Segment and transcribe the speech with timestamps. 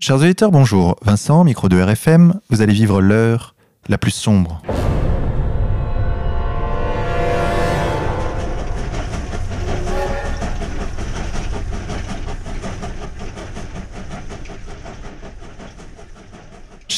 [0.00, 0.94] Chers auditeurs, bonjour.
[1.02, 3.56] Vincent, micro de RFM, vous allez vivre l'heure
[3.88, 4.62] la plus sombre.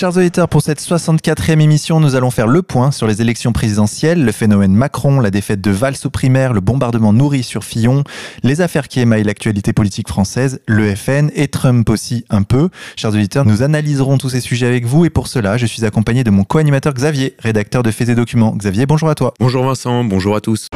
[0.00, 4.24] Chers auditeurs, pour cette 64e émission, nous allons faire le point sur les élections présidentielles,
[4.24, 8.02] le phénomène Macron, la défaite de Valls au primaire, le bombardement nourri sur Fillon,
[8.42, 12.70] les affaires qui émaillent l'actualité politique française, le FN et Trump aussi un peu.
[12.96, 16.24] Chers auditeurs, nous analyserons tous ces sujets avec vous et pour cela, je suis accompagné
[16.24, 18.56] de mon co-animateur Xavier, rédacteur de Faits et Documents.
[18.56, 19.34] Xavier, bonjour à toi.
[19.38, 20.68] Bonjour Vincent, bonjour à tous.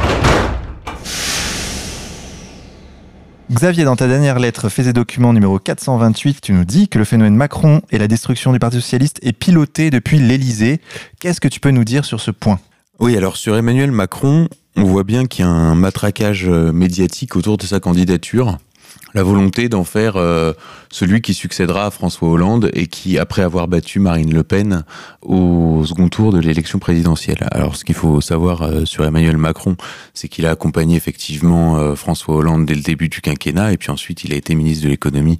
[3.51, 7.05] Xavier, dans ta dernière lettre, Faits et documents numéro 428, tu nous dis que le
[7.05, 10.81] phénomène Macron et la destruction du Parti socialiste est piloté depuis l'Élysée.
[11.19, 12.59] Qu'est-ce que tu peux nous dire sur ce point?
[12.99, 17.35] Oui, alors sur Emmanuel Macron, on voit bien qu'il y a un matraquage euh, médiatique
[17.35, 18.57] autour de sa candidature
[19.15, 20.51] la volonté d'en faire euh,
[20.91, 24.83] celui qui succédera à François Hollande et qui, après avoir battu Marine Le Pen
[25.21, 27.47] au second tour de l'élection présidentielle.
[27.51, 29.77] Alors, ce qu'il faut savoir euh, sur Emmanuel Macron,
[30.13, 33.89] c'est qu'il a accompagné effectivement euh, François Hollande dès le début du quinquennat, et puis
[33.89, 35.37] ensuite il a été ministre de l'économie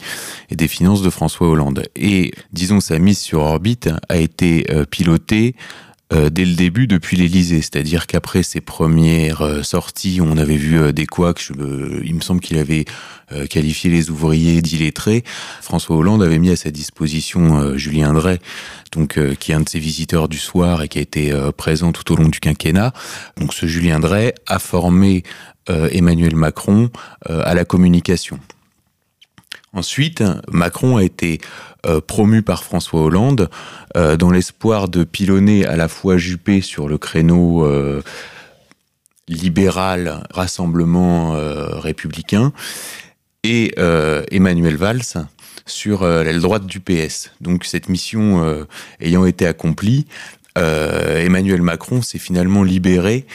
[0.50, 1.84] et des finances de François Hollande.
[1.98, 5.56] Et disons sa mise sur orbite a été pilotée
[6.14, 10.78] euh, dès le début depuis l'Elysée, c'est-à-dire qu'après ses premières euh, sorties, on avait vu
[10.78, 11.50] euh, des couacs,
[12.04, 12.86] il me semble qu'il avait
[13.50, 15.24] qualifié les ouvriers d'illettrés.
[15.60, 18.38] François Hollande avait mis à sa disposition Julien Drey,
[18.92, 22.14] donc qui est un de ses visiteurs du soir et qui a été présent tout
[22.14, 22.94] au long du quinquennat.
[23.38, 25.24] Donc ce Julien Drey a formé
[25.68, 26.92] Emmanuel Macron
[27.28, 28.40] à la communication.
[29.76, 31.42] Ensuite, Macron a été
[31.86, 33.50] euh, promu par François Hollande
[33.98, 38.02] euh, dans l'espoir de pilonner à la fois Juppé sur le créneau euh,
[39.28, 41.36] libéral, rassemblement
[41.80, 42.54] républicain,
[43.44, 43.74] et
[44.32, 45.26] Emmanuel Valls
[45.66, 47.32] sur l'aile droite du PS.
[47.42, 48.66] Donc cette mission
[49.00, 50.06] ayant été accomplie,
[50.56, 53.26] Emmanuel Macron s'est finalement libéré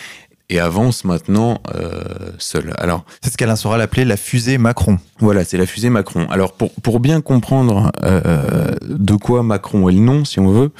[0.50, 2.02] et avance maintenant euh,
[2.38, 2.74] seul.
[2.78, 4.98] Alors, c'est ce qu'Alain Soral appelait la fusée Macron.
[5.20, 6.26] Voilà, c'est la fusée Macron.
[6.30, 10.72] Alors, pour, pour bien comprendre euh, de quoi Macron est le nom, si on veut,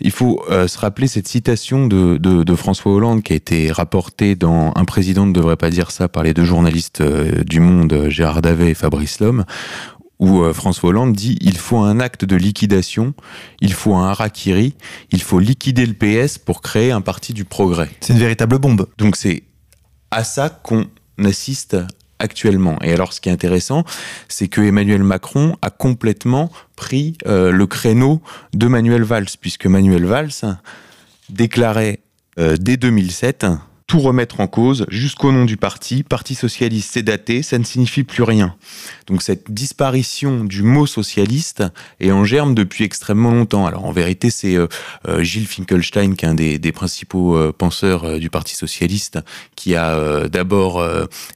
[0.00, 3.70] il faut euh, se rappeler cette citation de, de, de, François Hollande qui a été
[3.70, 7.60] rapportée dans Un président ne devrait pas dire ça par les deux journalistes euh, du
[7.60, 9.44] Monde, Gérard Davet et Fabrice Lhomme,
[10.20, 13.14] où euh, François Hollande dit il faut un acte de liquidation,
[13.60, 14.74] il faut un harakiri,
[15.10, 17.90] il faut liquider le PS pour créer un parti du progrès.
[18.00, 18.86] C'est une véritable bombe.
[18.98, 19.42] Donc c'est
[20.12, 20.86] à ça qu'on
[21.24, 21.76] assiste
[22.20, 22.76] actuellement.
[22.82, 23.84] Et alors, ce qui est intéressant,
[24.28, 28.20] c'est que Emmanuel Macron a complètement pris euh, le créneau
[28.52, 30.58] de Manuel Valls, puisque Manuel Valls
[31.30, 32.00] déclarait
[32.38, 33.46] euh, dès 2007
[33.90, 36.04] tout remettre en cause jusqu'au nom du parti.
[36.04, 38.54] Parti socialiste, c'est daté, ça ne signifie plus rien.
[39.08, 41.64] Donc cette disparition du mot socialiste
[41.98, 43.66] est en germe depuis extrêmement longtemps.
[43.66, 44.68] Alors en vérité, c'est euh,
[45.08, 49.18] euh, Gilles Finkelstein, qui est un des, principaux euh, penseurs du Parti socialiste,
[49.56, 50.80] qui a d'abord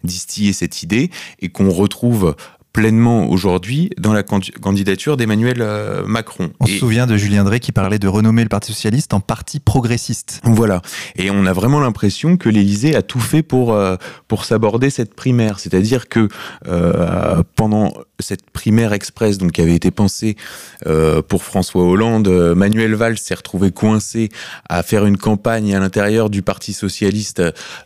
[0.04, 1.10] distillé cette idée
[1.40, 2.36] et qu'on retrouve
[2.74, 6.50] pleinement aujourd'hui dans la candidature d'Emmanuel euh, Macron.
[6.58, 9.60] On se souvient de Julien Drey qui parlait de renommer le Parti socialiste en parti
[9.60, 10.40] progressiste.
[10.42, 10.82] Voilà.
[11.14, 13.96] Et on a vraiment l'impression que l'Élysée a tout fait pour euh,
[14.26, 16.28] pour s'aborder cette primaire, c'est-à-dire que
[16.66, 20.36] euh, pendant cette primaire express donc qui avait été pensée
[20.86, 24.30] euh, pour François Hollande, Manuel Valls s'est retrouvé coincé
[24.68, 27.42] à faire une campagne à l'intérieur du Parti socialiste,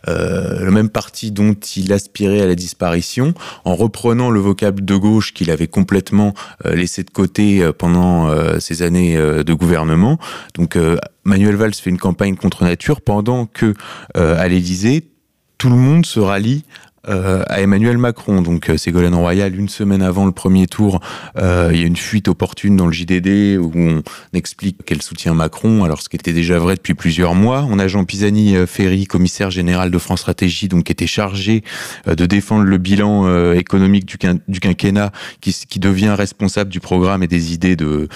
[0.07, 3.33] euh, le même parti dont il aspirait à la disparition,
[3.65, 4.39] en reprenant le
[4.81, 6.33] de gauche qu'il avait complètement
[6.65, 10.17] euh, laissé de côté euh, pendant euh, ces années de gouvernement.
[10.53, 10.77] Donc
[11.23, 13.73] Manuel Valls fait une campagne contre nature pendant que
[14.15, 15.09] à l'Élysée
[15.57, 16.63] tout le monde se rallie
[17.09, 18.41] euh, à Emmanuel Macron.
[18.41, 20.99] Donc euh, Ségolène Royal, une semaine avant le premier tour,
[21.37, 24.03] euh, il y a une fuite opportune dans le JDD où on
[24.33, 27.65] explique qu'elle soutient Macron, alors ce qui était déjà vrai depuis plusieurs mois.
[27.69, 31.63] On a Jean Pisani-Ferry, commissaire général de France Stratégie, donc qui était chargé
[32.05, 35.11] de défendre le bilan économique du, quinquennat,
[35.41, 38.07] qui, devient responsable du programme et des idées de,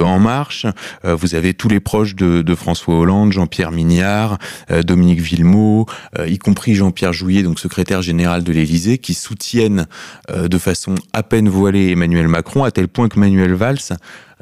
[0.00, 0.66] En Marche.
[1.04, 4.38] vous avez tous les proches de, François Hollande, Jean-Pierre Mignard,
[4.84, 5.86] Dominique Villemot,
[6.26, 9.86] y compris Jean-Pierre Jouillet, donc secrétaire général de l'Élysée qui soutiennent
[10.30, 13.78] euh, de façon à peine voilée Emmanuel Macron, à tel point que Manuel Valls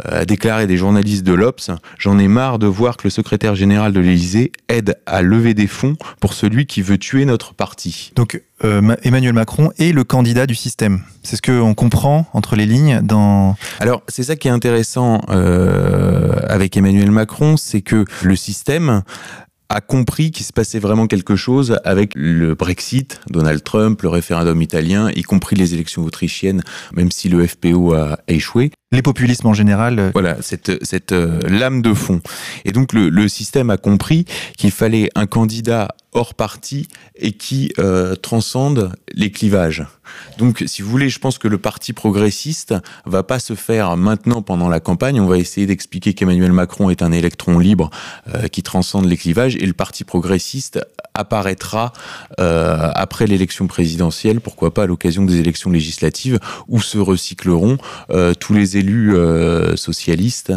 [0.06, 3.54] euh, a déclaré des journalistes de l'Obs J'en ai marre de voir que le secrétaire
[3.54, 8.12] général de l'Élysée aide à lever des fonds pour celui qui veut tuer notre parti.
[8.14, 11.02] Donc euh, Emmanuel Macron est le candidat du système.
[11.22, 13.56] C'est ce qu'on comprend entre les lignes dans.
[13.80, 15.18] Alors c'est ça qui est intéressant
[16.48, 19.02] avec Emmanuel Macron, c'est que le système
[19.68, 24.60] a compris qu'il se passait vraiment quelque chose avec le Brexit, Donald Trump, le référendum
[24.62, 26.62] italien, y compris les élections autrichiennes,
[26.92, 28.70] même si le FPO a échoué.
[28.92, 29.98] Les populismes en général.
[29.98, 32.20] Euh, voilà, cette, cette euh, lame de fond.
[32.64, 34.24] Et donc le, le système a compris
[34.56, 39.86] qu'il fallait un candidat hors parti et qui euh, transcende les clivages.
[40.38, 42.74] Donc, si vous voulez, je pense que le parti progressiste
[43.04, 45.20] va pas se faire maintenant pendant la campagne.
[45.20, 47.90] On va essayer d'expliquer qu'Emmanuel Macron est un électron libre
[48.34, 50.80] euh, qui transcende les clivages et le parti progressiste
[51.18, 51.92] apparaîtra
[52.40, 56.38] euh, après l'élection présidentielle, pourquoi pas à l'occasion des élections législatives,
[56.68, 57.76] où se recycleront
[58.10, 60.52] euh, tous les élus euh, socialistes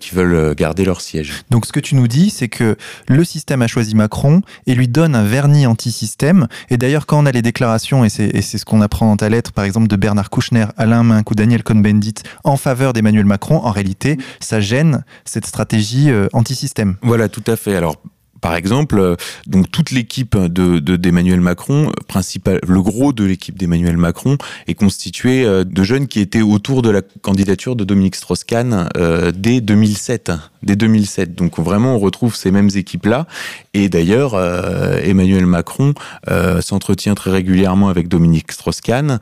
[0.00, 1.42] qui veulent garder leur siège.
[1.50, 2.76] Donc, ce que tu nous dis, c'est que
[3.08, 6.46] le système a choisi Macron et lui donne un vernis anti-système.
[6.70, 9.52] Et d'ailleurs, quand on a les déclarations, et c'est ce qu'on apprend dans ta lettre,
[9.52, 12.14] par exemple, de Bernard Kouchner, Alain Minck ou Daniel Cohn-Bendit
[12.44, 16.96] en faveur d'Emmanuel Macron, en réalité, ça gêne cette stratégie anti-système.
[17.02, 17.74] Voilà, tout à fait.
[17.74, 17.96] Alors,
[18.42, 19.14] par exemple, euh,
[19.46, 24.36] donc toute l'équipe de d'Emmanuel Macron, principal, le gros de l'équipe d'Emmanuel Macron
[24.66, 29.30] est constitué euh, de jeunes qui étaient autour de la candidature de Dominique Strauss-Kahn euh,
[29.32, 30.32] dès 2007,
[30.64, 31.36] dès 2007.
[31.36, 33.28] Donc vraiment, on retrouve ces mêmes équipes-là.
[33.74, 34.34] Et d'ailleurs,
[35.02, 35.94] Emmanuel Macron
[36.60, 39.18] s'entretient très régulièrement avec Dominique Strauss-Kahn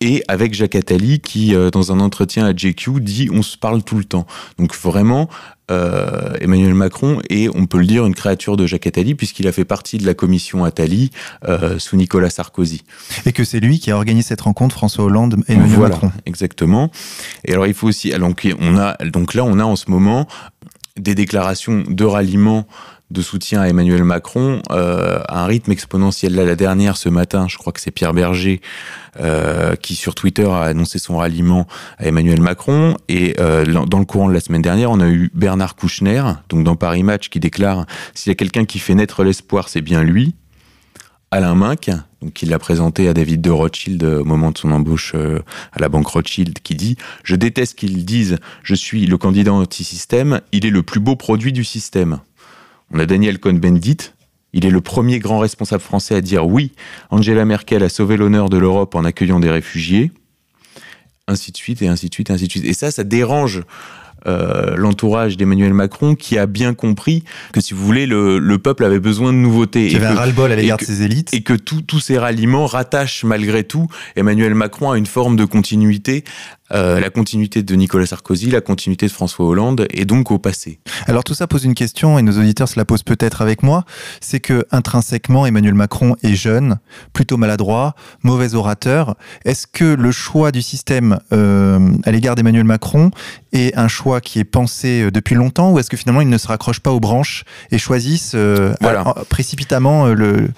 [0.00, 3.96] et avec Jacques Attali, qui dans un entretien à JQ dit on se parle tout
[3.96, 4.26] le temps.
[4.58, 5.30] Donc vraiment,
[5.70, 9.52] euh, Emmanuel Macron est, on peut le dire, une créature de Jacques Attali, puisqu'il a
[9.52, 11.10] fait partie de la commission Attali
[11.48, 12.82] euh, sous Nicolas Sarkozy.
[13.26, 16.12] Et que c'est lui qui a organisé cette rencontre, François Hollande et Emmanuel voilà, Macron.
[16.26, 16.90] Exactement.
[17.44, 20.26] Et alors il faut aussi, donc, on a, donc là on a en ce moment
[20.98, 22.66] des déclarations de ralliement
[23.10, 26.34] de soutien à Emmanuel Macron euh, à un rythme exponentiel.
[26.34, 28.60] Là, la dernière ce matin, je crois que c'est Pierre Berger
[29.20, 31.66] euh, qui sur Twitter a annoncé son ralliement
[31.98, 32.96] à Emmanuel Macron.
[33.08, 36.64] Et euh, dans le courant de la semaine dernière, on a eu Bernard Kouchner, donc
[36.64, 40.02] dans Paris Match, qui déclare s'il y a quelqu'un qui fait naître l'espoir, c'est bien
[40.02, 40.34] lui.
[41.30, 41.90] Alain Minck,
[42.22, 45.88] donc qui l'a présenté à David de Rothschild au moment de son embauche à la
[45.88, 50.70] banque Rothschild, qui dit Je déteste qu'ils disent je suis le candidat anti-système, il est
[50.70, 52.20] le plus beau produit du système.
[52.92, 54.12] On a Daniel Cohn-Bendit.
[54.52, 56.72] Il est le premier grand responsable français à dire oui,
[57.10, 60.12] Angela Merkel a sauvé l'honneur de l'Europe en accueillant des réfugiés.
[61.26, 62.64] Ainsi de suite, et ainsi de suite, et ainsi de suite.
[62.64, 63.62] Et ça, ça dérange
[64.26, 68.84] euh, l'entourage d'Emmanuel Macron qui a bien compris que, si vous voulez, le, le peuple
[68.84, 69.86] avait besoin de nouveautés.
[69.86, 71.34] Il y avait un ras-le-bol à l'égard de ses élites.
[71.34, 76.24] Et que tous ces ralliements rattachent malgré tout Emmanuel Macron à une forme de continuité
[76.72, 80.78] euh, la continuité de Nicolas Sarkozy, la continuité de François Hollande et donc au passé.
[81.06, 83.84] Alors tout ça pose une question et nos auditeurs se la posent peut-être avec moi,
[84.20, 86.78] c'est que intrinsèquement Emmanuel Macron est jeune,
[87.12, 89.14] plutôt maladroit, mauvais orateur.
[89.44, 93.10] Est-ce que le choix du système euh, à l'égard d'Emmanuel Macron
[93.52, 96.38] est un choix qui est pensé euh, depuis longtemps ou est-ce que finalement il ne
[96.38, 99.04] se raccroche pas aux branches et choisissent euh, voilà.
[99.28, 100.48] précipitamment le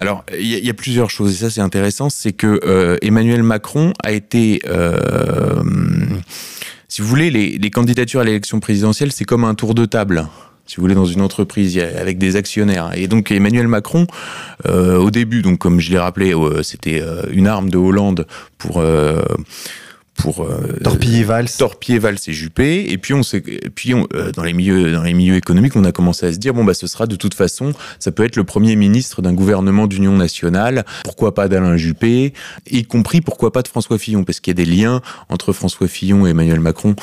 [0.00, 3.92] alors, il y, a plusieurs choses, et ça c'est intéressant, c'est que euh, Emmanuel Macron
[4.02, 4.60] a été...
[4.66, 5.62] Euh,
[6.88, 10.26] si vous voulez, les, candidatures à l'élection présidentielle, c'est comme un tour de table
[10.66, 12.92] si vous voulez, dans une entreprise avec des actionnaires.
[12.94, 14.06] Et donc Emmanuel Macron,
[14.64, 18.26] euh, au début, comme je l'ai rappelé, c'était une arme de Hollande
[18.56, 18.82] pour
[20.14, 22.90] pour euh, torpiller Valls, torpiller Valls et Juppé.
[22.90, 25.84] Et puis on s'est, puis on, euh, dans les milieux, dans les milieux économiques, on
[25.84, 28.36] a commencé à se dire bon bah ce sera de toute façon, ça peut être
[28.36, 30.84] le premier ministre d'un gouvernement d'union nationale.
[31.04, 32.32] Pourquoi pas d'Alain Juppé,
[32.70, 35.88] y compris pourquoi pas de François Fillon, parce qu'il y a des liens entre François
[35.88, 36.94] Fillon et Emmanuel Macron.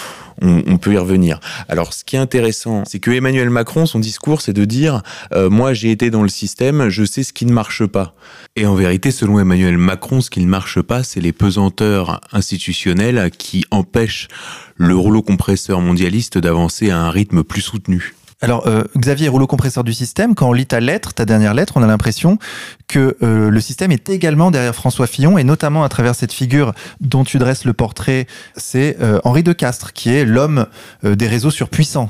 [0.42, 1.40] On, peut y revenir.
[1.70, 5.50] Alors ce qui est intéressant, c'est que Emmanuel Macron, son discours, c'est de dire euh,
[5.50, 8.16] moi j'ai été dans le système, je sais ce qui ne marche pas.
[8.56, 13.30] Et en vérité, selon Emmanuel Macron, ce qui ne marche pas, c'est les pesanteurs institutionnels
[13.38, 14.28] qui empêchent
[14.76, 18.16] le rouleau compresseur mondialiste d'avancer à un rythme plus soutenu.
[18.44, 21.74] Alors, euh, Xavier, rouleau compresseur du système, quand on lit ta lettre, ta dernière lettre,
[21.76, 22.40] on a l'impression
[22.88, 26.74] que euh, le système est également derrière François Fillon, et notamment à travers cette figure
[27.00, 28.26] dont tu dresses le portrait,
[28.58, 30.66] c'est euh, Henri de Castres, qui est l'homme
[31.04, 32.10] des réseaux surpuissants.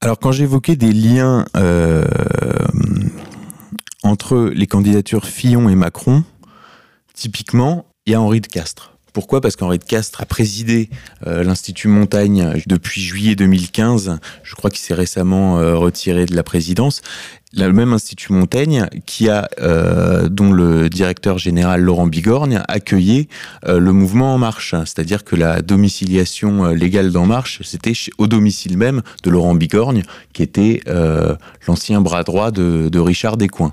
[0.00, 1.44] Alors, quand j'évoquais des liens
[4.04, 6.22] entre les candidatures Fillon et Macron,
[7.14, 8.93] typiquement, il y a Henri de Castres.
[9.14, 9.40] Pourquoi?
[9.40, 10.90] Parce qu'Henri de Castres a présidé
[11.28, 14.18] euh, l'Institut Montaigne depuis juillet 2015.
[14.42, 17.00] Je crois qu'il s'est récemment euh, retiré de la présidence.
[17.56, 23.28] Le même Institut Montaigne qui a, euh, dont le directeur général Laurent Bigorgne accueillait
[23.64, 29.02] le mouvement En Marche, c'est-à-dire que la domiciliation légale d'En Marche, c'était au domicile même
[29.22, 30.02] de Laurent Bigorgne,
[30.32, 30.80] qui était
[31.68, 33.72] l'ancien bras droit de Richard Descoings.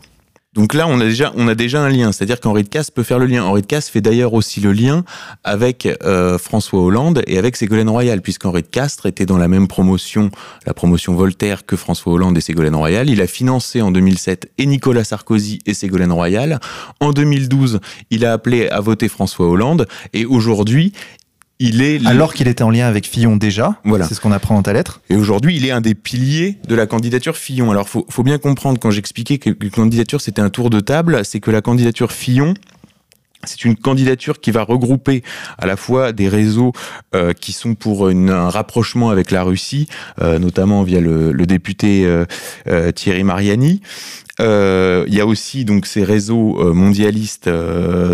[0.53, 3.03] Donc là, on a déjà, on a déjà un lien, c'est-à-dire qu'Henri de Casse peut
[3.03, 3.45] faire le lien.
[3.45, 5.05] Henri de Casse fait d'ailleurs aussi le lien
[5.45, 9.69] avec euh, François Hollande et avec Ségolène Royal, puisqu'Henri de Castres était dans la même
[9.69, 10.29] promotion,
[10.65, 13.09] la promotion Voltaire, que François Hollande et Ségolène Royal.
[13.09, 16.59] Il a financé en 2007 et Nicolas Sarkozy et Ségolène Royal.
[16.99, 17.79] En 2012,
[18.09, 20.91] il a appelé à voter François Hollande et aujourd'hui,
[21.61, 23.75] il est alors qu'il était en lien avec Fillon déjà.
[23.83, 24.07] Voilà.
[24.07, 25.01] C'est ce qu'on apprend dans ta lettre.
[25.09, 27.69] Et aujourd'hui, il est un des piliers de la candidature Fillon.
[27.69, 31.23] Alors, faut, faut bien comprendre quand j'expliquais que la candidature c'était un tour de table,
[31.23, 32.55] c'est que la candidature Fillon
[33.43, 35.23] c'est une candidature qui va regrouper
[35.57, 36.73] à la fois des réseaux
[37.15, 39.87] euh, qui sont pour un rapprochement avec la Russie,
[40.21, 43.81] euh, notamment via le, député euh, Thierry Mariani.
[44.39, 47.49] Il y a aussi donc ces réseaux mondialistes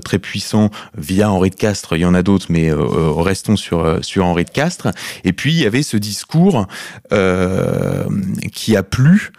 [0.03, 1.95] très puissants via Henri de Castres.
[1.95, 4.89] Il y en a d'autres, mais restons sur sur Henri de Castres.
[5.23, 6.67] Et puis il y avait ce discours
[8.51, 9.31] qui a plu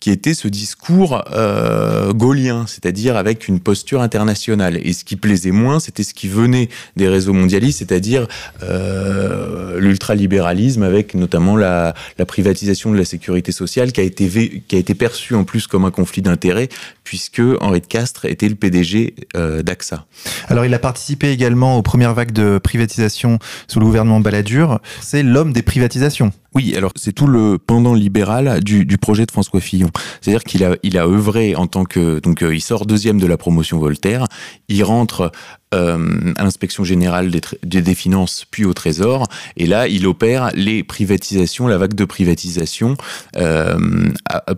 [0.00, 4.78] qui était ce discours euh, gaulien, c'est-à-dire avec une posture internationale.
[4.82, 8.26] Et ce qui plaisait moins, c'était ce qui venait des réseaux mondialistes, c'est-à-dire
[8.62, 11.94] euh, l'ultralibéralisme, avec notamment la,
[12.26, 14.26] privatisation de la sécurité sociale, qui a été
[14.66, 16.68] qui a été perçue en plus comme un conflit d'intérêts,
[17.06, 20.06] puisque Henri de Castres était le PDG euh, d'AXA.
[20.48, 24.80] Alors, il a participé également aux premières vagues de privatisation sous le gouvernement Balladur.
[25.00, 26.32] C'est l'homme des privatisations.
[26.56, 29.90] Oui, alors c'est tout le pendant libéral du, du projet de François Fillon.
[30.20, 32.18] C'est-à-dire qu'il a, il a œuvré en tant que...
[32.18, 34.25] Donc euh, il sort deuxième de la promotion Voltaire,
[34.68, 35.32] il rentre
[35.74, 40.82] euh, à l'inspection générale des, des, finances, puis au Trésor, et là il opère les
[40.82, 42.96] privatisations, la vague de privatisation
[43.36, 43.76] euh,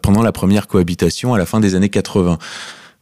[0.03, 2.39] pendant la première cohabitation à la fin des années 80.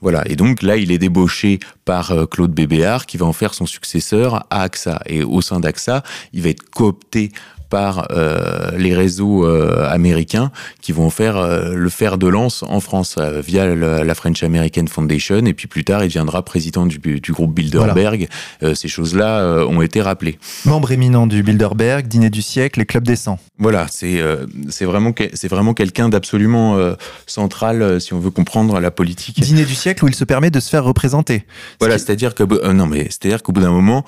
[0.03, 3.55] Voilà, et donc là, il est débauché par euh, Claude Bébéard, qui va en faire
[3.55, 5.01] son successeur à AXA.
[5.07, 6.03] Et au sein d'AXA,
[6.35, 7.33] il va être coopté
[7.69, 12.81] par euh, les réseaux euh, américains qui vont faire euh, le fer de lance en
[12.81, 16.99] France via la French American Foundation et puis plus tard il deviendra président du,
[17.31, 18.29] groupe Bilderberg.
[18.75, 20.39] ces choses-là ont été rappelées.
[20.65, 23.39] Membre éminent du Bilderberg, dîner du siècle et club des 100.
[23.59, 24.23] Voilà, c'est
[24.69, 26.79] c'est vraiment c'est vraiment quelqu'un d'absolument
[27.27, 29.41] central si on veut comprendre la politique.
[29.41, 31.45] Dîner du siècle où il se permet de se faire représenter.
[31.81, 34.05] Voilà, c'est-à-dire que non mais c'est-à-dire qu'au bout d'un moment,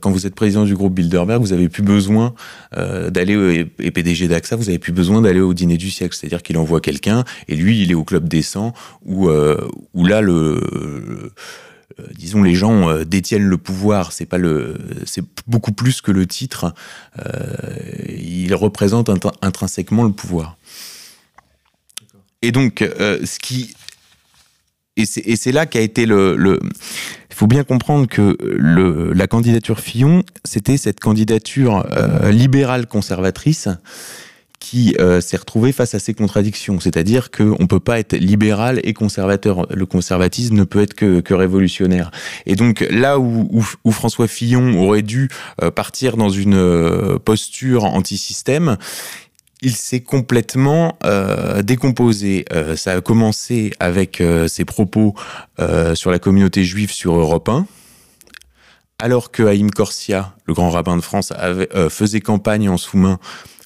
[0.00, 2.34] quand vous êtes président du groupe Bilderberg, vous avez plus besoin
[2.76, 6.42] euh, d'aller et PDG d'AXA, vous avez plus besoin d'aller au dîner du siècle, c'est-à-dire
[6.42, 8.72] qu'il envoie quelqu'un et lui il est au club des 100
[9.04, 10.60] où euh, où là le
[11.98, 14.12] euh, disons les gens détiennent le pouvoir.
[14.12, 16.74] C'est pas le c'est beaucoup plus que le titre.
[18.08, 19.10] Il représente
[19.42, 20.56] intrinsèquement le pouvoir.
[22.42, 23.74] Et donc ce qui
[24.96, 26.58] et c'est là qu'a été le
[27.36, 33.68] il faut bien comprendre que la candidature Fillon, c'était cette candidature euh, libérale conservatrice
[34.58, 36.80] qui euh, s'est retrouvée face à ces contradictions.
[36.80, 39.66] C'est-à-dire qu'on ne peut pas être libéral et conservateur.
[39.70, 42.10] Le conservatisme ne peut être que, révolutionnaire.
[42.46, 45.28] Et donc là où François Fillon aurait dû
[45.62, 48.78] euh, partir dans une posture anti-système,
[49.62, 52.44] il s'est complètement euh, décomposé.
[52.52, 55.14] Euh, ça a commencé avec euh, ses propos
[55.94, 57.66] sur la communauté juive sur Europe 1,
[58.98, 61.32] alors que Haïm Corsia, le grand rabbin de France,
[61.88, 63.18] faisait campagne en sous-main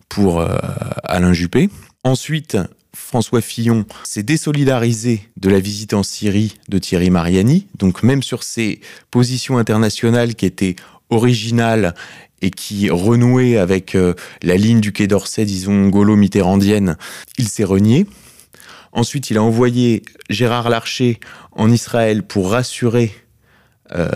[0.09, 0.45] pour
[1.03, 1.69] Alain Juppé.
[2.05, 2.57] Ensuite,
[2.95, 7.67] François Fillon s'est désolidarisé de la visite en Syrie de Thierry Mariani.
[7.77, 8.81] Donc même sur ses
[9.11, 10.77] positions internationales qui étaient
[11.11, 11.95] originales
[12.43, 16.97] et qui renouait avec euh, la ligne du Quai d'Orsay, disons gaulo-mitterrandienne,
[17.39, 18.07] il s'est renié.
[18.93, 21.21] Ensuite, il a envoyé Gérard Larcher
[21.53, 23.13] en Israël pour rassurer
[23.95, 24.09] euh,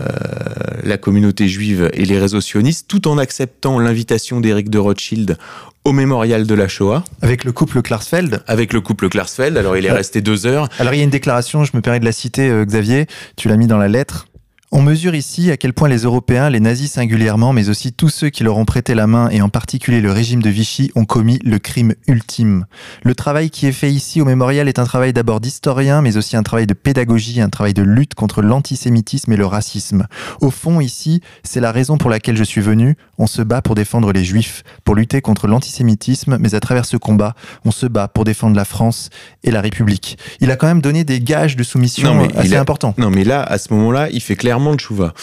[0.83, 5.37] la communauté juive et les réseaux sionistes, tout en acceptant l'invitation d'Éric de Rothschild
[5.83, 7.03] au mémorial de la Shoah.
[7.21, 10.67] Avec le couple Klarsfeld Avec le couple Klarsfeld, alors il est euh, resté deux heures.
[10.79, 13.57] Alors il y a une déclaration, je me permets de la citer, Xavier, tu l'as
[13.57, 14.27] mis dans la lettre.
[14.71, 18.29] On mesure ici à quel point les Européens, les nazis singulièrement, mais aussi tous ceux
[18.29, 21.39] qui leur ont prêté la main, et en particulier le régime de Vichy, ont commis
[21.43, 22.65] le crime ultime.
[23.03, 26.35] Le travail qui est fait ici au mémorial est un travail d'abord d'historien, mais aussi
[26.35, 30.07] un travail de pédagogie, un travail de lutte contre l'antisémitisme et le racisme.
[30.41, 32.95] Au fond, ici, c'est la raison pour laquelle je suis venu.
[33.19, 36.97] On se bat pour défendre les juifs, pour lutter contre l'antisémitisme, mais à travers ce
[36.97, 39.09] combat, on se bat pour défendre la France
[39.43, 40.17] et la République.
[40.41, 42.95] Il a quand même donné des gages de soumission assez importants.
[42.97, 45.13] Non, mais là, à ce moment-là, il fait clairement de chouva.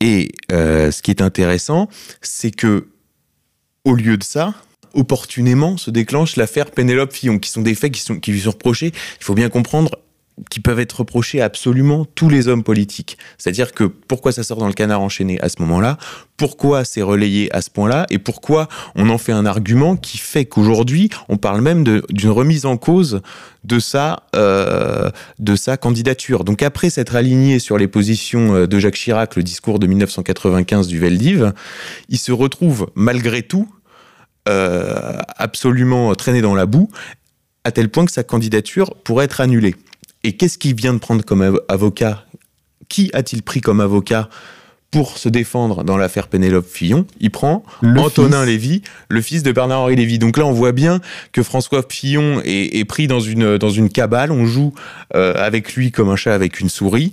[0.00, 1.88] Et euh, ce qui est intéressant,
[2.22, 2.88] c'est que
[3.84, 4.54] au lieu de ça,
[4.94, 8.52] opportunément se déclenche l'affaire Pénélope Fillon, qui sont des faits qui, sont, qui lui sont
[8.52, 8.92] reprochés.
[9.20, 9.98] Il faut bien comprendre
[10.48, 13.18] qui peuvent être reprochés à absolument tous les hommes politiques.
[13.38, 15.98] C'est-à-dire que pourquoi ça sort dans le canard enchaîné à ce moment-là,
[16.36, 20.46] pourquoi c'est relayé à ce point-là, et pourquoi on en fait un argument qui fait
[20.46, 23.20] qu'aujourd'hui, on parle même d'une remise en cause
[23.64, 26.44] de sa, euh, de sa candidature.
[26.44, 30.86] Donc après s'être aligné sur les positions euh, de Jacques Chirac, le discours de 1995
[30.86, 31.52] du Veldiv,
[32.08, 33.68] il se retrouve malgré tout
[34.48, 36.88] euh, absolument traîné dans la boue,
[37.64, 39.74] à tel point que sa candidature pourrait être annulée.
[40.24, 42.24] Et qu'est-ce qu'il vient de prendre comme avocat?
[42.88, 44.28] Qui a-t-il pris comme avocat
[44.90, 49.94] pour se défendre dans l'affaire Pénélope Fillon, il prend Antonin Lévy, le fils de Bernard-Henri
[49.94, 50.18] Lévy.
[50.18, 51.00] Donc là, on voit bien
[51.32, 54.74] que François Fillon est, pris dans une, dans une cabale, on joue
[55.14, 57.12] euh, avec lui comme un chat avec une souris,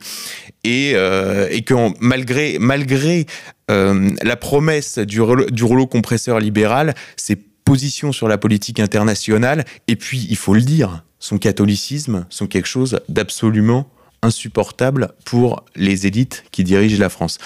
[0.63, 3.27] et, euh, et que malgré, malgré
[3.69, 5.21] euh, la promesse du,
[5.51, 10.61] du rouleau compresseur libéral, ses positions sur la politique internationale, et puis, il faut le
[10.61, 13.89] dire, son catholicisme sont quelque chose d'absolument
[14.21, 17.37] insupportable pour les élites qui dirigent la France.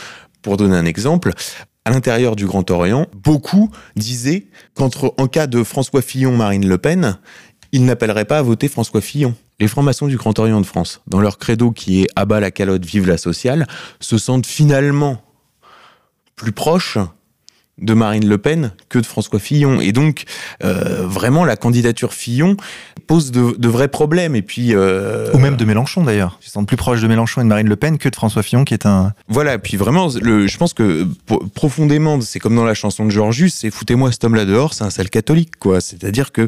[0.42, 1.34] Pour donner un exemple,
[1.86, 4.90] à l'intérieur du Grand Orient, beaucoup disaient qu'en
[5.28, 7.18] cas de François Fillon-Marine Le Pen,
[7.72, 9.36] ils n'appelleraient pas à voter François Fillon.
[9.60, 12.86] Les francs-maçons du Grand Orient de France, dans leur credo qui est Abat la calotte,
[12.86, 13.68] vive la sociale,
[14.00, 15.22] se sentent finalement
[16.36, 16.98] plus proches
[17.78, 19.82] de Marine Le Pen que de François Fillon.
[19.82, 20.26] Et donc,
[20.64, 22.56] euh, vraiment, la candidature Fillon
[23.08, 24.36] pose de, vrais problèmes.
[24.36, 26.40] Et puis, euh, Ou même de Mélenchon, d'ailleurs.
[26.46, 28.64] Ils sont plus proches de Mélenchon et de Marine Le Pen que de François Fillon,
[28.64, 29.14] qui est un...
[29.28, 31.08] Voilà, puis vraiment, le, je pense que
[31.56, 34.90] profondément, c'est comme dans la chanson de Georges, c'est «Foutez-moi cet homme-là dehors, c'est un
[34.90, 35.82] sale catholique», quoi.
[35.82, 36.48] C'est-à-dire que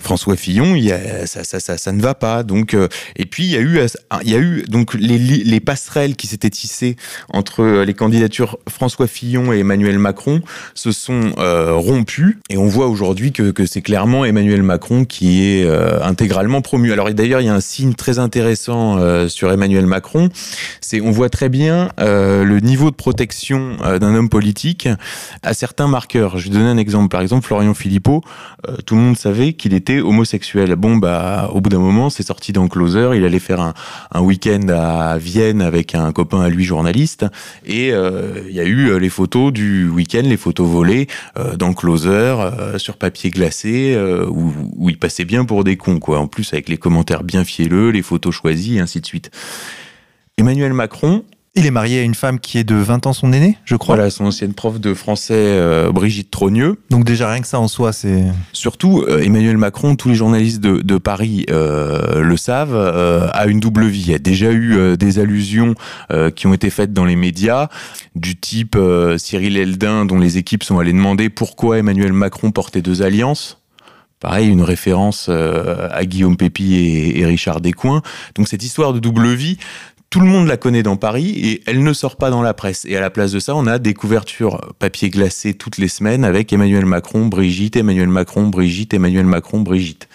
[0.00, 2.42] François Fillon, il y a, ça, ça, ça, ça, ne va pas.
[2.42, 3.80] Donc, euh, et puis, il y a eu,
[4.22, 6.96] il y a eu donc, les, les passerelles qui s'étaient tissées
[7.30, 10.42] entre les candidatures François Fillon et Emmanuel Macron
[10.74, 15.44] se sont euh, rompus et on voit aujourd'hui que, que c'est clairement Emmanuel Macron qui
[15.44, 16.92] est euh, intégralement promu.
[16.92, 20.28] Alors d'ailleurs, il y a un signe très intéressant euh, sur Emmanuel Macron,
[20.80, 24.88] c'est on voit très bien le niveau de protection d'un homme politique
[25.42, 26.38] à certains marqueurs.
[26.38, 27.08] Je vais donner un exemple.
[27.08, 28.22] Par exemple, Florian Philippot,
[28.86, 30.74] tout le monde savait qu'il était homosexuel.
[30.76, 33.10] Bon, bah, au bout d'un moment, c'est sorti dans Closer.
[33.14, 33.74] Il allait faire un,
[34.12, 37.26] un week-end à Vienne avec un copain à lui journaliste
[37.64, 41.06] et il y a eu les photos du week-end, les photos volé
[41.38, 45.98] euh, Closer, euh, sur papier glacé, euh, où, où il passait bien pour des cons,
[45.98, 46.18] quoi.
[46.18, 49.30] En plus, avec les commentaires bien fielleux, les photos choisies, et ainsi de suite.
[50.36, 51.24] Emmanuel Macron,
[51.58, 53.96] il est marié à une femme qui est de 20 ans son aîné, je crois.
[53.96, 56.78] Voilà, son ancienne prof de français, euh, Brigitte Trogneux.
[56.88, 58.24] Donc déjà rien que ça en soi, c'est...
[58.52, 63.86] Surtout, euh, Emmanuel Macron, tous les journalistes de, Paris euh, le savent, a une double
[63.86, 64.02] vie.
[64.02, 65.74] Il y a déjà eu des allusions
[66.34, 67.68] qui ont été faites dans les médias,
[68.14, 68.76] du type
[69.16, 73.60] Cyril Eldin, dont les équipes sont allées demander pourquoi Emmanuel Macron portait deux alliances.
[74.20, 78.02] Pareil, une référence à Guillaume Pépi et, et Richard Descoings.
[78.34, 79.58] Donc cette histoire de double vie,
[80.10, 82.86] tout le monde la connaît dans Paris et elle ne sort pas dans la presse.
[82.86, 86.24] Et à la place de ça, on a des couvertures papier glacé toutes les semaines
[86.24, 90.08] avec Emmanuel Macron, Brigitte, Emmanuel Macron, Brigitte, Emmanuel Macron, Brigitte.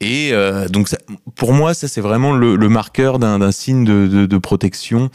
[0.00, 0.88] Et euh, donc,
[1.34, 5.08] pour moi, ça c'est vraiment le, marqueur d'un signe de, protection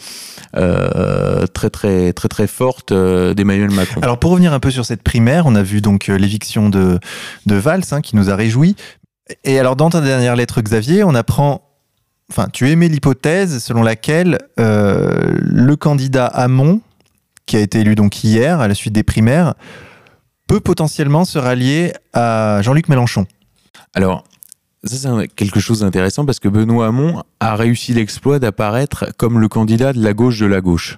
[0.55, 4.01] euh, très très très très forte euh, d'Emmanuel Macron.
[4.01, 6.99] Alors pour revenir un peu sur cette primaire, on a vu donc l'éviction de
[7.45, 8.75] de Valls hein, qui nous a réjouis.
[9.43, 11.68] Et alors dans ta dernière lettre, Xavier, on apprend
[12.29, 16.81] enfin, tu émets l'hypothèse selon laquelle euh, le candidat Hamon,
[17.45, 19.55] qui a été élu donc hier à la suite des primaires,
[20.47, 23.25] peut potentiellement se rallier à Jean-Luc Mélenchon.
[23.93, 24.23] Alors,
[24.83, 29.47] ça c'est quelque chose d'intéressant parce que Benoît Hamon a réussi l'exploit d'apparaître comme le
[29.47, 30.97] candidat de la gauche de la gauche.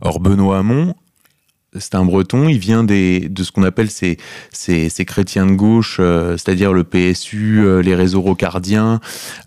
[0.00, 0.94] Or Benoît Hamon
[1.78, 4.16] c'est un breton, il vient de ce qu'on appelle ces,
[5.06, 9.00] chrétiens de gauche, euh, c'est-à-dire le PSU, euh, les réseaux rocardiens,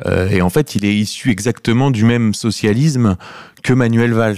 [0.05, 3.15] euh, et en fait il est issu exactement du même socialisme
[3.63, 4.38] que Manuel Valls.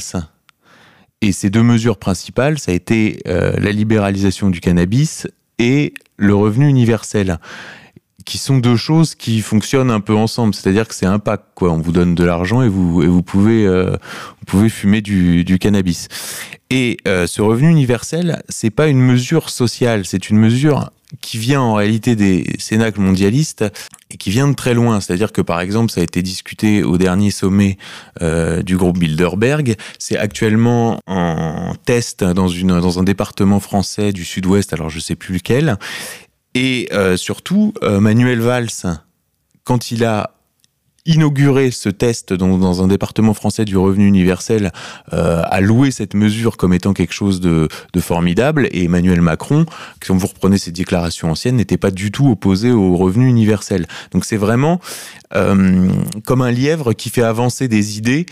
[1.22, 6.68] Et ces deux mesures principales, ça a été la libéralisation du cannabis et le revenu
[6.68, 7.40] universel
[8.28, 10.54] qui sont deux choses qui fonctionnent un peu ensemble.
[10.54, 11.72] C'est-à-dire que c'est un pack, quoi.
[11.72, 16.10] On vous donne de l'argent et vous, pouvez, vous pouvez fumer du, du cannabis.
[16.70, 21.62] Et euh, ce revenu universel, c'est pas une mesure sociale, c'est une mesure qui vient
[21.62, 23.64] en réalité des cénacles mondialistes
[24.12, 25.00] et qui vient de très loin.
[25.00, 27.78] C'est-à-dire que par exemple, ça a été discuté au dernier sommet
[28.22, 29.76] euh, du groupe Bilderberg.
[29.98, 35.16] C'est actuellement en test dans, une, dans un département français du sud-ouest, alors je sais
[35.16, 35.78] plus lequel.
[36.60, 38.98] Et euh, surtout, Manuel Valls,
[39.64, 40.32] quand il a
[41.08, 44.72] inauguré ce test dans, un département français du revenu universel,
[45.14, 48.68] euh, a loué cette mesure comme étant quelque chose de, de formidable.
[48.72, 49.66] Et Emmanuel Macron,
[50.04, 53.88] si vous reprenez ses déclarations anciennes, n'était pas du tout opposé au revenu universel.
[54.12, 54.82] Donc c'est vraiment
[55.36, 55.90] euh,
[56.26, 58.26] comme un lièvre qui fait avancer des idées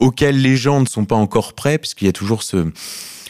[0.00, 2.66] auxquelles les gens ne sont pas encore prêts, puisqu'il y a toujours ce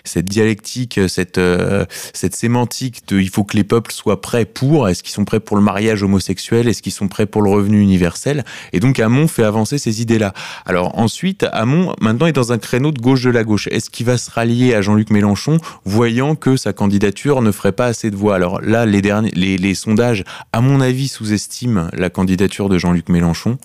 [0.08, 4.88] cette dialectique, cette, euh, cette sémantique de il faut que les peuples soient prêts pour,
[4.88, 7.80] est-ce qu'ils sont prêts pour le mariage homosexuel, est-ce qu'ils sont prêts pour le revenu
[7.80, 10.32] universel Et donc Hamon fait avancer ces idées-là.
[10.64, 13.68] Alors ensuite, Hamon maintenant est dans un créneau de gauche de la gauche.
[13.68, 17.86] Est-ce qu'il va se rallier à Jean-Luc Mélenchon, voyant que sa candidature ne ferait pas
[17.86, 18.34] assez de voix?
[18.34, 23.58] Alors là, les, sondages, à mon avis, sous-estiment la candidature de Jean-Luc Mélenchon.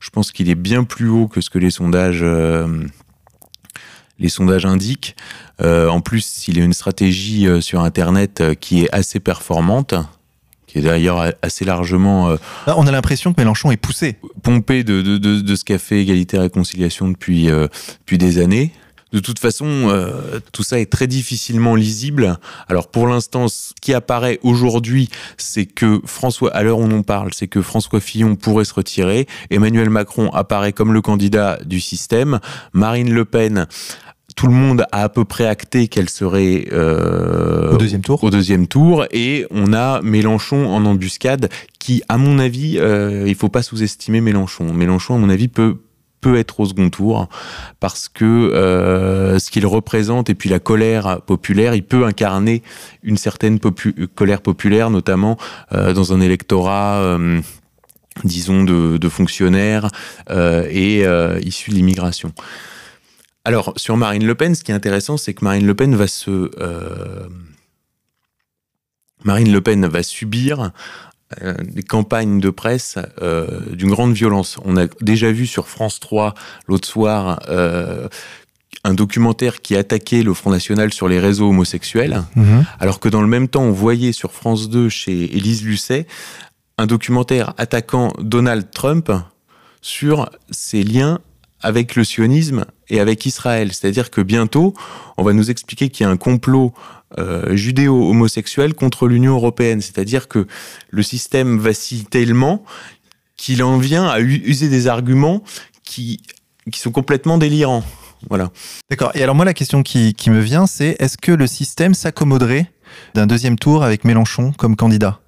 [0.00, 2.20] Je pense qu'il est bien plus haut que ce que les sondages...
[2.22, 2.66] Euh,
[4.18, 5.16] les sondages indiquent.
[5.60, 9.94] en plus, il y a une stratégie sur Internet qui est assez performante
[10.66, 12.30] qui est d'ailleurs assez largement.
[12.30, 14.16] Euh, on a l'impression que Mélenchon est poussé.
[14.42, 17.68] Pompé de, de, de, de ce qu'a fait Égalité et Réconciliation depuis, euh,
[18.00, 18.72] depuis des années.
[19.12, 22.38] De toute façon, euh, tout ça est très difficilement lisible.
[22.68, 27.02] Alors pour l'instant, ce qui apparaît aujourd'hui, c'est que François, à l'heure où on en
[27.02, 29.26] parle, c'est que François Fillon pourrait se retirer.
[29.50, 32.40] Emmanuel Macron apparaît comme le candidat du système.
[32.72, 33.68] Marine Le Pen
[34.36, 38.22] tout le monde a à peu près acté qu'elle serait euh, au deuxième tour.
[38.22, 43.34] Au deuxième tour, et on a Mélenchon en embuscade, qui, à mon avis, euh, il
[43.34, 44.72] faut pas sous-estimer Mélenchon.
[44.72, 45.78] Mélenchon, à mon avis, peut
[46.20, 47.28] peut être au second tour
[47.78, 52.62] parce que euh, ce qu'il représente et puis la colère populaire, il peut incarner
[53.02, 53.60] une certaine
[54.14, 55.36] colère populaire, notamment
[55.72, 57.18] euh, dans un électorat.
[58.24, 59.90] Disons de, de fonctionnaires
[60.30, 61.04] euh, et
[61.46, 62.32] issus de l'immigration.
[63.46, 66.08] Alors, sur Marine Le Pen, ce qui est intéressant, c'est que Marine Le Pen va
[66.08, 66.50] se.
[66.60, 67.28] Euh,
[69.22, 70.72] Marine Le Pen va subir
[71.42, 74.58] euh, des campagnes de presse euh, d'une grande violence.
[74.64, 76.34] On a déjà vu sur France 3
[76.66, 77.38] l'autre soir
[78.82, 82.64] un documentaire qui attaquait le Front National sur les réseaux homosexuels, mhm.
[82.80, 86.08] alors que dans le même temps, on voyait sur France 2 chez Élise Lucet
[86.78, 89.12] un documentaire attaquant Donald Trump
[89.82, 91.20] sur ses liens
[91.62, 93.72] avec le sionisme et avec Israël.
[93.72, 94.74] C'est-à-dire que bientôt,
[95.16, 96.72] on va nous expliquer qu'il y a un complot
[97.18, 99.80] euh, judéo-homosexuel contre l'Union européenne.
[99.80, 100.46] C'est-à-dire que
[100.90, 102.64] le système vacille tellement
[103.36, 105.42] qu'il en vient à user des arguments
[105.84, 106.20] qui,
[106.74, 107.84] sont complètement délirants.
[108.28, 108.50] Voilà.
[108.90, 109.12] D'accord.
[109.14, 112.70] Et alors moi, la question qui me vient, c'est est-ce que le système s'accommoderait
[113.14, 115.20] d'un deuxième tour avec Mélenchon comme candidat?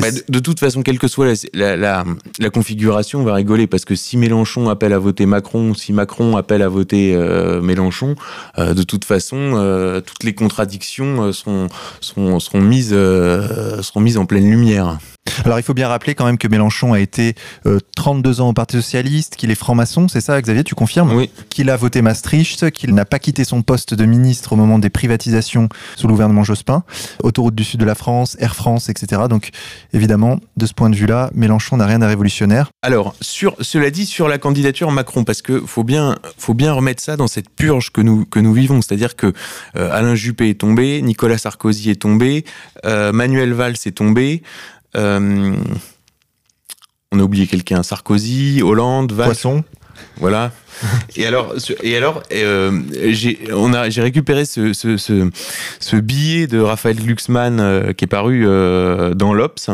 [0.00, 2.04] Bah, de, toute façon, quelle que soit la, la,
[2.40, 6.36] la, configuration, on va rigoler parce que si Mélenchon appelle à voter Macron, si Macron
[6.36, 8.16] appelle à voter euh, Mélenchon,
[8.58, 11.68] euh, de toute façon, euh, toutes les contradictions seront,
[12.00, 14.98] seront, seront, mises, seront mises en pleine lumière.
[15.44, 17.34] Alors il faut bien rappeler quand même que Mélenchon a été
[17.96, 21.30] 32 ans au Parti Socialiste, qu'il est franc-maçon, c'est ça Xavier, tu confirmes Oui.
[21.48, 24.90] Qu'il a voté Maastricht, qu'il n'a pas quitté son poste de ministre au moment des
[24.90, 26.84] privatisations sous le gouvernement Jospin,
[27.22, 29.22] autoroute du sud de la France, Air France, etc.
[29.28, 29.50] Donc
[29.92, 32.70] évidemment, de ce point de vue-là, Mélenchon n'a rien de révolutionnaire.
[32.82, 37.02] Alors, sur, cela dit, sur la candidature Macron, parce que faut bien, faut bien remettre
[37.02, 39.32] ça dans cette purge que nous, que nous vivons, c'est-à-dire que
[39.76, 42.44] euh, Alain Juppé est tombé, Nicolas Sarkozy est tombé,
[42.84, 44.42] euh, Manuel Valls est tombé.
[44.96, 45.54] Euh,
[47.12, 49.26] on a oublié quelqu'un, Sarkozy, Hollande, Valls.
[49.26, 49.64] Poisson.
[50.16, 50.52] Voilà.
[51.16, 52.80] et alors, et alors, euh,
[53.10, 55.30] j'ai, on a, j'ai récupéré ce, ce, ce,
[55.80, 59.70] ce, billet de Raphaël Glucksmann euh, qui est paru euh, dans l'Obs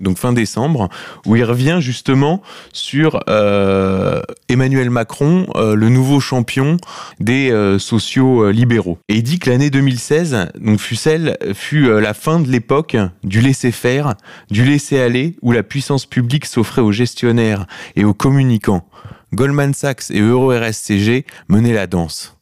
[0.00, 0.88] donc fin décembre,
[1.26, 6.78] où il revient justement sur euh, Emmanuel Macron, euh, le nouveau champion
[7.20, 8.98] des euh, sociaux libéraux.
[9.08, 13.40] Et il dit que l'année 2016, donc fut celle, fut la fin de l'époque du
[13.40, 14.14] laisser-faire,
[14.50, 18.86] du laisser-aller, où la puissance publique s'offrait aux gestionnaires et aux communicants.
[19.32, 22.39] Goldman Sachs et Euro RSCG menaient la danse.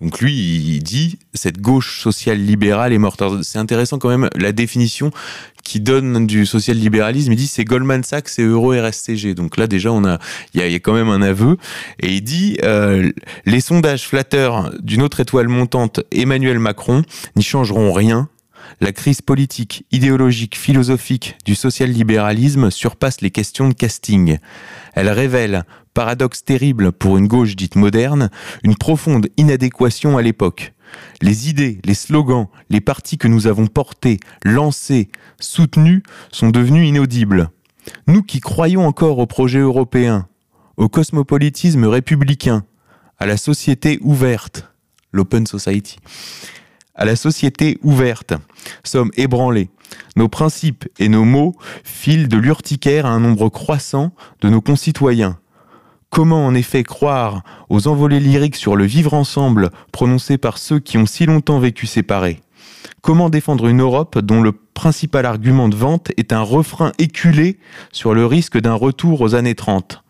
[0.00, 3.22] Donc lui, il dit cette gauche sociale libérale est morte.
[3.42, 5.10] C'est intéressant quand même la définition
[5.62, 7.32] qui donne du social-libéralisme.
[7.32, 9.34] Il dit c'est Goldman Sachs et Euro RSCG.
[9.34, 10.18] Donc là déjà on a
[10.54, 11.58] il y, a, quand même un aveu
[12.00, 13.10] et il dit euh,
[13.44, 17.02] les sondages flatteurs d'une autre étoile montante Emmanuel Macron
[17.36, 18.28] n'y changeront rien.
[18.80, 24.38] La crise politique, idéologique, philosophique du social-libéralisme surpasse les questions de casting.
[24.94, 28.30] Elle révèle paradoxe terrible pour une gauche dite moderne,
[28.62, 30.72] une profonde inadéquation à l'époque.
[31.22, 37.50] Les idées, les slogans, les partis que nous avons portés, lancés, soutenus sont devenus inaudibles.
[38.06, 40.28] Nous qui croyons encore au projet européen,
[40.76, 42.64] au cosmopolitisme républicain,
[43.18, 44.68] à la société ouverte,
[45.12, 45.98] l'open society,
[46.94, 48.34] à la société ouverte,
[48.84, 49.70] sommes ébranlés.
[50.16, 55.38] Nos principes et nos mots filent de l'urticaire à un nombre croissant de nos concitoyens.
[56.10, 60.98] Comment en effet croire aux envolées lyriques sur le vivre ensemble prononcées par ceux qui
[60.98, 62.40] ont si longtemps vécu séparés?
[63.00, 67.58] Comment défendre une Europe dont le principal argument de vente est un refrain éculé
[67.92, 70.02] sur le risque d'un retour aux années 30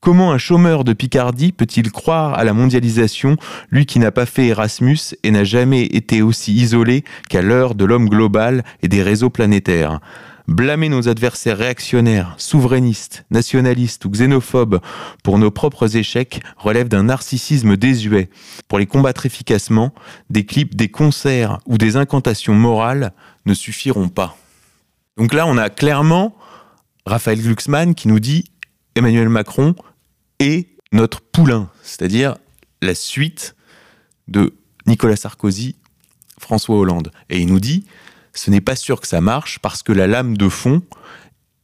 [0.00, 3.36] Comment un chômeur de Picardie peut-il croire à la mondialisation,
[3.70, 7.84] lui qui n'a pas fait Erasmus et n'a jamais été aussi isolé qu'à l'heure de
[7.84, 10.00] l'homme global et des réseaux planétaires?
[10.50, 14.80] Blâmer nos adversaires réactionnaires, souverainistes, nationalistes ou xénophobes
[15.22, 18.30] pour nos propres échecs relève d'un narcissisme désuet.
[18.66, 19.94] Pour les combattre efficacement,
[20.28, 23.12] des clips, des concerts ou des incantations morales
[23.46, 24.36] ne suffiront pas.
[25.16, 26.36] Donc là, on a clairement
[27.06, 28.50] Raphaël Glucksmann qui nous dit
[28.96, 29.76] Emmanuel Macron
[30.40, 32.34] est notre poulain, c'est-à-dire
[32.82, 33.54] la suite
[34.26, 34.52] de
[34.88, 35.76] Nicolas Sarkozy,
[36.40, 37.12] François Hollande.
[37.28, 37.84] Et il nous dit,
[38.34, 40.82] ce n'est pas sûr que ça marche parce que la lame de fond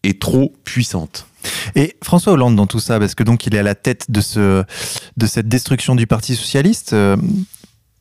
[0.03, 1.27] est trop puissante.
[1.75, 4.21] Et François Hollande dans tout ça, parce que donc il est à la tête de,
[4.21, 4.65] ce,
[5.17, 7.17] de cette destruction du Parti socialiste, euh,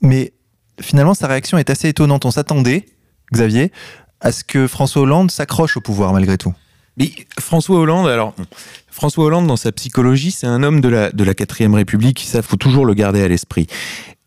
[0.01, 0.33] mais
[0.81, 2.25] finalement sa réaction est assez étonnante.
[2.25, 2.85] On s'attendait,
[3.31, 3.71] Xavier,
[4.21, 6.53] à ce que François Hollande s'accroche au pouvoir malgré tout.
[6.97, 8.33] Mais François Hollande, alors
[8.89, 12.41] François Hollande dans sa psychologie, c'est un homme de la de la quatrième République, ça
[12.41, 13.67] faut toujours le garder à l'esprit.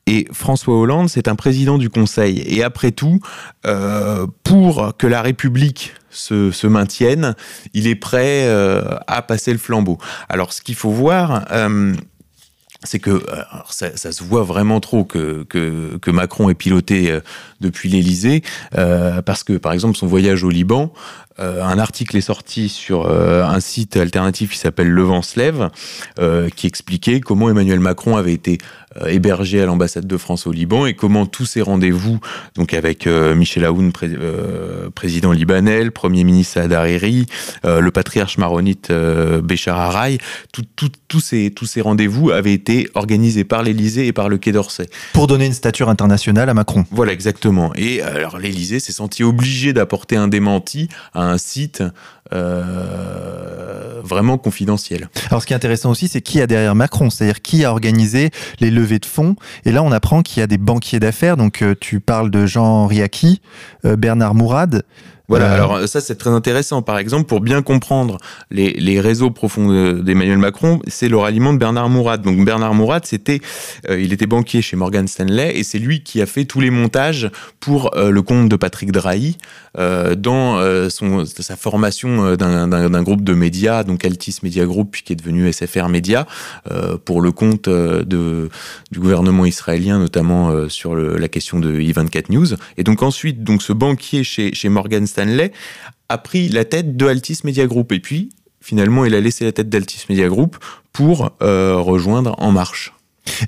[0.08, 2.42] Et François Hollande, c'est un président du Conseil.
[2.46, 3.20] Et après tout,
[3.66, 7.36] euh, pour que la République se, maintienne,
[7.74, 9.98] il est prêt euh, à passer le flambeau.
[10.30, 11.92] Alors, ce qu'il faut voir, euh,
[12.84, 13.22] c'est que
[13.68, 17.18] ça, se voit vraiment trop que, que, Macron est piloté
[17.60, 20.92] depuis l'Élysée, parce que par exemple son voyage au Liban,
[21.40, 25.38] euh, un article est sorti sur euh, un site alternatif qui s'appelle Le Vent se
[25.38, 25.70] lève,
[26.18, 28.58] euh, qui expliquait comment Emmanuel Macron avait été
[29.06, 32.18] hébergé à l'ambassade de France au Liban et comment tous ces rendez-vous,
[32.56, 34.10] donc avec Michel Aoun, pré
[34.94, 37.26] président libanais, le premier ministre Saad Hariri,
[37.64, 40.18] le patriarche maronite Béchar Haraï,
[40.52, 44.88] tous ces, tous ces rendez-vous avaient été organisés par l'Élysée et par le Quai d'Orsay.
[45.12, 46.84] Pour donner une stature internationale à Macron.
[46.90, 47.72] Voilà, exactement.
[47.76, 51.82] Et alors l'Élysée s'est senti obligé d'apporter un démenti à un site
[52.32, 55.08] euh, vraiment confidentiel.
[55.30, 58.30] Alors ce qui est intéressant aussi, c'est qui a derrière Macron, c'est-à-dire qui a organisé
[58.60, 59.36] les levées de fonds.
[59.64, 61.36] Et là, on apprend qu'il y a des banquiers d'affaires.
[61.36, 63.40] Donc euh, tu parles de Jean Riaki,
[63.84, 64.84] euh, Bernard Mourad.
[65.28, 65.54] Voilà, euh...
[65.54, 66.82] alors ça c'est très intéressant.
[66.82, 68.18] Par exemple, pour bien comprendre
[68.50, 72.22] les, les réseaux profonds d'Emmanuel Macron, c'est le ralliement de Bernard Mourad.
[72.22, 73.40] Donc Bernard Mourad, c'était,
[73.88, 76.70] euh, il était banquier chez Morgan Stanley et c'est lui qui a fait tous les
[76.70, 79.36] montages pour euh, le compte de Patrick Drahi
[79.78, 85.12] euh, dans son, sa formation d'un groupe de médias, donc Altis Media Group, puis qui
[85.12, 86.26] est devenu SFR Media,
[87.04, 88.48] pour le compte de,
[88.90, 92.46] du gouvernement israélien, notamment sur le, la question de I24 News.
[92.76, 95.52] Et donc ensuite, donc ce banquier chez, chez Morgan Stanley Stanley
[96.08, 97.90] a pris la tête de Altis Media Group.
[97.92, 100.56] Et puis, finalement, il a laissé la tête d'Altis Media Group
[100.92, 102.94] pour euh, rejoindre En Marche.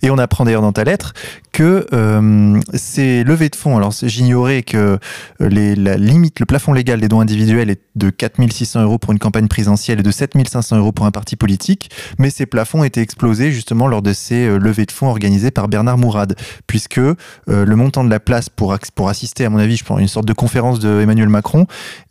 [0.02, 1.14] Et on apprend d'ailleurs dans ta lettre
[1.52, 4.98] que euh, ces levées de fonds, alors j'ignorais que
[5.40, 10.00] limite, le plafond légal des dons individuels est de 4600 euros pour une campagne présidentielle
[10.00, 14.02] et de 7500 euros pour un parti politique, mais ces plafonds étaient explosés justement lors
[14.02, 17.14] de ces euh, levées de fonds organisées par Bernard Mourad, puisque euh,
[17.46, 18.72] le montant de la place pour,
[19.08, 21.66] assister, à mon avis, je pense, une sorte de conférence de Macron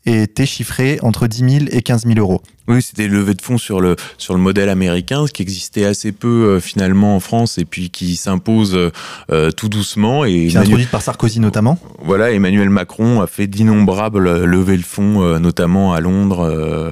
[0.05, 2.41] était chiffré entre 10 000 et 15 000 euros.
[2.67, 6.11] Oui, c'était levé de fonds sur le, sur le modèle américain, ce qui existait assez
[6.11, 8.91] peu euh, finalement en France et puis qui s'impose
[9.31, 10.23] euh, tout doucement.
[10.23, 10.87] Et qui Emmanuel...
[10.87, 11.79] par Sarkozy notamment.
[12.03, 16.41] Voilà, Emmanuel Macron a fait d'innombrables levées de fonds, euh, notamment à Londres.
[16.41, 16.91] Euh...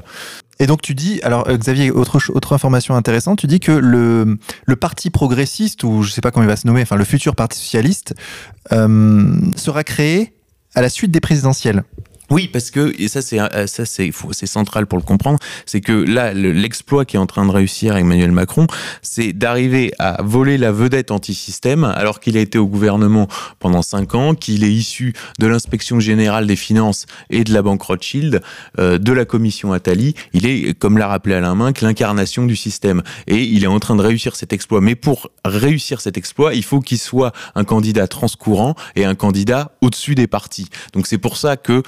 [0.59, 4.75] Et donc tu dis, alors Xavier, autre, autre information intéressante, tu dis que le, le
[4.75, 7.59] parti progressiste, ou je sais pas comment il va se nommer, enfin le futur parti
[7.59, 8.15] socialiste,
[8.71, 10.33] euh, sera créé
[10.73, 11.83] à la suite des présidentielles.
[12.29, 13.37] Oui, parce que et ça c'est
[13.67, 17.51] ça c'est central pour le comprendre, c'est que là l'exploit qui est en train de
[17.51, 18.67] réussir Emmanuel Macron,
[19.01, 23.27] c'est d'arriver à voler la vedette anti-système alors qu'il a été au gouvernement
[23.59, 27.81] pendant cinq ans, qu'il est issu de l'inspection générale des finances et de la banque
[27.81, 28.41] Rothschild,
[28.79, 30.13] euh, de la commission Attali.
[30.33, 33.95] Il est, comme l'a rappelé Alain Minc, l'incarnation du système et il est en train
[33.95, 34.81] de réussir cet exploit.
[34.81, 39.71] Mais pour réussir cet exploit, il faut qu'il soit un candidat transcourant et un candidat
[39.81, 40.67] au-dessus des partis.
[40.93, 41.83] Donc c'est pour ça que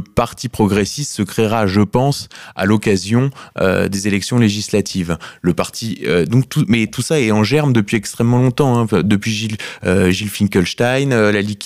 [0.00, 5.18] parti progressiste se créera, je pense, à l'occasion euh, des élections législatives.
[5.42, 9.02] Le parti, euh, donc tout, mais tout ça est en germe depuis extrêmement longtemps, hein,
[9.02, 11.10] depuis Gilles, euh, Finkelstein,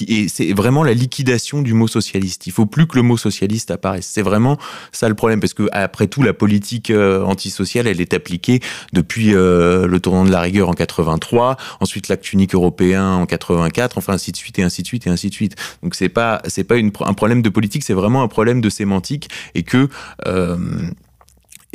[0.08, 2.46] et c'est vraiment la liquidation du mot socialiste.
[2.46, 4.08] Il faut plus que le mot socialiste apparaisse.
[4.12, 4.58] C'est vraiment
[4.92, 8.60] ça le problème, parce que après tout, la politique antisociale, elle est appliquée
[8.92, 14.14] depuis le tournant de la rigueur en 83, ensuite l'acte unique européen en 84, enfin
[14.14, 15.56] ainsi de suite et ainsi de suite et ainsi de suite.
[15.82, 19.28] Donc c'est pas c'est pas un problème de politique, c'est vraiment un problème de sémantique
[19.54, 19.88] et que
[20.26, 20.56] euh,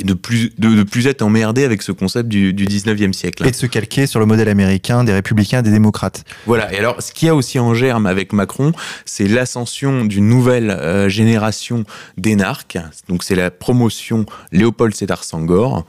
[0.02, 3.46] de plus, de, de, plus être emmerdé avec ce concept du, du 19e siècle.
[3.46, 6.24] Et de se calquer sur le modèle américain des républicains et des démocrates.
[6.46, 8.72] Voilà, et alors ce qu'il y a aussi en germe avec Macron,
[9.04, 11.84] c'est l'ascension d'une nouvelle euh, génération
[12.16, 15.86] d'énarques, donc c'est la promotion Léopold Sédar Senghor,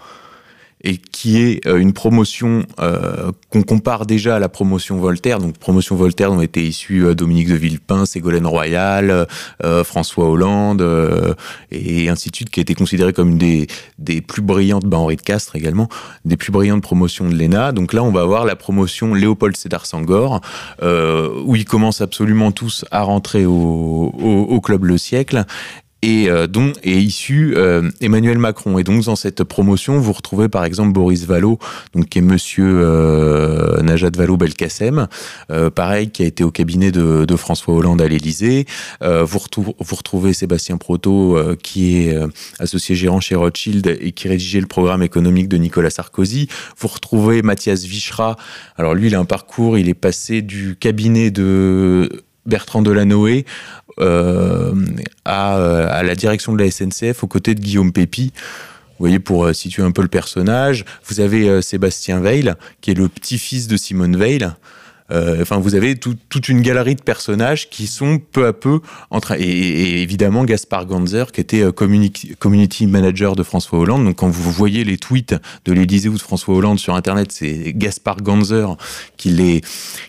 [0.85, 5.39] et qui est une promotion euh, qu'on compare déjà à la promotion Voltaire.
[5.39, 9.27] Donc promotion Voltaire dont étaient issus euh, Dominique de Villepin, Ségolène Royal,
[9.63, 11.33] euh, François Hollande euh,
[11.71, 13.65] et ainsi de suite, qui a été considérée comme une
[13.97, 15.89] des, plus brillantes, bah Henri de Castres également,
[16.23, 17.71] des plus brillantes promotions de l'ENA.
[17.71, 20.41] Donc là, on va avoir la promotion Léopold Sédar Senghor,
[20.81, 25.45] où ils commencent absolument tous à rentrer au club Le Siècle
[26.05, 27.55] et dont est issu
[27.99, 28.77] Emmanuel Macron.
[28.77, 31.57] Et donc dans cette promotion, vous retrouvez par exemple Boris Vallot,
[31.93, 35.07] donc qui est Monsieur Najat Vallaud-Belkacem,
[35.73, 38.65] pareil qui a été au cabinet de, de François Hollande à l'Élysée.
[39.01, 42.17] vous, vous retrouvez Sébastien Proto, qui est
[42.59, 46.47] associé gérant chez Rothschild et qui rédigeait le programme économique de Nicolas Sarkozy.
[46.77, 48.35] Vous retrouvez Mathias Vichra.
[48.77, 53.45] Alors lui, il a un parcours, il est passé du cabinet de Bertrand Delanoë
[53.99, 54.73] euh,
[55.23, 58.33] à, à, la direction de la SNCF aux côtés de Guillaume Pépi.
[58.97, 62.91] Vous voyez, pour euh, situer un peu le personnage, vous avez euh, Sébastien Veil, qui
[62.91, 64.47] est le petit-fils de Simone Veil.
[65.11, 68.79] Euh, enfin, vous avez toute une galerie de personnages qui sont peu à peu
[69.11, 69.35] en train.
[69.37, 74.05] Et, évidemment, Gaspard Ganzer, qui était euh, community, manager de François Hollande.
[74.05, 77.73] Donc, quand vous voyez les tweets de l'Élysée ou de François Hollande sur Internet, c'est
[77.75, 78.67] Gaspard Ganzer
[79.17, 79.61] qui les,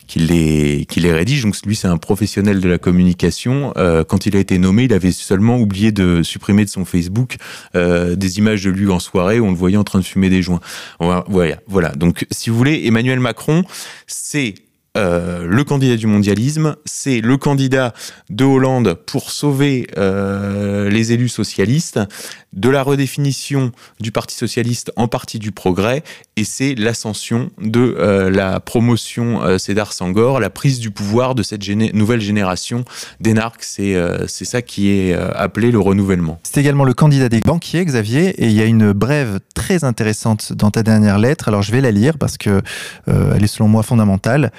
[0.07, 1.43] qui les, qui les rédige.
[1.43, 3.75] Donc, lui, c'est un professionnel de la communication.
[3.77, 7.37] Euh, quand il a été nommé, il avait seulement oublié de supprimer de son Facebook
[7.75, 10.43] des images de lui en soirée où on le voyait en train de fumer des
[10.43, 10.61] joints.
[11.01, 11.59] Voilà.
[11.67, 11.91] Voilà.
[11.91, 13.65] Donc, si vous voulez, Emmanuel Macron,
[14.07, 14.55] c'est
[14.97, 17.93] euh, le candidat du mondialisme, c'est le candidat
[18.31, 22.01] de Hollande pour sauver euh, les élus socialistes,
[22.53, 26.03] de la redéfinition du Parti socialiste en parti du progrès,
[26.37, 31.67] et c'est l'ascension de euh, la promotion Cédar Sangor, la prise du pouvoir de cette
[31.69, 32.85] nouvelle génération
[33.21, 33.63] d'énarques.
[33.63, 33.95] C'est
[34.27, 36.41] c'est ça qui est appelé le renouvellement.
[36.43, 40.53] C'est également le candidat des banquiers, Xavier, et il y a une brève très intéressante
[40.53, 41.49] dans ta dernière lettre.
[41.49, 42.63] Alors je vais la lire parce que
[43.07, 44.51] elle est selon moi fondamentale.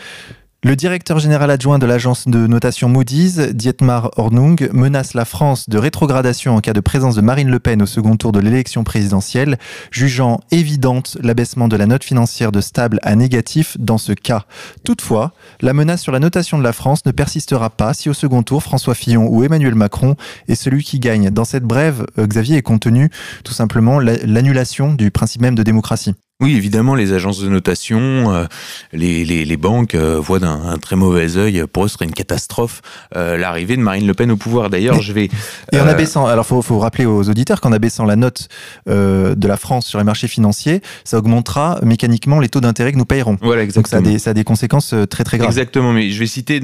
[0.63, 5.77] Le directeur général adjoint de l'agence de notation Moody's, Dietmar Hornung, menace la France de
[5.77, 9.59] rétrogradation en cas de présence de Marine Le Pen au second tour de l'élection présidentielle,
[9.91, 14.45] jugeant évidente l'abaissement de la note financière de stable à négatif dans ce cas.
[14.83, 18.41] Toutefois, la menace sur la notation de la France ne persistera pas si au second
[18.41, 20.15] tour François Fillon ou Emmanuel Macron
[20.47, 21.29] est celui qui gagne.
[21.29, 23.11] Dans cette brève, euh, Xavier est contenu
[23.43, 26.15] tout simplement l'annulation du principe même de démocratie.
[26.39, 28.45] Oui, évidemment, les agences de notation, euh,
[28.93, 31.63] les, les, les, banques euh, voient d'un très mauvais œil.
[31.65, 32.83] Pour eux, ce serait une catastrophe
[33.15, 34.69] euh, l'arrivée de Marine Le Pen au pouvoir.
[34.69, 35.29] D'ailleurs, je vais.
[35.71, 38.49] Et en abaissant, alors faut, faut rappeler aux auditeurs qu'en abaissant la note
[38.85, 43.05] de la France sur les marchés financiers, ça augmentera mécaniquement les taux d'intérêt que nous
[43.05, 43.39] payerons.
[43.41, 43.99] Voilà, exactement.
[43.99, 45.49] Donc ça a des, ça a des conséquences très très graves.
[45.49, 45.91] Exactement.
[45.91, 46.61] Mais je vais citer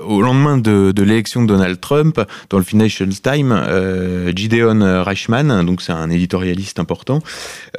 [0.00, 5.82] au lendemain de, de l'élection de Donald Trump, dans le Financial Times, Gideon Reichman, donc
[5.82, 7.18] c'est un éditorialiste important,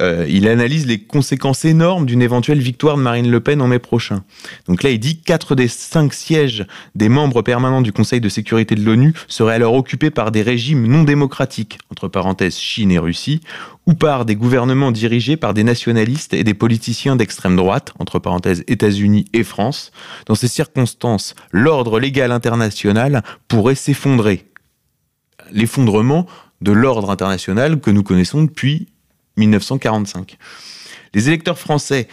[0.00, 4.22] il analyse les conséquences énormes d'une éventuelle victoire de Marine Le Pen en mai prochain.
[4.68, 8.74] Donc là, il dit quatre des cinq sièges des membres permanents du Conseil de sécurité
[8.74, 13.40] de l'ONU seraient alors occupés par des régimes non démocratiques, entre parenthèses Chine et Russie,
[13.86, 18.62] ou par des gouvernements dirigés par des nationalistes et des politiciens d'extrême droite, entre parenthèses
[18.66, 19.92] États-Unis et France.
[20.26, 24.44] Dans ces circonstances, l'ordre légal international pourrait s'effondrer.
[25.50, 26.26] L'effondrement
[26.60, 28.88] de l'ordre international que nous connaissons depuis
[29.38, 30.36] 1945.
[31.14, 32.08] Les électeurs français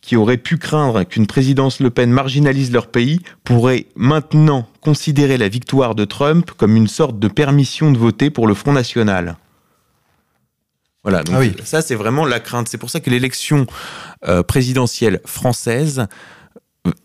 [0.00, 5.48] qui auraient pu craindre qu'une présidence Le Pen marginalise leur pays pourraient maintenant considérer la
[5.48, 9.36] victoire de Trump comme une sorte de permission de voter pour le Front National.
[11.04, 12.68] Voilà, donc ah ça c'est vraiment la crainte.
[12.68, 13.66] C'est pour ça que l'élection
[14.26, 16.06] euh, présidentielle française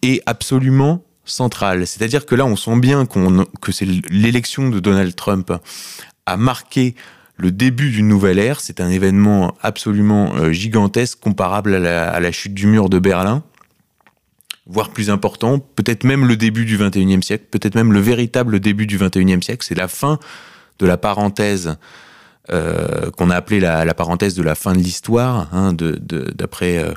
[0.01, 1.85] est absolument centrale.
[1.85, 3.05] C'est-à-dire que là, on sent bien
[3.61, 5.51] que c'est l'élection de Donald Trump
[6.25, 6.95] a marqué
[7.37, 8.59] le début d'une nouvelle ère.
[8.59, 13.43] C'est un événement absolument euh, gigantesque, comparable à la, chute du mur de Berlin
[14.69, 18.85] voire plus important, peut-être même le début du 21e siècle, peut-être même le véritable début
[18.85, 20.19] du 21e siècle, c'est la fin
[20.79, 21.77] de la parenthèse
[22.51, 26.93] euh, qu'on a appelé la, parenthèse de la fin de l'histoire, hein, d'après euh,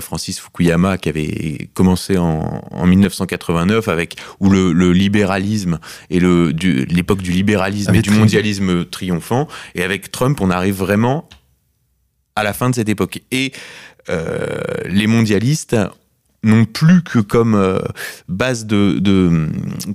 [0.00, 5.78] Francis Fukuyama, qui avait commencé en, 1989 avec où le, libéralisme
[6.10, 6.54] et le
[6.88, 11.28] l'époque du libéralisme et du mondialisme triomphant, et avec Trump, on arrive vraiment
[12.36, 13.20] à la fin de cette époque.
[13.30, 13.52] Et
[14.08, 15.76] euh, les mondialistes
[16.44, 17.78] non plus que comme euh,
[18.28, 19.00] base de,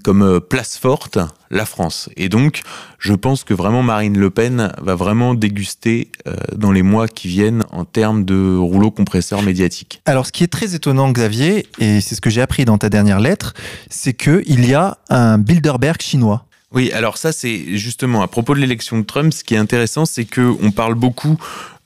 [0.03, 1.17] comme euh, place forte
[1.51, 2.09] la France.
[2.17, 2.61] Et donc,
[2.99, 7.27] je pense que vraiment Marine Le Pen va vraiment déguster euh, dans les mois qui
[7.27, 10.01] viennent en termes de rouleau compresseur médiatique.
[10.05, 12.89] Alors, ce qui est très étonnant, Xavier, et c'est ce que j'ai appris dans ta
[12.89, 13.53] dernière lettre,
[13.89, 16.45] c'est que il y a un Bilderberg chinois.
[16.71, 20.05] Oui, alors ça c'est justement à propos de l'élection de Trump, ce qui est intéressant,
[20.05, 21.37] c'est que on parle beaucoup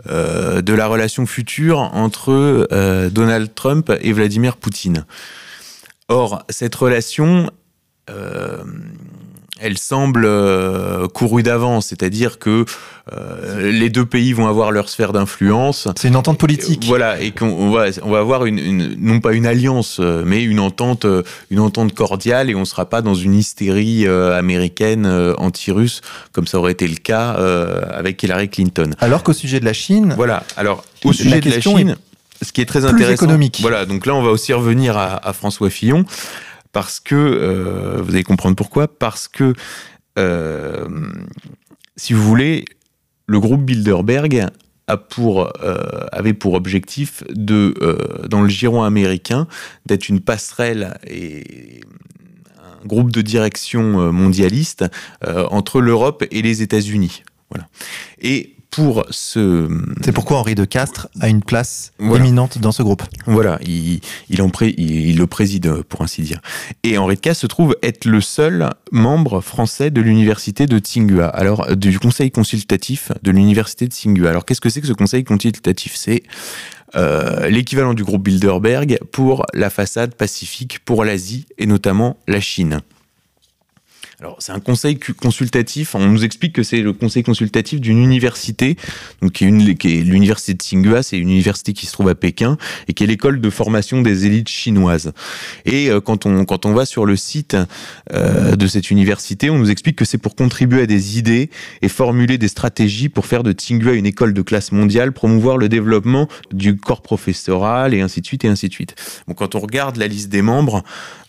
[0.09, 5.05] euh, de la relation future entre euh, Donald Trump et Vladimir Poutine.
[6.09, 7.49] Or, cette relation,
[8.09, 8.63] euh,
[9.59, 12.65] elle semble euh, courue d'avance, c'est-à-dire que
[13.11, 15.87] euh, les deux pays vont avoir leur sphère d'influence.
[15.95, 16.85] C'est une entente politique.
[16.85, 21.05] voilà, et qu'on va, on va avoir une, non pas une alliance, mais une entente,
[21.51, 25.05] une entente cordiale, et on ne sera pas dans une hystérie américaine
[25.37, 26.01] anti-russe
[26.31, 27.31] comme ça aurait été le cas
[27.91, 28.91] avec Hillary Clinton.
[28.99, 30.43] Alors qu'au sujet de la Chine, voilà.
[30.57, 31.95] Alors au sujet de la Chine,
[32.41, 33.59] ce qui est très intéressant, économique.
[33.61, 33.85] voilà.
[33.85, 36.05] Donc là, on va aussi revenir à, à François Fillon
[36.73, 39.53] parce que, euh, vous allez comprendre pourquoi, parce que,
[40.19, 40.89] euh,
[41.95, 42.65] si vous voulez,
[43.27, 44.47] le groupe Bilderberg
[44.89, 47.73] euh, avait pour objectif de,
[48.27, 49.47] dans le giron américain,
[49.85, 51.81] d'être une passerelle et
[52.59, 54.83] un groupe de direction mondialiste
[55.25, 57.23] entre l'Europe et les États-Unis.
[57.49, 57.69] Voilà.
[58.19, 59.69] Et pour ce.
[60.03, 63.03] C'est pourquoi Henri de Castres a une place éminente dans ce groupe.
[63.27, 66.39] Voilà, il, il, en il, le préside, pour ainsi dire.
[66.83, 71.27] Et Henri de Castres se trouve être le seul membre français de l'université de Tsinghua,
[71.27, 74.29] alors du conseil consultatif de l'université de Tsinghua.
[74.29, 75.93] Alors qu'est-ce que c'est que ce conseil consultatif?
[75.95, 76.23] C'est
[76.95, 82.81] euh, l'équivalent du groupe Bilderberg pour la façade pacifique pour l'Asie et notamment la Chine.
[84.23, 85.95] Alors, c'est un conseil consultatif.
[85.95, 88.77] On nous explique que c'est le conseil consultatif d'une université,
[89.21, 91.03] donc qui est, l'université de Tsinghua.
[91.03, 92.57] C'est une université qui se trouve à Pékin
[92.87, 95.11] et qui est l'école de formation des élites chinoises.
[95.65, 97.57] Et euh, quand on quand on va sur le site
[98.13, 101.49] euh, de cette université, on nous explique que c'est pour contribuer à des idées
[101.81, 105.67] et formuler des stratégies pour faire de Tsinghua une école de classe mondiale, promouvoir le
[105.67, 108.95] développement du corps professoral et ainsi de suite et ainsi de suite.
[109.27, 110.81] Bon, quand on regarde la liste des membres,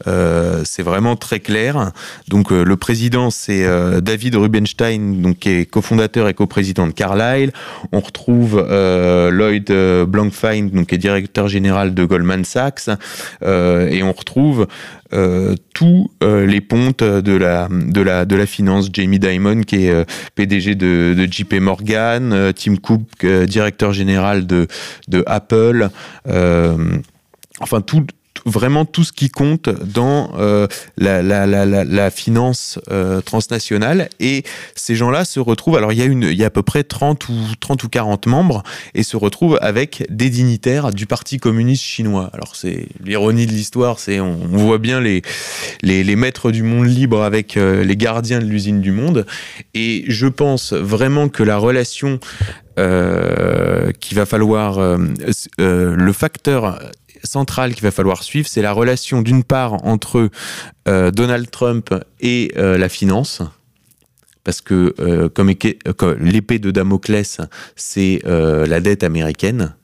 [0.06, 1.90] euh, c'est vraiment très clair.
[2.28, 7.50] Donc le président, c'est euh, David Rubenstein, donc, qui est cofondateur et coprésident de Carlyle.
[7.92, 12.90] On retrouve euh, Lloyd euh, Blankfein, donc, qui est directeur général de Goldman Sachs.
[13.40, 14.66] et on retrouve
[15.72, 18.90] tous les pontes de la, finance.
[18.92, 20.04] Jamie Dimon, qui est
[20.34, 22.52] PDG de, de, JP Morgan.
[22.54, 24.66] Tim Cook, directeur général de,
[25.08, 25.88] de Apple.
[27.60, 28.04] enfin, tout
[28.44, 30.66] vraiment tout ce qui compte dans euh,
[30.96, 34.08] la, finance euh, transnationale.
[34.20, 36.62] Et ces gens-là se retrouvent, alors il y, a une, il y a à peu
[36.62, 38.62] près 30 ou, 30 ou 40 membres,
[38.94, 42.30] et se retrouvent avec des dignitaires du Parti communiste chinois.
[42.32, 45.22] Alors c'est l'ironie de l'histoire, c'est on, voit bien les,
[45.82, 49.26] les, maîtres du monde libre avec euh, les gardiens de l'usine du monde.
[49.74, 52.20] Et je pense vraiment que la relation
[52.78, 54.78] euh, qu'il va falloir,
[55.58, 56.78] le facteur
[57.24, 60.30] centrale qu'il va falloir suivre, c'est la relation d'une part entre
[60.88, 63.42] euh, Donald Trump et euh, la finance.
[64.44, 65.52] Parce que euh, comme,
[66.18, 67.40] l'épée de Damoclès,
[67.76, 69.74] c'est la dette américaine.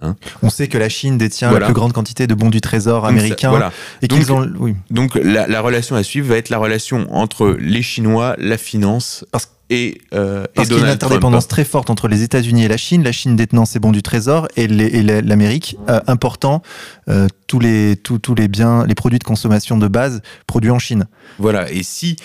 [0.00, 0.16] Hein?
[0.42, 3.70] On sait que la Chine détient la plus grande quantité de bons du trésor américain.
[4.00, 7.82] Et donc, ont, donc la, la, relation à suivre va être la relation entre les
[7.82, 9.24] Chinois, la finance.
[9.30, 12.68] Parce et, euh, Parce qu'il y a une interdépendance très forte entre les États-Unis et
[12.68, 16.62] la Chine, la Chine détenant ses bons du trésor et l'Amérique euh, important
[17.08, 20.78] euh, tous, les, tous, tous les biens, les produits de consommation de base produits en
[20.78, 21.04] Chine.
[21.38, 22.16] Voilà, et si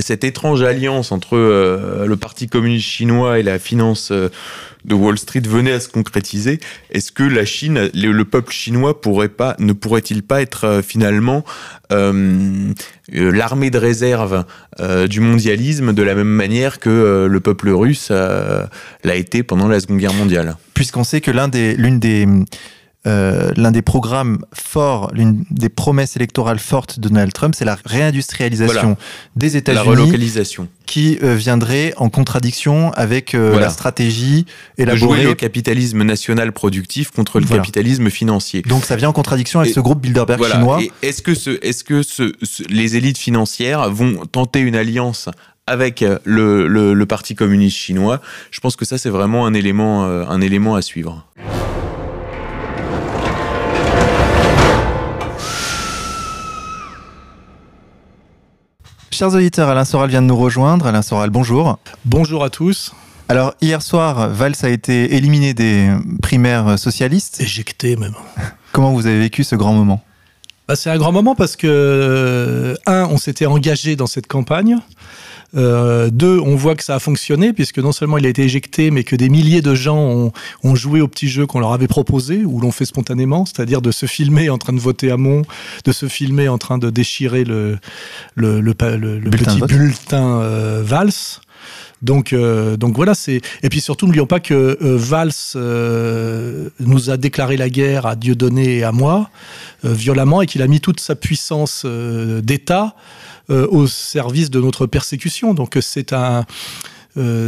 [0.00, 4.10] cette étrange alliance entre euh, le Parti communiste chinois et la finance
[4.84, 6.58] de Wall Street venait à se concrétiser,
[6.90, 11.44] est-ce que la Chine, le, peuple chinois pourrait pas, ne pourrait-il pas être euh, finalement
[11.92, 12.72] euh,
[13.14, 14.44] euh, l'armée de réserve
[15.08, 19.98] du mondialisme de la même manière que le peuple russe l'a été pendant la Seconde
[19.98, 20.56] Guerre mondiale?
[20.74, 22.26] Puisqu'on sait que l'un des, l'une des
[23.04, 27.76] euh, l'un des programmes forts, l'une des promesses électorales fortes de Donald Trump, c'est la
[27.84, 28.96] réindustrialisation
[29.34, 29.84] des États-Unis.
[29.84, 30.68] La relocalisation.
[30.86, 34.46] Qui euh, viendrait en contradiction avec euh, la stratégie
[34.78, 35.00] élaborée.
[35.00, 38.62] De jouer le capitalisme national productif contre le capitalisme financier.
[38.62, 40.80] Donc ça vient en contradiction avec ce groupe Bilderberg chinois.
[41.02, 42.32] Est-ce que, ce, est-ce que ce,
[42.68, 45.28] les élites financières vont tenter une alliance
[45.66, 48.20] avec le, le, le, Parti communiste chinois?
[48.52, 51.26] Je pense que ça, c'est vraiment un élément, un élément à suivre.
[59.12, 60.86] Chers auditeurs, Alain Soral vient de nous rejoindre.
[60.86, 61.78] Alain Soral, bonjour.
[62.06, 62.94] Bonjour à tous.
[63.28, 65.90] Alors, hier soir, Valls a été éliminé des
[66.22, 67.38] primaires socialistes.
[67.38, 68.14] Éjecté même.
[68.72, 70.02] Comment vous avez vécu ce grand moment?
[70.66, 74.78] Bah, C'est un grand moment parce que, euh, un, on s'était engagé dans cette campagne.
[75.54, 78.90] Euh, deux, on voit que ça a fonctionné, puisque non seulement il a été éjecté,
[78.90, 80.32] mais que des milliers de gens ont,
[80.62, 83.90] ont joué au petit jeu qu'on leur avait proposé, ou l'ont fait spontanément, c'est-à-dire de
[83.90, 85.42] se filmer en train de voter à Mont,
[85.84, 87.78] de se filmer en train de déchirer le,
[88.34, 91.40] le, le, petit bulletin euh, Valls.
[92.02, 93.40] Donc, euh, donc voilà, c'est.
[93.62, 98.16] Et puis surtout, n'oublions pas que euh, Valls euh, nous a déclaré la guerre à
[98.16, 99.30] Dieudonné et à moi,
[99.84, 102.94] violemment, et qu'il a mis toute sa puissance d'État
[103.48, 105.54] au service de notre persécution.
[105.54, 106.44] Donc c'est un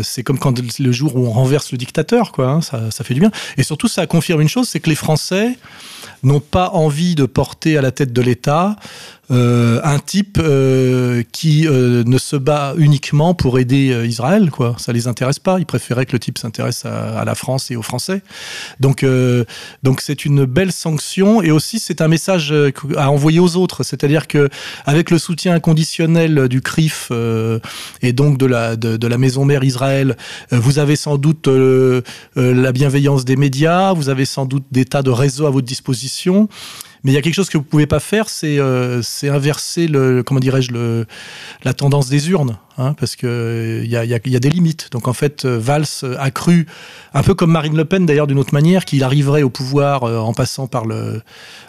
[0.03, 2.51] c'est comme quand le jour où on renverse le dictateur, quoi.
[2.51, 3.31] Hein, ça, ça, fait du bien.
[3.57, 5.57] Et surtout, ça confirme une chose, c'est que les Français
[6.23, 8.77] n'ont pas envie de porter à la tête de l'État
[9.31, 14.77] euh, un type euh, qui euh, ne se bat uniquement pour aider Israël, quoi.
[14.79, 15.59] Ça les intéresse pas.
[15.59, 18.23] Ils préféraient que le type s'intéresse à, la France et aux Français.
[18.81, 19.05] Donc,
[19.83, 22.55] donc c'est une belle sanction et aussi c'est un message
[22.97, 23.83] à envoyer aux autres.
[23.83, 24.49] C'est-à-dire que
[24.85, 27.11] avec le soutien inconditionnel du CRIF
[28.03, 30.17] et donc de la de, la maison mère Israël,
[30.51, 31.49] vous avez sans doute
[32.37, 36.49] la bienveillance des médias, vous avez sans doute des tas de réseaux à votre disposition.
[37.05, 40.23] Mais il y a quelque chose que vous pouvez pas faire, c'est euh, inverser le
[40.23, 41.07] comment dirais-je le
[41.63, 44.49] la tendance des urnes, hein, parce que il y a, y, a, y a, des
[44.49, 44.89] limites.
[44.91, 45.85] Donc en fait, euh, Valls
[46.19, 46.67] a cru
[47.13, 50.19] un peu comme Marine Le Pen d'ailleurs d'une autre manière qu'il arriverait au pouvoir euh,
[50.19, 51.21] en passant par le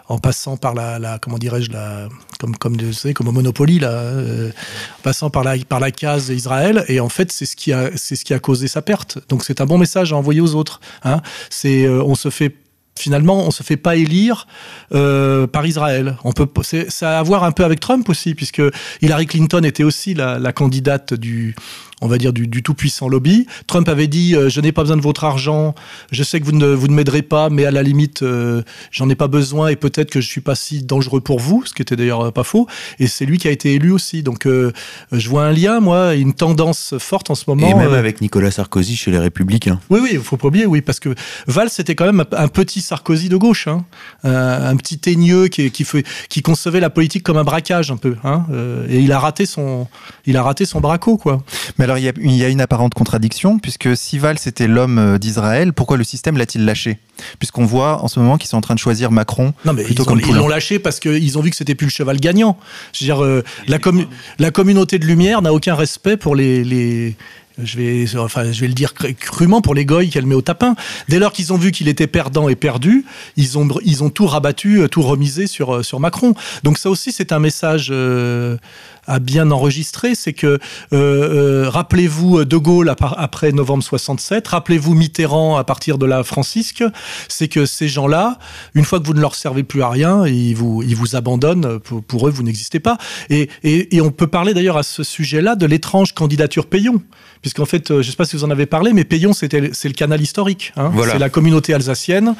[0.08, 2.08] en passant par la, la comment dirais-je la
[2.40, 4.50] comme comme vous savez, comme au Monopoly là, euh,
[4.98, 6.84] en passant par la par la case Israël.
[6.88, 9.18] Et en fait, c'est ce qui a c'est ce qui a causé sa perte.
[9.28, 10.80] Donc c'est un bon message à envoyer aux autres.
[11.04, 11.20] Hein.
[11.50, 12.54] C'est on se fait
[12.98, 14.46] finalement, on se fait pas élire
[14.94, 16.16] euh, par Israël.
[16.24, 16.48] On peut,
[16.88, 18.62] ça a à voir un peu avec Trump aussi, puisque
[19.02, 21.54] Hillary Clinton était aussi la, la candidate du,
[22.02, 23.46] on va dire, du, tout-puissant lobby.
[23.66, 25.74] Trump avait dit euh, Je n'ai pas besoin de votre argent,
[26.10, 29.08] je sais que vous ne, vous ne m'aiderez pas, mais à la limite, euh, j'en
[29.08, 31.80] ai pas besoin et peut-être que je suis pas si dangereux pour vous, ce qui
[31.80, 32.66] était d'ailleurs euh, pas faux.
[32.98, 34.22] Et c'est lui qui a été élu aussi.
[34.22, 37.68] Donc je vois un lien, moi, une tendance forte en ce moment.
[37.68, 39.80] Et même avec Nicolas Sarkozy chez les Républicains.
[39.88, 41.14] Oui, oui, il faut pas oublier, oui, parce que
[41.46, 43.84] Valls c'était quand même un, petit Sarkozy de gauche, hein.
[44.24, 48.16] un petit teigneux qui, qui, fait, qui concevait la politique comme un braquage un peu.
[48.24, 48.44] Hein.
[48.88, 49.86] et il a raté son,
[50.26, 51.42] il a raté son braco, quoi.
[51.78, 55.72] Mais alors, il y, a, une apparente contradiction, puisque si Valls était l'homme euh, d'Israël,
[55.72, 56.98] pourquoi le système l'a-t-il lâché?
[57.38, 60.04] Puisqu'on voit en ce moment qu'ils sont en train de choisir Macron non, mais plutôt
[60.18, 62.58] ils, ils l'ont lâché parce qu'ils ont vu que c'était plus le cheval gagnant.
[62.92, 63.78] Je veux dire, euh, la,
[64.40, 67.14] la communauté de lumière n'a aucun respect pour les, les
[67.62, 70.74] je vais, enfin, je vais le dire crûment pour les goy qu'elle met au tapin.
[71.08, 73.04] Dès lors qu'ils ont vu qu'il était perdant et perdu,
[73.36, 76.34] ils ont, ils ont tout rabattu, tout remisé sur, sur Macron.
[76.64, 78.58] Donc ça aussi, c'est un message euh,
[79.06, 80.58] à bien enregistrer, c'est que euh,
[80.92, 86.84] euh, rappelez-vous De Gaulle après novembre 67, rappelez-vous Mitterrand à partir de la Francisque,
[87.28, 88.38] c'est que ces gens-là,
[88.74, 91.78] une fois que vous ne leur servez plus à rien, ils vous, ils vous abandonnent,
[91.78, 92.98] pour, eux vous n'existez pas.
[93.30, 97.02] Et, et, et, on peut parler d'ailleurs à ce sujet-là de l'étrange candidature Payon,
[97.42, 99.52] puisqu'en fait, euh, je ne sais pas si vous en avez parlé, mais Payon c'est
[99.52, 100.92] le canal historique, hein.
[101.10, 102.34] c'est la communauté alsacienne,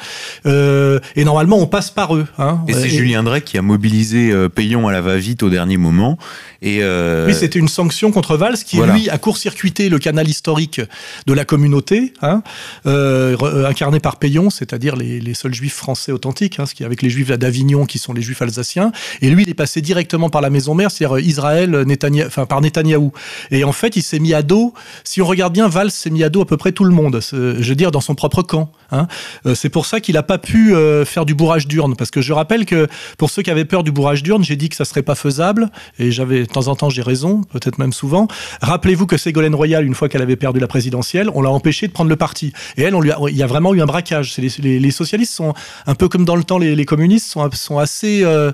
[0.45, 2.27] euh, et normalement on passe par eux.
[2.37, 2.59] Hein.
[2.67, 6.17] Et c'est Julien Drey qui a mobilisé Payon à la va-vite au dernier moment.
[6.61, 7.27] Et euh...
[7.27, 10.81] Oui, c'était une sanction contre Valls qui, lui, a court-circuité le canal historique
[11.25, 12.41] de la communauté, hein,
[12.85, 16.83] euh, euh incarné par Payon, c'est-à-dire les, les, seuls juifs français authentiques, hein, ce qui
[16.83, 18.91] avec les juifs d'Avignon qui sont les juifs alsaciens.
[19.21, 21.85] Et lui, il est passé directement par la maison mère, c'est-à-dire Israël,
[22.25, 23.11] enfin par Netanyahou.
[23.51, 24.73] Et en fait, il s'est mis à dos.
[25.03, 27.19] Si on regarde bien, Valls s'est mis à dos à peu près tout le monde.
[27.31, 28.71] Je veux dire, dans son propre camp.
[28.91, 29.07] Hein.
[29.45, 32.21] Euh, c'est pour ça qu'il n'a pas pu euh, faire du bourrage d'urne, parce que
[32.21, 34.85] je rappelle que pour ceux qui avaient peur du bourrage d'urne, j'ai dit que ça
[34.85, 35.69] serait pas faisable,
[35.99, 38.27] et j'avais de temps en temps j'ai raison, peut-être même souvent.
[38.61, 41.91] Rappelez-vous que Ségolène Royal, une fois qu'elle avait perdu la présidentielle, on l'a empêché de
[41.91, 42.95] prendre le parti, et elle,
[43.29, 44.35] il y a vraiment eu un braquage.
[44.37, 45.53] Les, socialistes sont
[45.85, 48.51] un peu comme dans le temps les, communistes sont, sont assez euh,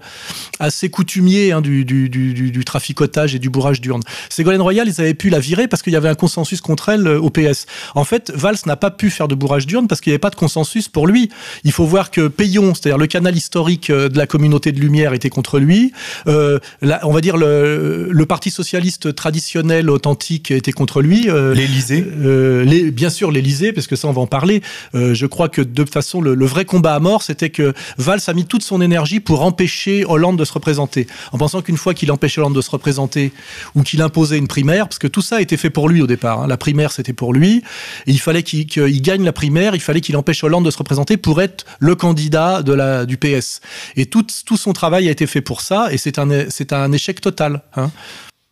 [0.60, 4.02] assez coutumiers hein, du, du, du, du, traficotage et du bourrage d'urne.
[4.30, 7.06] Ségolène Royal, ils avaient pu la virer parce qu'il y avait un consensus contre elle
[7.08, 7.66] au PS.
[7.96, 10.30] En fait, Valls n'a pas pu faire de bourrage d'urne parce qu'il y avait pas
[10.30, 11.30] de consensus pour lui.
[11.66, 15.14] Il faut voir que Payon, c'est-à-dire le canal historique euh, de la communauté de Lumière,
[15.14, 15.92] était contre lui.
[16.28, 16.60] Euh,
[17.04, 21.30] on va dire le, le Parti socialiste traditionnel, authentique, était contre lui.
[21.30, 24.62] Euh, L'Élysée euh, les, Bien sûr, l'Élysée, parce que ça, on va en parler.
[24.96, 27.74] Euh, je crois que de toute façon, le, le vrai combat à mort, c'était que
[27.98, 31.08] Valls a mis toute son énergie pour empêcher Hollande de se représenter.
[31.34, 33.34] En pensant qu'une fois qu'il empêchait Hollande de se représenter
[33.76, 36.08] ou qu'il imposait une primaire, parce que tout ça a été fait pour lui au
[36.08, 36.13] départ.
[36.24, 36.48] Hein.
[36.48, 37.64] La primaire, c'était pour lui.
[38.08, 41.18] Et il fallait qu'il gagne la primaire, il fallait qu'il empêche Hollande de se représenter
[41.18, 43.62] pour être le candidat de la, du PS.
[43.96, 47.62] Et tout, tout son travail a été fait pour ça, et c'est un, échec total.
[47.76, 47.92] Hein.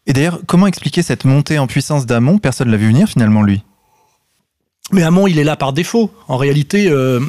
[0.08, 3.44] Et d'ailleurs, comment expliquer cette montée en puissance d'Amon Personne ne l'a vu venir finalement,
[3.44, 3.62] lui.
[4.92, 6.12] Mais Amon, il est là par défaut.
[6.28, 7.20] En réalité, euh,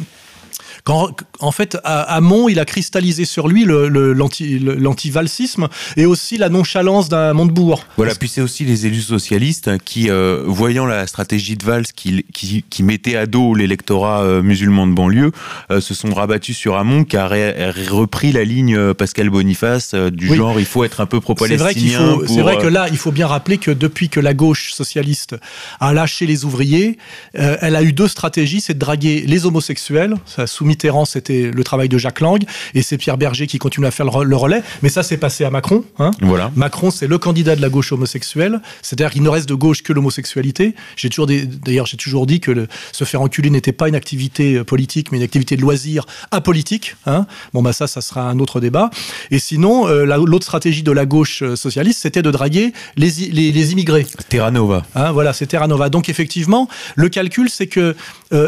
[0.84, 7.08] quand, en fait, à, Mont, il a cristallisé sur lui l'anti-valsisme et aussi la nonchalance
[7.08, 7.84] d'un Montebourg.
[7.96, 12.24] Voilà, puis c'est aussi les élus socialistes qui, euh, voyant la stratégie de Valls qui,
[12.32, 15.30] qui, qui mettait à dos l'électorat euh, musulman de banlieue,
[15.70, 20.58] euh, se sont rabattus sur Hamon qui a repris la ligne Pascal Boniface du genre
[20.58, 22.18] il faut être un peu pro-palestinien.
[22.26, 25.36] C'est vrai, que là, il faut bien rappeler que depuis que la gauche socialiste
[25.80, 26.98] a lâché les ouvriers,
[27.34, 31.50] elle a eu deux stratégies, c'est de draguer les homosexuels, ça a soumis Mitterrand, c'était
[31.50, 32.42] le travail de Jacques Lang,
[32.74, 34.62] et c'est Pierre Berger qui continue à faire le, relais.
[34.82, 35.84] Mais ça, c'est passé à Macron.
[35.98, 36.12] Hein.
[36.22, 36.50] Voilà.
[36.56, 38.62] Macron, c'est le candidat de la gauche homosexuelle.
[38.80, 40.74] C'est-à-dire qu'il ne reste de gauche que l'homosexualité.
[40.96, 44.54] J'ai toujours, d'ailleurs, j'ai toujours dit que le, se faire enculer n'était pas une activité
[44.54, 46.96] euh, politique, mais une activité de loisir apolitique.
[47.04, 47.26] Hein.
[47.52, 48.88] Bon, bah ça, ça sera un autre débat.
[49.30, 53.72] Et sinon, euh, l'autre stratégie de la gauche euh, socialiste, c'était de draguer les, les,
[53.72, 54.06] immigrés.
[54.30, 54.84] Terra Nova.
[54.94, 55.90] Hein, voilà, c'est Terra Nova.
[55.90, 57.94] Donc effectivement, le calcul, c'est que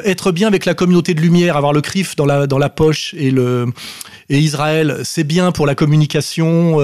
[0.04, 3.14] être bien avec la communauté de lumière, avoir le CRIF dans la, dans la poche
[3.16, 3.66] et le
[4.30, 6.78] et Israël, c'est bien pour la communication,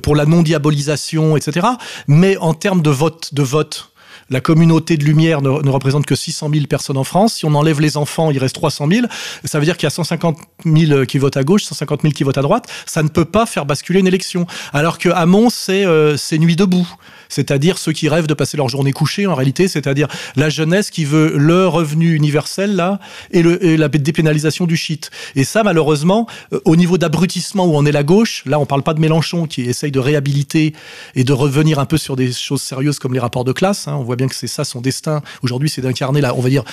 [0.00, 1.66] pour la non-diabolisation, etc.
[2.06, 3.90] Mais en termes de vote, de vote,
[4.30, 7.34] la communauté de lumière ne, représente que 600 000 personnes en France.
[7.34, 9.06] Si on enlève les enfants, il reste 300 000.
[9.44, 12.24] Ça veut dire qu'il y a 150 000 qui votent à gauche, 150 000 qui
[12.24, 12.66] votent à droite.
[12.86, 14.46] Ça ne peut pas faire basculer une élection.
[14.72, 16.88] Alors que Hamon, c'est euh, nuit debout
[17.28, 21.04] c'est-à-dire ceux qui rêvent de passer leur journée couchée en réalité, c'est-à-dire la jeunesse qui
[21.04, 23.00] veut le revenu universel là
[23.30, 25.10] et, la dépénalisation du shit.
[25.34, 28.82] Et ça, malheureusement, euh, au niveau d'abrutissement où on est la gauche, là on parle
[28.82, 30.74] pas de Mélenchon qui essaye de réhabiliter
[31.14, 33.88] et de revenir un peu sur des choses sérieuses comme les rapports de classe.
[33.88, 33.96] Hein.
[33.98, 35.22] On voit bien que c'est ça son destin.
[35.42, 36.64] Aujourd'hui, c'est d'incarner là, on va dire,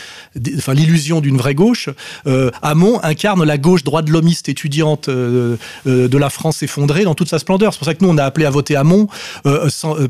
[0.57, 1.89] enfin l'illusion d'une vraie gauche.
[2.27, 7.03] Euh, Hamon incarne la gauche droite de l'homiste étudiante euh, euh, de la France effondrée
[7.03, 7.73] dans toute sa splendeur.
[7.73, 9.07] C'est pour ça que nous on a appelé à voter Hamon,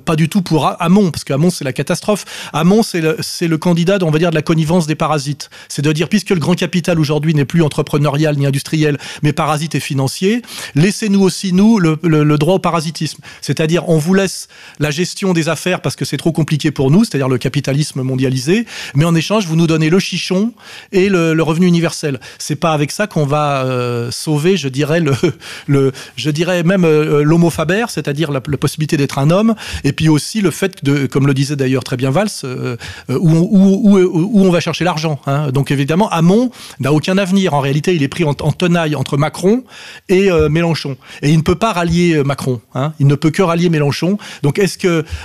[0.06, 2.26] pas du tout pour Hamon, parce que Hamon, c'est la catastrophe.
[2.54, 5.50] Hamon, c'est le, le, candidat, on va dire, de la connivence des parasites.
[5.70, 9.76] C'est de dire, puisque le grand capital aujourd'hui n'est plus entrepreneurial ni industriel, mais parasite
[9.76, 10.42] et financier,
[10.76, 13.22] laissez-nous aussi, nous, le, le, droit au parasitisme.
[13.42, 14.48] C'est-à-dire, on vous laisse
[14.80, 18.66] la gestion des affaires parce que c'est trop compliqué pour nous, c'est-à-dire le capitalisme mondialisé,
[18.94, 20.54] mais en échange, vous nous donnez le chichon
[20.92, 22.20] et le, revenu universel.
[22.40, 25.00] C'est pas avec ça qu'on va euh, sauver, je dirais,
[25.68, 30.25] le, je dirais même euh, l'homophobère, c'est-à-dire la possibilité d'être un homme, et puis aussi
[30.26, 32.78] aussi le fait, de, comme le disait d'ailleurs très bien Valls, euh,
[33.12, 35.20] euh, où, où, où, on va chercher l'argent.
[35.28, 35.52] Hein.
[35.52, 36.50] Donc évidemment, Hamon
[36.80, 37.54] n'a aucun avenir.
[37.54, 39.64] En réalité, il est pris en, tenaille entre Macron
[40.10, 40.98] et euh, Mélenchon.
[41.22, 42.60] Et il ne peut pas rallier Macron.
[42.74, 42.94] Hein.
[43.00, 44.18] Il ne peut que rallier Mélenchon.
[44.42, 44.76] Donc est-ce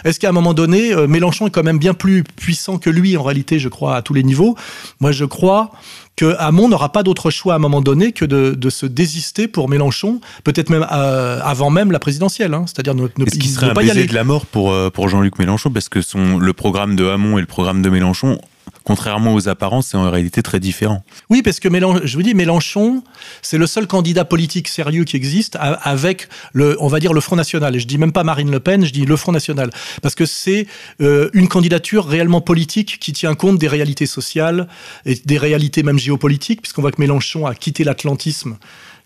[0.05, 3.23] est-ce qu'à un moment donné, Mélenchon est quand même bien plus puissant que lui en
[3.23, 4.55] réalité, je crois, à tous les niveaux?
[5.01, 5.73] Moi, je crois
[6.17, 9.69] que Hamon n'aura pas d'autre choix à un moment donné que de, se désister pour
[9.69, 12.53] Mélenchon, peut-être même euh, avant même la présidentielle.
[12.55, 12.65] Hein.
[12.67, 15.39] C'est-à-dire ne, ne, ce qui serait un pas de la mort pour, euh, pour Jean-Luc
[15.39, 18.39] Mélenchon, parce que son, le programme de Hamon et le programme de Mélenchon
[18.85, 21.05] contrairement aux apparences, c'est en réalité très différent.
[21.29, 21.69] Oui, parce que
[22.05, 23.03] je vous dis, Mélenchon,
[23.43, 27.37] c'est le seul candidat politique sérieux qui existe avec le, on va dire le Front
[27.37, 27.77] National.
[27.77, 29.71] Et je dis même pas Marine Le Pen, je dis le Front National,
[30.03, 30.67] parce que c'est
[31.01, 34.69] euh, une candidature réellement politique qui tient compte des réalités sociales
[35.05, 38.57] et des réalités même géopolitiques, puisqu'on voit que Mélenchon a quitté l'atlantisme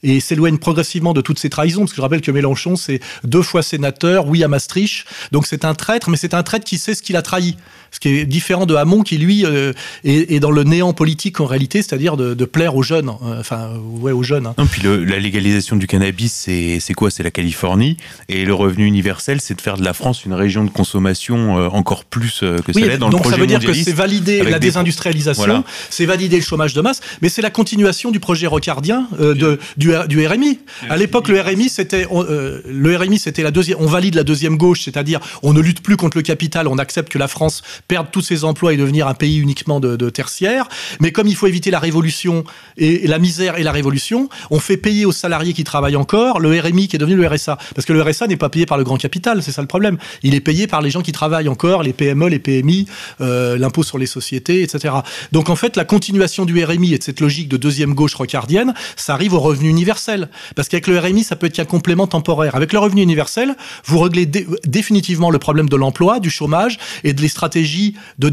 [0.04, 3.42] et s'éloigne progressivement de toutes ces trahisons, parce que je rappelle que Mélenchon, c'est deux
[3.42, 6.94] fois sénateur, oui à Maastricht, donc c'est un traître, mais c'est un traître qui sait
[6.94, 7.56] ce qu'il a trahi
[7.94, 9.72] ce qui est différent de Hamon qui lui euh,
[10.02, 13.70] est, dans le néant politique en réalité, c'est-à-dire de, plaire aux jeunes, euh, enfin
[14.00, 14.46] ouais aux jeunes.
[14.46, 14.54] Hein.
[14.58, 17.10] Non, puis la légalisation du cannabis, c'est quoi?
[17.10, 17.96] C'est la Californie,
[18.28, 21.68] et le revenu universel, c'est de faire de la France une région de consommation euh,
[21.68, 24.42] encore plus que ça l'est dans le projet Donc ça veut dire que c'est valider
[24.42, 29.06] la désindustrialisation, c'est valider le chômage de masse, mais c'est la continuation du projet rocardien
[29.20, 30.58] de, du, du, RMI.
[30.90, 33.78] À l'époque, le RMI, c'était le RMI, c'était la deuxième.
[33.80, 37.10] On valide la deuxième gauche, c'est-à-dire on ne lutte plus contre le capital, on accepte
[37.10, 40.68] que la France perdre tous ses emplois et devenir un pays uniquement de, de tertiaire.
[41.00, 42.44] Mais comme il faut éviter la révolution
[42.76, 46.58] et, la misère et la révolution, on fait payer aux salariés qui travaillent encore le
[46.58, 47.58] RMI qui est devenu le RSA.
[47.74, 49.98] Parce que le RSA n'est pas payé par le grand capital, c'est ça le problème.
[50.22, 52.86] Il est payé par les gens qui travaillent encore, les PME, les PMI,
[53.20, 54.94] euh, l'impôt sur les sociétés, etc.
[55.32, 58.74] Donc en fait, la continuation du RMI et de cette logique de deuxième gauche rocardienne,
[58.96, 60.28] ça arrive au revenu universel.
[60.56, 62.54] Parce qu'avec le RMI, ça peut être qu'un complément temporaire.
[62.54, 64.26] Avec le revenu universel, vous réglez
[64.64, 67.73] définitivement le problème de l'emploi, du chômage et de les stratégies
[68.18, 68.28] de,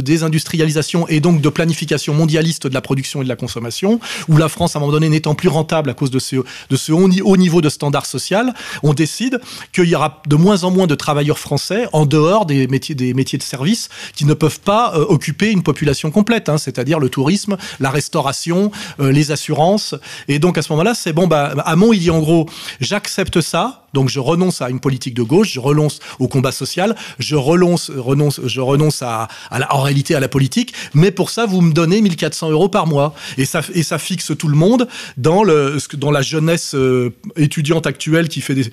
[0.00, 4.48] désindustrialisation et donc de planification mondialiste de la production et de la consommation, où la
[4.48, 7.36] France, à un moment donné, n'étant plus rentable à cause de ce, de ce haut
[7.36, 9.40] niveau de standard social, on décide
[9.72, 13.14] qu'il y aura de moins en moins de travailleurs français en dehors des métiers, des
[13.14, 17.08] métiers de service qui ne peuvent pas euh, occuper une population complète, hein, c'est-à-dire le
[17.08, 19.94] tourisme, la restauration, euh, les assurances.
[20.28, 22.48] Et donc à ce moment-là, c'est bon, bah, Hamon, il dit en gros,
[22.80, 26.94] j'accepte ça, donc je renonce à une politique de gauche, je renonce au combat social,
[27.18, 29.28] je renonce, renonce, je renonce à,
[29.70, 33.14] en réalité à la politique, mais pour ça vous me donnez 1400 euros par mois
[33.36, 38.40] et ça fixe tout le monde dans le dans la jeunesse euh, étudiante actuelle qui
[38.40, 38.70] fait des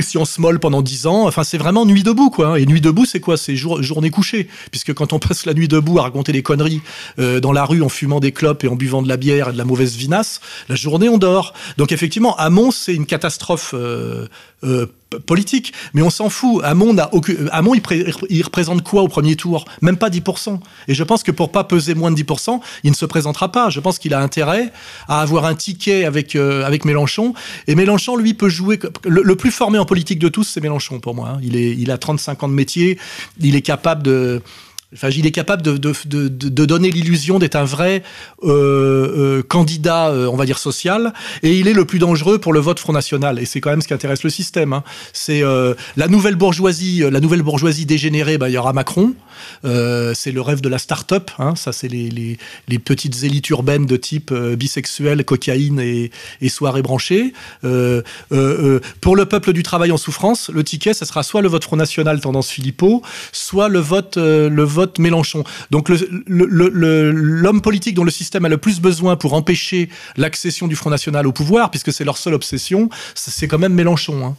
[0.00, 1.26] sciences molles pendant dix ans.
[1.26, 2.60] Enfin, c'est vraiment nuit debout, quoi.
[2.60, 3.36] Et nuit debout, c'est quoi?
[3.36, 4.48] C'est journée couchée.
[4.70, 6.80] Puisque quand on passe la nuit debout à raconter des conneries
[7.18, 9.52] euh, dans la rue en fumant des clopes et en buvant de la bière et
[9.52, 11.52] de la mauvaise vinasse, la journée, on dort.
[11.76, 14.28] Donc, effectivement, Hamon, c'est une catastrophe euh,
[15.18, 15.72] politique.
[15.94, 16.62] Mais on s'en fout.
[16.64, 17.10] Hamon, a
[17.52, 19.64] Hamon il, représente quoi au premier tour?
[19.82, 20.58] Même pas 10%.
[20.88, 23.70] Et je pense que pour pas peser moins de 10%, il ne se présentera pas.
[23.70, 24.72] Je pense qu'il a intérêt
[25.08, 27.34] à avoir un ticket avec, euh, avec Mélenchon.
[27.66, 28.78] Et Mélenchon, lui, peut jouer.
[29.04, 31.30] Le, plus formé en politique de tous, c'est Mélenchon pour moi.
[31.30, 31.40] Hein.
[31.42, 32.98] Il, est, il a 35 ans de métier.
[33.40, 34.42] Il est capable de
[34.92, 35.78] Enfin, il est capable de,
[36.64, 38.02] donner l'illusion d'être un vrai
[38.42, 41.12] euh, euh, candidat, euh, on va dire social,
[41.44, 43.38] et il est le plus dangereux pour le vote Front National.
[43.38, 44.72] Et c'est quand même ce qui intéresse le système.
[44.72, 44.82] Hein.
[45.12, 45.42] C'est
[45.96, 48.36] la nouvelle bourgeoisie, la nouvelle bourgeoisie dégénérée.
[48.36, 49.14] Bah, il y aura Macron.
[49.62, 51.30] c'est le rêve de la start-up.
[51.38, 51.54] Hein.
[51.54, 52.38] Ça, c'est les,
[52.84, 56.10] petites élites urbaines de type bisexuel, cocaïne et,
[56.40, 57.32] et soirée branchée.
[57.62, 61.76] pour le peuple du travail en souffrance, le ticket, ça sera soit le vote Front
[61.76, 64.18] National tendance Philippot, soit le vote
[64.80, 65.44] vote Mélenchon.
[65.70, 65.90] Donc
[66.26, 71.26] l'homme politique dont le système a le plus besoin pour empêcher l'accession du Front National
[71.26, 74.24] au pouvoir, puisque c'est leur seule obsession, c'est quand même Mélenchon.
[74.24, 74.36] Hein.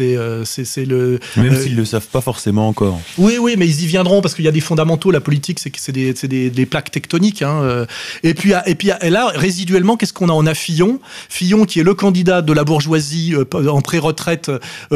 [0.00, 1.18] Euh, c'est le.
[1.36, 3.00] Même euh, s'ils ne le savent pas forcément encore.
[3.16, 5.10] Oui, oui, mais ils y viendront parce qu'il y a des fondamentaux.
[5.10, 7.42] La politique, c'est des, des, des, plaques tectoniques.
[7.42, 7.86] Hein, euh.
[8.22, 10.32] Et puis, et puis là, résiduellement, qu'est-ce qu'on a?
[10.32, 11.00] On a Fillon.
[11.28, 14.50] Fillon qui est le candidat de la bourgeoisie en pré-retraite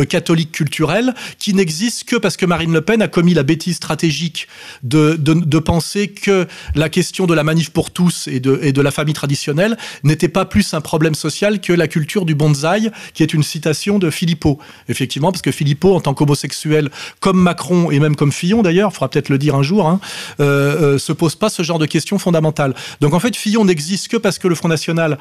[0.09, 4.49] catholique culturelle, qui n'existe que parce que Marine Le Pen a commis la bêtise stratégique
[4.83, 9.14] de, penser que la question de la manif pour tous et de, de la famille
[9.14, 13.43] traditionnelle n'était pas plus un problème social que la culture du bonsaï, qui est une
[13.43, 14.59] citation de Philippot
[14.89, 18.95] effectivement, parce que Philippot, en tant qu'homosexuel, comme Macron et même comme Fillon d'ailleurs, il
[18.95, 20.01] faudra peut-être le dire un jour, hein,
[20.41, 22.74] euh, euh, se pose pas ce genre de questions fondamentales.
[23.01, 25.18] Donc en fait, Fillon n'existe que parce que le Front National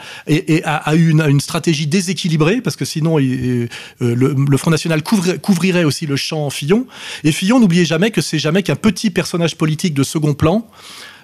[0.64, 3.68] a, eu une, stratégie déséquilibrée, parce que sinon euh,
[3.99, 6.86] le, Front National couvrirait aussi le champ Fillon.
[7.24, 10.68] Et Fillon, n'oubliez jamais que c'est jamais qu'un petit personnage politique de second plan.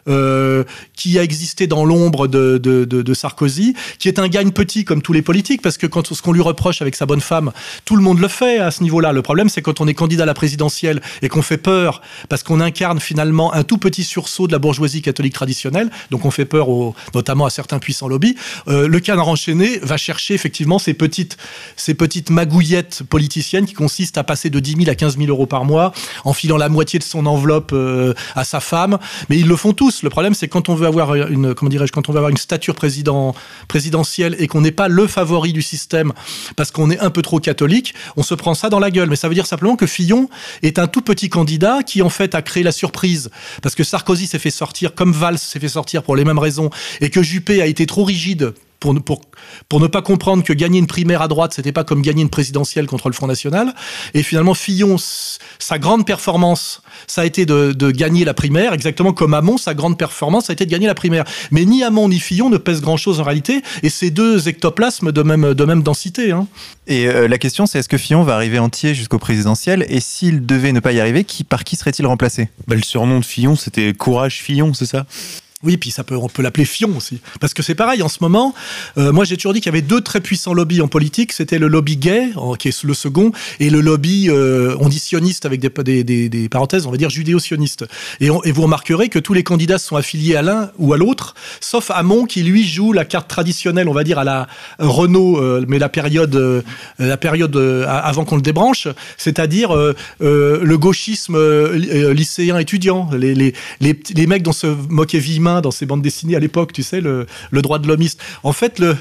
[0.08, 0.64] Euh,
[0.96, 5.22] qui a existé dans l'ombre de, Sarkozy, qui est un gagne petit comme tous les
[5.22, 7.52] politiques, parce que quand ce qu'on lui reproche avec sa bonne femme,
[7.86, 9.12] tout le monde le fait à ce niveau-là.
[9.12, 12.42] Le problème, c'est quand on est candidat à la présidentielle et qu'on fait peur, parce
[12.42, 16.46] qu'on incarne finalement un tout petit sursaut de la bourgeoisie catholique traditionnelle, donc on fait
[16.46, 16.68] peur
[17.14, 18.36] notamment à certains puissants lobbies.
[18.68, 21.38] Euh, le canard enchaîné va chercher effectivement ces petites,
[21.76, 25.46] ces petites magouillettes politiciennes qui consistent à passer de 10 000 à 15 000 euros
[25.46, 25.92] par mois,
[26.24, 28.98] en filant la moitié de son enveloppe euh, à sa femme,
[29.30, 29.97] mais ils le font tous.
[30.04, 32.38] Le problème, c'est quand on veut avoir une, comment dirais-je, quand on veut avoir une
[32.38, 33.36] stature président,
[33.68, 36.14] présidentielle et qu'on n'est pas le favori du système
[36.56, 39.10] parce qu'on est un peu trop catholique, on se prend ça dans la gueule.
[39.10, 40.30] Mais ça veut dire simplement que Fillon
[40.64, 43.30] est un tout petit candidat qui, en fait, a créé la surprise
[43.62, 46.70] parce que Sarkozy s'est fait sortir comme Valls s'est fait sortir pour les mêmes raisons
[47.02, 49.22] et que Juppé a été trop rigide pour, pour,
[49.70, 52.30] pour ne pas comprendre que gagner une primaire à droite, c'était pas comme gagner une
[52.30, 53.74] présidentielle contre le Front National.
[54.14, 59.14] Et finalement, Fillon, sa grande performance, ça a été de, de, gagner la primaire, exactement
[59.14, 61.24] comme Hamon, sa grande performance, ça a été de gagner la primaire.
[61.52, 65.24] Mais ni Hamon ni Fillon ne pèsent grand-chose en réalité, et c'est deux ectoplasmes de
[65.24, 66.32] même, de même densité.
[66.32, 66.48] Hein.
[66.88, 70.46] Et euh, la question, c'est est-ce que Fillon va arriver entier jusqu'au présidentiel Et s'il
[70.46, 72.50] devait ne pas y arriver, qui, par qui serait-il remplacé?
[72.68, 75.06] Bah, Le surnom de Fillon, c'était Courage Fillon, c'est ça?
[75.64, 77.20] Oui, puis on peut l'appeler Fion aussi.
[77.40, 78.54] Parce que c'est pareil, en ce moment,
[79.00, 81.34] euh, moi j'ai toujours dit qu'il y avait deux très puissants lobbies en politique.
[81.34, 82.30] C'était le lobby gay,
[82.60, 86.92] qui est le second, et le lobby, euh, on dit sioniste avec des, parenthèses, on
[86.92, 87.86] va dire judéo-sioniste.
[88.20, 91.90] Et, vous remarquerez que tous les candidats sont affiliés à l'un ou à l'autre, sauf
[91.90, 94.48] Hamon qui lui joue la carte traditionnelle, on va dire à la
[94.78, 96.64] Renault, euh, mais la période,
[97.00, 98.88] la période avant qu'on le débranche,
[99.18, 99.76] c'est-à-dire
[100.20, 101.36] le gauchisme
[102.12, 106.36] lycéen étudiant, les, les, les, les mecs dont se moquait vivement dans ces bandes dessinées
[106.36, 108.22] à l'époque, tu sais, le, droit de l'homiste.
[108.44, 108.96] En fait, le,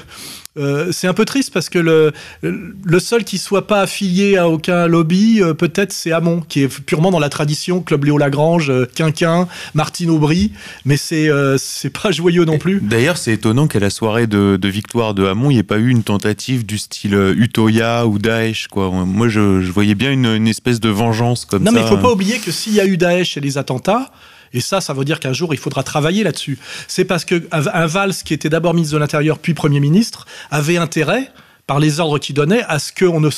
[0.57, 4.49] euh, c'est un peu triste parce que le, le seul qui soit pas affilié à
[4.49, 8.69] aucun lobby, euh, peut-être c'est Hamon, qui est purement dans la tradition Club Léo Lagrange,
[8.69, 10.51] euh, Quinquin, Martine Aubry,
[10.85, 12.79] mais c'est c'est pas joyeux non plus.
[12.81, 15.77] D'ailleurs, c'est étonnant qu'à la soirée de, de, victoire de Hamon, il n'y ait pas
[15.77, 18.67] eu une tentative du style Utoya ou Daesh.
[18.67, 18.89] Quoi.
[18.89, 21.71] Moi, je, je voyais bien une, une, espèce de vengeance comme ça.
[21.71, 24.11] Non, mais il faut pas oublier que s'il y a eu Daesh et les attentats,
[24.53, 26.57] et ça, ça veut dire qu'un jour, il faudra travailler là-dessus.
[26.87, 31.31] C'est parce qu'un Valls, qui était d'abord ministre de l'Intérieur, puis Premier ministre, avait intérêt
[31.67, 33.29] par les ordres qu'il donnait, à ce qu'on ne,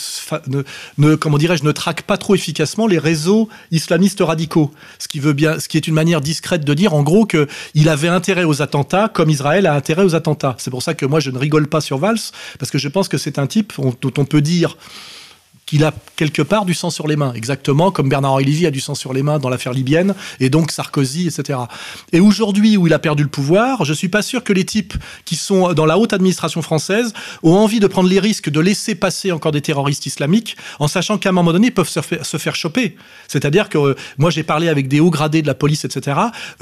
[0.99, 4.71] ne, comment dirais-je, ne traque pas trop efficacement les réseaux islamistes radicaux.
[4.99, 7.47] Ce qui veut bien, ce qui est une manière discrète de dire, en gros, que
[7.73, 10.55] il avait intérêt aux attentats, comme Israël a intérêt aux attentats.
[10.59, 12.19] C'est pour ça que moi, je ne rigole pas sur Valls,
[12.59, 14.77] parce que je pense que c'est un type dont on peut dire
[15.69, 18.79] qu'il a quelque part du sang sur les mains, exactement comme Bernard-Henri Lévy a du
[18.79, 21.59] sang sur les mains dans l'affaire libyenne, et donc Sarkozy, etc.
[22.11, 24.95] Et aujourd'hui, où il a perdu le pouvoir, je suis pas sûr que les types
[25.25, 27.13] qui sont dans la haute administration française
[27.43, 31.19] ont envie de prendre les risques de laisser passer encore des terroristes islamiques, en sachant
[31.19, 32.95] qu'à un moment donné, ils peuvent se faire, choper.
[33.27, 36.17] C'est-à-dire que euh, moi, j'ai parlé avec des hauts gradés de la police, etc.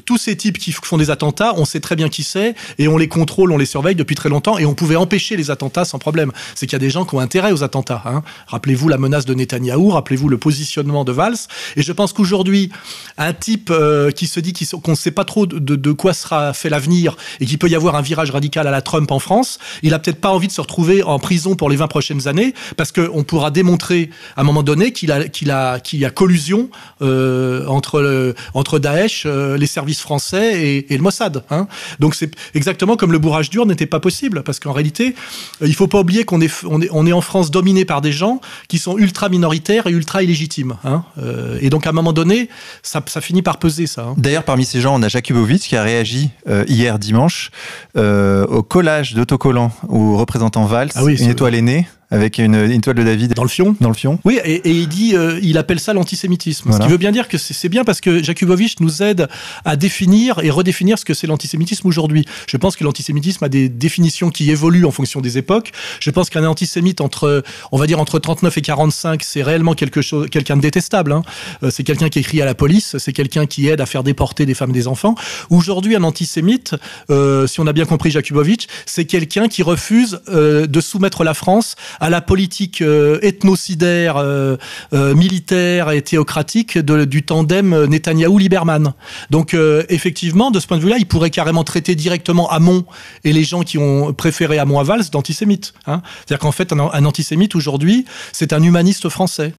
[0.06, 2.98] Tous ces types qui font des attentats, on sait très bien qui c'est, et on
[2.98, 5.98] les contrôle, on les surveille depuis très longtemps, et on pouvait empêcher les attentats sans
[5.98, 6.34] problème.
[6.56, 8.04] C'est qu'il y a des gens qui ont intérêt aux attentats.
[8.06, 8.22] Hein.
[8.48, 11.38] Rappelez-vous la menace de Netanyahou, rappelez-vous le positionnement de Valls.
[11.76, 12.72] Et je pense qu'aujourd'hui,
[13.18, 16.70] un type euh, qui se dit qu'on ne sait pas trop de, quoi sera fait
[16.70, 19.94] l'avenir et qu'il peut y avoir un virage radical à la Trump en France, il
[19.94, 22.92] a peut-être pas envie de se retrouver en prison pour les 20 prochaines années parce
[22.92, 26.70] qu'on pourra démontrer à un moment donné qu'il y a collusion
[27.02, 31.44] euh, entre, entre Daesh, euh, les services français et, le Mossad.
[31.50, 31.68] Hein.
[32.00, 35.16] Donc c'est exactement comme le bourrage dur n'était pas possible parce qu'en réalité,
[35.62, 38.87] il faut pas oublier qu'on est, est en France dominé par des gens qui sont
[38.96, 40.78] ultra minoritaires et ultra illégitimes.
[40.84, 41.04] Hein.
[41.18, 42.50] Euh, et donc à un moment donné,
[42.84, 44.04] ça, ça finit par peser ça.
[44.04, 44.16] Hein.
[44.18, 47.52] D'ailleurs, parmi ces gens, on a Jakubowicz qui a réagi euh, hier dimanche
[47.98, 52.96] euh, au collage d'autocollants où représentant Valls, ah une étoile aînée avec une, une, toile
[52.96, 53.76] de David dans le fion.
[53.82, 54.20] Dans le fion.
[54.24, 56.72] Oui, et, et il dit, euh, il appelle ça l'antisémitisme.
[56.72, 59.28] Ce qui veut bien dire que c'est bien parce que Jakubowicz nous aide
[59.66, 62.26] à définir et redéfinir ce que c'est l'antisémitisme aujourd'hui.
[62.48, 65.72] Je pense que l'antisémitisme a des définitions qui évoluent en fonction des époques.
[66.00, 70.02] Je pense qu'un antisémite entre, on va dire entre 39 et 45, c'est réellement quelque
[70.02, 71.12] chose, quelqu'un de détestable.
[71.12, 71.24] Hein.
[71.64, 74.46] Euh, c'est quelqu'un qui écrit à la police, c'est quelqu'un qui aide à faire déporter
[74.46, 75.16] des femmes et des enfants.
[75.50, 76.76] Aujourd'hui, un antisémite,
[77.10, 81.34] euh, si on a bien compris Jakubowicz, c'est quelqu'un qui refuse euh, de soumettre la
[81.34, 84.58] France à la politique euh, ethnocidaire, euh,
[84.94, 88.94] euh, militaire et théocratique du tandem Netanyahou-Lieberman.
[89.30, 89.56] Donc
[89.90, 92.86] effectivement, de ce point de vue-là, il pourrait carrément traiter directement Hamon
[93.24, 95.74] et les gens qui ont préféré Hamon à Valls d'antisémites.
[95.86, 96.02] Hein.
[96.18, 99.54] C'est-à-dire qu'en fait, un, antisémite aujourd'hui, c'est un humaniste français.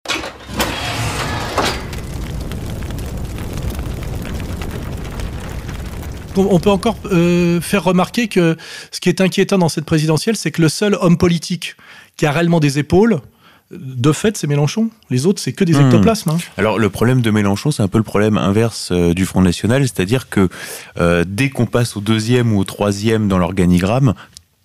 [6.36, 6.98] on peut encore
[7.60, 8.56] faire remarquer que
[8.92, 11.74] ce qui est inquiétant dans cette présidentielle, c'est que le seul homme politique
[12.18, 13.20] qui a réellement des épaules,
[13.70, 14.90] de fait, c'est Mélenchon.
[15.10, 15.86] Les autres, c'est que des hmm.
[15.86, 16.30] ectoplasmes.
[16.30, 16.38] Hein.
[16.56, 19.82] Alors, le problème de Mélenchon, c'est un peu le problème inverse euh, du Front National,
[19.82, 20.48] c'est-à-dire que
[20.98, 24.14] euh, dès qu'on passe au deuxième ou au troisième dans l'organigramme,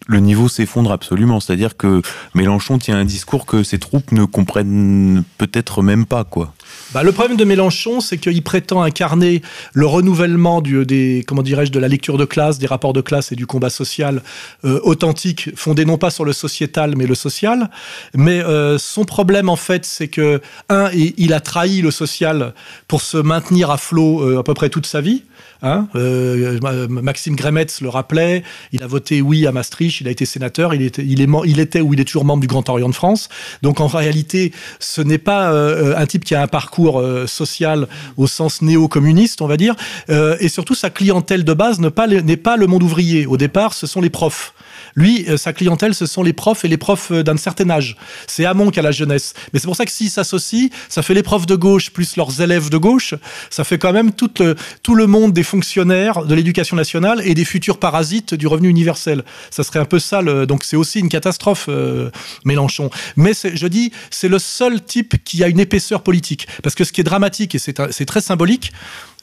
[0.07, 1.39] le niveau s'effondre absolument.
[1.39, 2.01] C'est-à-dire que
[2.33, 6.53] Mélenchon tient un discours que ses troupes ne comprennent peut-être même pas, quoi.
[6.93, 9.41] Bah, le problème de Mélenchon, c'est qu'il prétend incarner
[9.73, 13.31] le renouvellement du, des, comment dirais-je, de la lecture de classe, des rapports de classe
[13.31, 14.21] et du combat social
[14.63, 17.71] euh, authentique, fondé non pas sur le sociétal, mais le social.
[18.13, 22.53] Mais euh, son problème, en fait, c'est que, un, il a trahi le social
[22.87, 25.23] pour se maintenir à flot euh, à peu près toute sa vie.
[25.65, 26.59] Hein euh,
[26.89, 28.43] Maxime Gremetz le rappelait,
[28.73, 31.93] il a voté oui à Maastricht, il a été sénateur, il était, il était ou
[31.93, 33.29] il est toujours membre du Grand Orient de France.
[33.61, 37.87] Donc en réalité, ce n'est pas euh, un type qui a un parcours euh, social
[38.15, 39.75] au sens néo-communiste, on va dire.
[40.07, 43.25] et surtout, sa clientèle de base n'est pas le monde ouvrier.
[43.25, 44.53] Au départ, ce sont les profs.
[44.95, 47.97] Lui, euh, sa clientèle, ce sont les profs et les profs euh, d'un certain âge.
[48.27, 49.33] C'est Hamon qui a la jeunesse.
[49.51, 52.41] Mais c'est pour ça que s'ils s'associent, ça fait les profs de gauche plus leurs
[52.41, 53.15] élèves de gauche.
[53.49, 57.33] Ça fait quand même tout le, tout le monde des fonctionnaires de l'éducation nationale et
[57.33, 59.23] des futurs parasites du revenu universel.
[59.49, 60.21] Ça serait un peu ça.
[60.45, 62.09] donc c'est aussi une catastrophe, euh,
[62.45, 62.89] Mélenchon.
[63.15, 66.47] Mais je dis, c'est le seul type qui a une épaisseur politique.
[66.61, 68.71] Parce que ce qui est dramatique, et c'est très symbolique,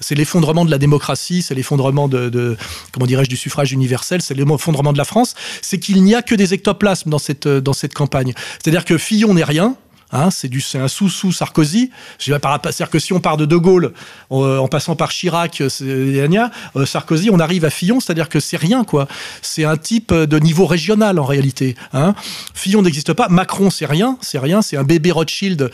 [0.01, 2.57] c'est l'effondrement de la démocratie, c'est l'effondrement de,
[2.93, 6.35] comment dirais-je, du suffrage universel, c'est l'effondrement de la France, c'est qu'il n'y a que
[6.35, 8.33] des ectoplasmes dans cette, dans cette campagne.
[8.63, 9.77] C'est-à-dire que Fillon n'est rien,
[10.13, 11.91] Hein, c'est du, c'est un sous-sous Sarkozy.
[12.19, 13.93] C'est-à-dire que si on part de De Gaulle
[14.33, 18.57] euh, en passant par Chirac, euh, euh, Sarkozy, on arrive à Fillon, c'est-à-dire que c'est
[18.57, 19.07] rien quoi.
[19.41, 21.77] C'est un type de niveau régional en réalité.
[21.93, 22.15] Hein.
[22.55, 23.29] Fillon n'existe pas.
[23.29, 24.63] Macron, c'est rien, c'est rien.
[24.63, 25.71] C'est un bébé Rothschild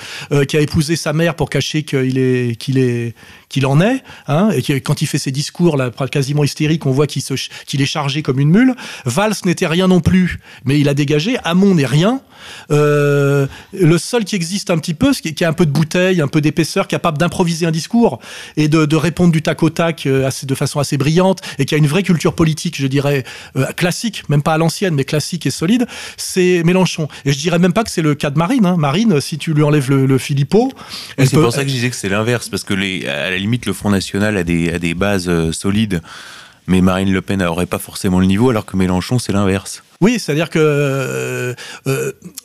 [0.49, 3.14] qui a épousé sa mère pour cacher qu'il est, qu'il est,
[3.49, 4.03] qu'il en est.
[4.29, 8.23] Hein, et quand il fait ses discours là, quasiment hystériques, on voit qu'il, est chargé
[8.23, 8.75] comme une mule.
[9.05, 11.37] Valls n'était rien non plus, mais il a dégagé.
[11.45, 12.21] Hamon n'est rien.
[12.71, 16.29] Euh, le seul qui existe un petit peu, qui a un peu de bouteille, un
[16.29, 18.21] peu d'épaisseur, capable d'improviser un discours
[18.57, 21.79] et de, répondre du tac au tac euh, de façon assez brillante et qui a
[21.79, 23.25] une vraie culture politique, je dirais,
[23.57, 25.87] euh, classique, même pas à l'ancienne, mais classique et solide,
[26.17, 27.09] c'est Mélenchon.
[27.25, 28.67] Et je dirais même pas que c'est le cas de Marine.
[28.67, 28.77] Hein.
[28.79, 30.73] Marine, si tu lui enlèves le, le Philippot.
[31.19, 33.66] C'est pour ça que je disais que c'est l'inverse, parce que les, à la limite,
[33.66, 36.01] le Front National a a des bases solides
[36.66, 39.82] mais Marine Le Pen n'aurait pas forcément le niveau, alors que Mélenchon, c'est l'inverse.
[40.01, 41.55] Oui, c'est-à-dire que euh,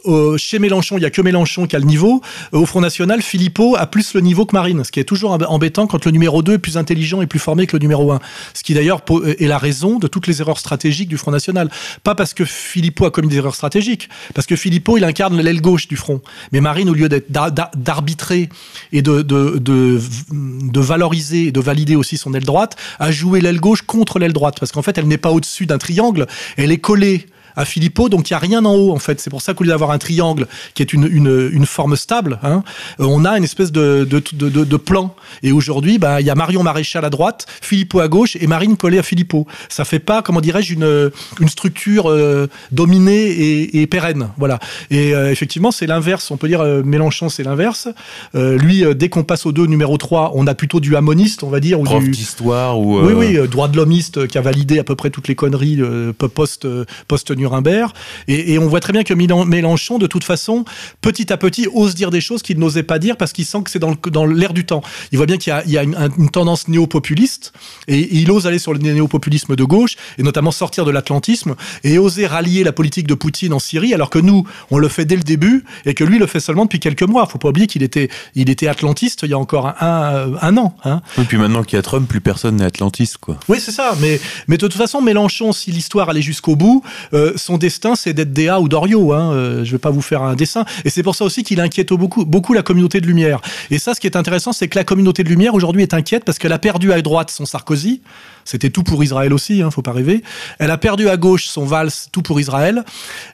[0.06, 2.22] euh, chez Mélenchon, il y a que Mélenchon qui a le niveau.
[2.52, 5.88] Au Front National, Philippot a plus le niveau que Marine, ce qui est toujours embêtant
[5.88, 8.20] quand le numéro 2 est plus intelligent et plus formé que le numéro 1.
[8.54, 9.02] Ce qui d'ailleurs
[9.40, 11.70] est la raison de toutes les erreurs stratégiques du Front National.
[12.04, 15.62] Pas parce que Philippot a commis des erreurs stratégiques, parce que Philippot, il incarne l'aile
[15.62, 16.22] gauche du Front.
[16.52, 18.50] Mais Marine, au lieu d'arbitrer
[18.94, 23.82] et de, de valoriser et de valider aussi son aile droite, a joué l'aile gauche
[23.82, 24.58] contre l'aile droite.
[24.60, 26.28] Parce qu'en fait, elle n'est pas au-dessus d'un triangle,
[26.58, 27.26] elle est collée
[27.56, 29.20] à Philippot, donc il n'y a rien en haut en fait.
[29.20, 32.40] C'est pour ça qu'au lieu d'avoir un triangle qui est une, une, une forme stable,
[32.44, 32.64] hein,
[33.00, 35.16] euh, on a une espèce de, de, de, de plan.
[35.44, 38.78] Et aujourd'hui, bah, il y a Marion Maréchal à droite, Philippot à gauche et Marine
[38.78, 39.48] collée à Philippot.
[39.70, 44.30] Ça fait pas, comment dirais-je, une, une structure euh, dominée et, et, pérenne.
[44.38, 44.60] Voilà.
[44.90, 46.32] Et euh, effectivement, c'est l'inverse.
[46.32, 47.88] On peut dire Mélenchon, c'est l'inverse.
[48.34, 51.60] lui, dès qu'on passe au 2, numéro 3, on a plutôt du hamoniste, on va
[51.60, 51.80] dire.
[51.80, 52.12] Ou Prof du...
[52.12, 53.00] d'histoire ou...
[53.02, 55.80] Oui, oui, droit de l'homiste qui a validé à peu près toutes les conneries
[56.18, 56.68] post,
[57.08, 57.92] post Nuremberg.
[58.28, 60.66] Et, et, on voit très bien que Mélenchon, de toute façon,
[61.02, 63.72] petit à petit, ose dire des choses qu'il n'osait pas dire parce qu'il sent que
[63.72, 64.82] c'est dans, dans l'air du temps.
[65.12, 67.54] Il voit bien qu'il y a, il y a une, une, tendance néo-populiste
[67.88, 71.98] et il ose aller sur le néo-populisme de gauche et notamment sortir de l'atlantisme et
[71.98, 75.16] oser rallier la politique de Poutine en Syrie alors que nous, on le fait dès
[75.16, 77.26] le début et que lui le fait seulement depuis quelques mois.
[77.26, 80.58] Faut pas oublier qu'il était, il était atlantiste il y a encore un, un, un
[80.58, 80.76] an.
[80.84, 81.02] Hein.
[81.18, 83.38] Et puis maintenant qu'il y a Trump, plus personne n'est atlantiste, quoi.
[83.48, 83.96] Oui, c'est ça.
[84.00, 86.84] Mais, mais de toute façon, Mélenchon, si l'histoire allait jusqu'au bout,
[87.14, 89.14] euh, son destin, c'est d'être Déa ou Dorio.
[89.14, 89.34] Hein.
[89.34, 90.66] Euh, je vais pas vous faire un dessin.
[90.86, 93.42] Et c'est pour ça aussi qu'il inquiète beaucoup la communauté de Lumière.
[93.70, 96.24] Et ça, ce qui est intéressant, c'est que la communauté de Lumière aujourd'hui est inquiète
[96.26, 98.02] parce qu'elle a perdu à droite son Sarkozy.
[98.46, 100.24] C'était tout pour Israël aussi, hein, faut pas rêver.
[100.60, 102.84] Elle a perdu à gauche son Valls, tout pour Israël.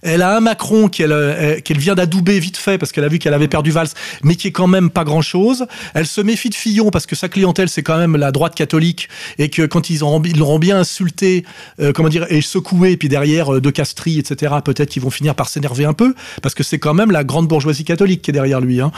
[0.01, 3.19] Elle a un Macron qu'elle euh, qu'elle vient d'adouber vite fait parce qu'elle a vu
[3.19, 3.89] qu'elle avait perdu Valls,
[4.23, 5.65] mais qui est quand même pas grand chose.
[5.93, 9.09] Elle se méfie de Fillon parce que sa clientèle c'est quand même la droite catholique
[9.37, 11.45] et que quand ils l'auront bien insulté,
[11.79, 14.55] euh, comment dire, et secoué, et puis derrière euh, de Castries, etc.
[14.63, 17.47] Peut-être qu'ils vont finir par s'énerver un peu parce que c'est quand même la grande
[17.47, 18.81] bourgeoisie catholique qui est derrière lui.
[18.81, 18.91] Hein.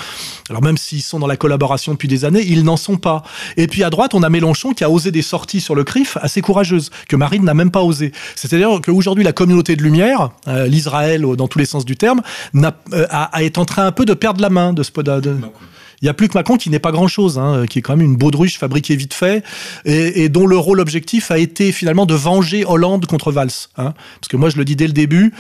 [0.50, 3.24] Alors même s'ils sont dans la collaboration depuis des années, ils n'en sont pas.
[3.58, 5.84] Et puis à droite, on a Mélenchon qui a osé des sorties sur le
[6.22, 8.12] Assez courageuse que Marine n'a même pas osé.
[8.36, 12.22] C'est-à-dire qu'aujourd'hui, la communauté de lumière, euh, l'Israël dans tous les sens du terme,
[12.56, 15.38] euh, a, est en train un peu de perdre la main de ce de,
[16.02, 18.06] il n'y a plus que Macron qui n'est pas grand-chose, hein, qui est quand même
[18.06, 19.44] une baudruche fabriquée vite fait,
[19.86, 23.50] et, dont le rôle objectif a été finalement de venger Hollande contre Valls.
[23.78, 23.94] Hein.
[24.20, 25.34] Parce que moi, je le dis dès le début,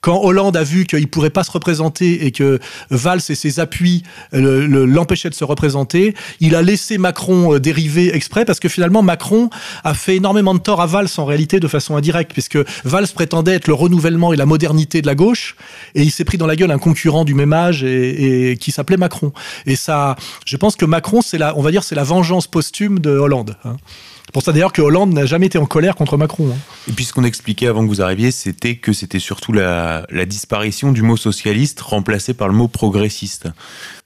[0.00, 2.58] quand Hollande a vu qu'il ne pourrait pas se représenter et que
[2.90, 4.02] Valls et ses appuis
[4.32, 9.48] l'empêchaient de se représenter, il a laissé Macron euh, dériver exprès, parce que finalement, Macron
[9.84, 13.54] a fait énormément de tort à Valls en réalité de façon indirecte, puisque Valls prétendait
[13.54, 15.56] être le renouvellement et la modernité de la gauche,
[15.94, 18.72] et il s'est pris dans la gueule un concurrent du même âge et, et qui
[18.72, 19.32] s'appelait Macron.
[19.66, 20.01] Et ça
[20.46, 23.56] je pense que Macron, c'est la, on va dire, c'est la vengeance posthume de Hollande.
[23.64, 23.76] Hein.
[24.24, 26.50] C'est pour ça d'ailleurs que Hollande n'a jamais été en colère contre Macron.
[26.52, 26.58] Hein.
[26.88, 30.24] Et puis ce qu'on expliquait avant que vous arriviez, c'était que c'était surtout la, la,
[30.24, 33.48] disparition du mot socialiste remplacé par le mot progressiste.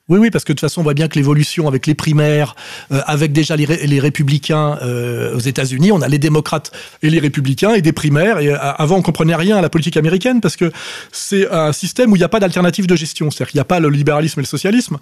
[0.09, 2.54] Oui, oui, parce que de toute façon, on voit bien que l'évolution avec les primaires,
[2.92, 6.70] euh, avec déjà les, les républicains euh, aux États-Unis, on a les démocrates
[7.02, 8.38] et les républicains et des primaires.
[8.38, 10.70] Et euh, avant, on comprenait rien à la politique américaine parce que
[11.11, 13.32] c'est un système où il n'y a pas d'alternative de gestion.
[13.32, 14.98] C'est-à-dire qu'il n'y a pas le libéralisme et le socialisme.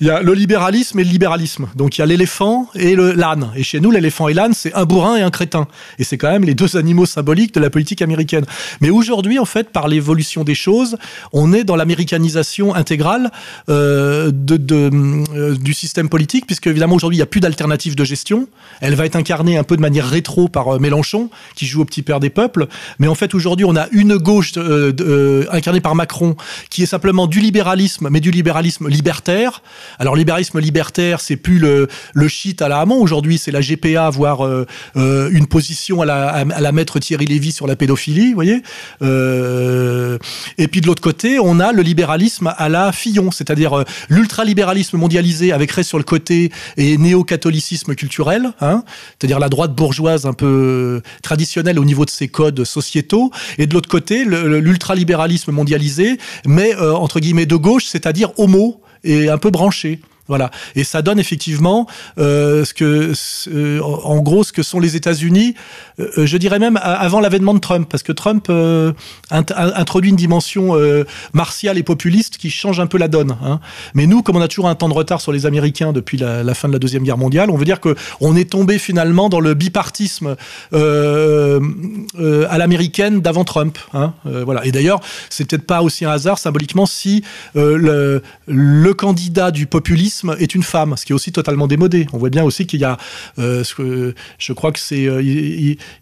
[0.00, 1.66] Il y a le libéralisme et le libéralisme.
[1.74, 3.50] Donc il y a l'éléphant et l'âne.
[3.56, 5.66] Et chez nous, l'éléphant et l'âne, c'est un bourrin et un crétin.
[5.98, 8.44] Et c'est quand même les deux animaux symboliques de la politique américaine.
[8.80, 10.96] Mais aujourd'hui, en fait, par l'évolution des choses,
[11.32, 13.32] on est dans l'américanisation intégrale.
[13.68, 18.48] Euh, euh, du système politique, puisque évidemment aujourd'hui il n'y a plus d'alternative de gestion.
[18.80, 21.84] Elle va être incarnée un peu de manière rétro par euh, Mélenchon, qui joue au
[21.84, 22.66] petit père des peuples.
[22.98, 26.36] Mais en fait aujourd'hui on a une gauche euh, incarnée par Macron,
[26.70, 29.62] qui est simplement du libéralisme, mais du libéralisme libertaire.
[29.98, 33.00] Alors libéralisme libertaire, c'est plus le, le shit à la Hamon.
[33.00, 34.46] Aujourd'hui c'est la GPA, voire
[34.94, 38.62] une position à la, à maître Thierry Lévy sur la pédophilie, vous voyez.
[39.02, 44.96] et puis de l'autre côté, on a le libéralisme à la Fillon, c'est-à-dire l'ultra libéralisme
[44.96, 50.32] mondialisé avec reste sur le côté et néo-catholicisme culturel, hein, c'est-à-dire la droite bourgeoise un
[50.32, 56.74] peu traditionnelle au niveau de ses codes sociétaux, et de l'autre côté l'ultralibéralisme mondialisé, mais
[56.74, 60.00] euh, entre guillemets de gauche, c'est-à-dire homo et un peu branché.
[60.26, 60.50] Voilà.
[60.74, 61.86] Et ça donne effectivement
[62.18, 63.12] euh, ce que,
[63.48, 65.54] euh, en gros, ce que sont les États-Unis.
[66.00, 68.50] Euh, je dirais même avant l'avènement de Trump, parce que Trump
[69.30, 70.74] introduit une dimension
[71.32, 73.36] martiale et populiste qui change un peu la donne.
[73.44, 73.60] Hein.
[73.94, 76.54] Mais nous, comme on a toujours un temps de retard sur les Américains depuis la,
[76.54, 79.40] fin de la deuxième guerre mondiale, on veut dire que on est tombé finalement dans
[79.40, 80.36] le bipartisme
[80.72, 81.58] à
[82.58, 83.78] l'américaine d'avant Trump.
[83.92, 84.14] Hein.
[84.24, 84.64] voilà.
[84.64, 87.22] Et d'ailleurs, c'est peut-être pas aussi un hasard symboliquement si
[87.54, 92.06] le, le candidat du populisme est une femme, ce qui est aussi totalement démodé.
[92.12, 92.96] On voit bien aussi qu'il y a,
[93.38, 93.64] euh,
[94.38, 95.22] je crois que c'est euh,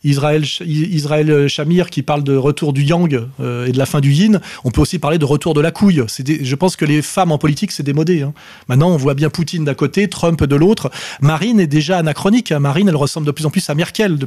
[0.04, 4.12] Israël, Israël Shamir qui parle de retour du yang euh, et de la fin du
[4.12, 4.40] yin.
[4.64, 6.02] On peut aussi parler de retour de la couille.
[6.20, 8.22] Des, je pense que les femmes en politique, c'est démodé.
[8.22, 8.32] Hein.
[8.68, 10.90] Maintenant, on voit bien Poutine d'un côté, Trump de l'autre.
[11.20, 12.52] Marine est déjà anachronique.
[12.52, 12.60] Hein.
[12.60, 14.18] Marine, elle ressemble de plus en plus à Merkel.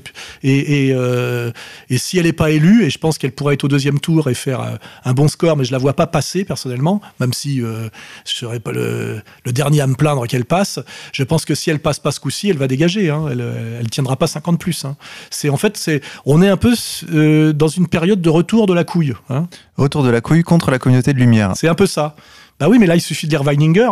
[0.44, 1.52] Et, et, euh,
[1.96, 4.34] si elle n'est pas élue, et je pense qu'elle pourrait être au deuxième tour et
[4.34, 7.90] faire euh, un bon score, mais je la vois pas passer personnellement, même si euh,
[8.26, 10.80] je serais pas le dernier à me plaindre qu'elle passe.
[11.12, 13.10] Je pense que si elle passe pas ce coup-ci, elle va dégager.
[13.10, 13.26] Hein.
[13.32, 13.44] Elle,
[13.80, 14.86] elle tiendra pas 50 plus.
[14.86, 14.96] Hein.
[15.30, 16.74] C'est en fait, c'est, on est un peu
[17.14, 19.14] euh, dans une période de retour de la couille.
[19.30, 19.48] Hein.
[19.78, 21.54] Retour de la couille contre la communauté de lumière.
[21.56, 22.16] C'est un peu ça.
[22.60, 23.90] Bah oui, mais là, il suffit de lire Weininger.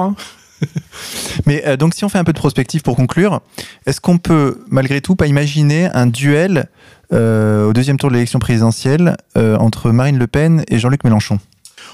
[1.45, 3.41] Mais euh, donc, si on fait un peu de prospective pour conclure,
[3.85, 6.69] est-ce qu'on peut, malgré tout, pas imaginer un duel
[7.11, 11.39] euh, au deuxième tour de l'élection présidentielle entre Marine Le Pen et Jean-Luc Mélenchon?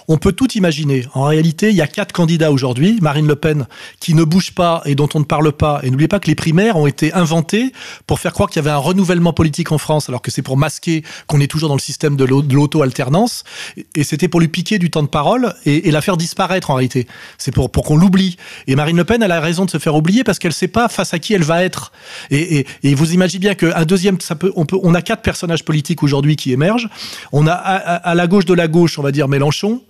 [0.07, 1.05] On peut tout imaginer.
[1.13, 2.99] En réalité, il y a quatre candidats aujourd'hui.
[3.01, 3.67] Marine Le Pen,
[3.99, 5.79] qui ne bouge pas et dont on ne parle pas.
[5.83, 7.73] Et n'oubliez pas que les primaires ont été inventées
[8.07, 10.57] pour faire croire qu'il y avait un renouvellement politique en France, alors que c'est pour
[10.57, 13.43] masquer qu'on est toujours dans le système de l'auto-alternance.
[13.95, 17.07] Et c'était pour lui piquer du temps de parole et, la faire disparaître en réalité.
[17.37, 18.37] C'est pour, qu'on l'oublie.
[18.67, 20.67] Et Marine Le Pen, elle a raison de se faire oublier parce qu'elle ne sait
[20.67, 21.91] pas face à qui elle va être.
[22.31, 24.17] Et, vous imaginez bien qu'un deuxième,
[24.55, 26.89] on a quatre personnages politiques aujourd'hui qui émergent.
[27.31, 29.81] On a à la gauche de la gauche, on va dire Mélenchon.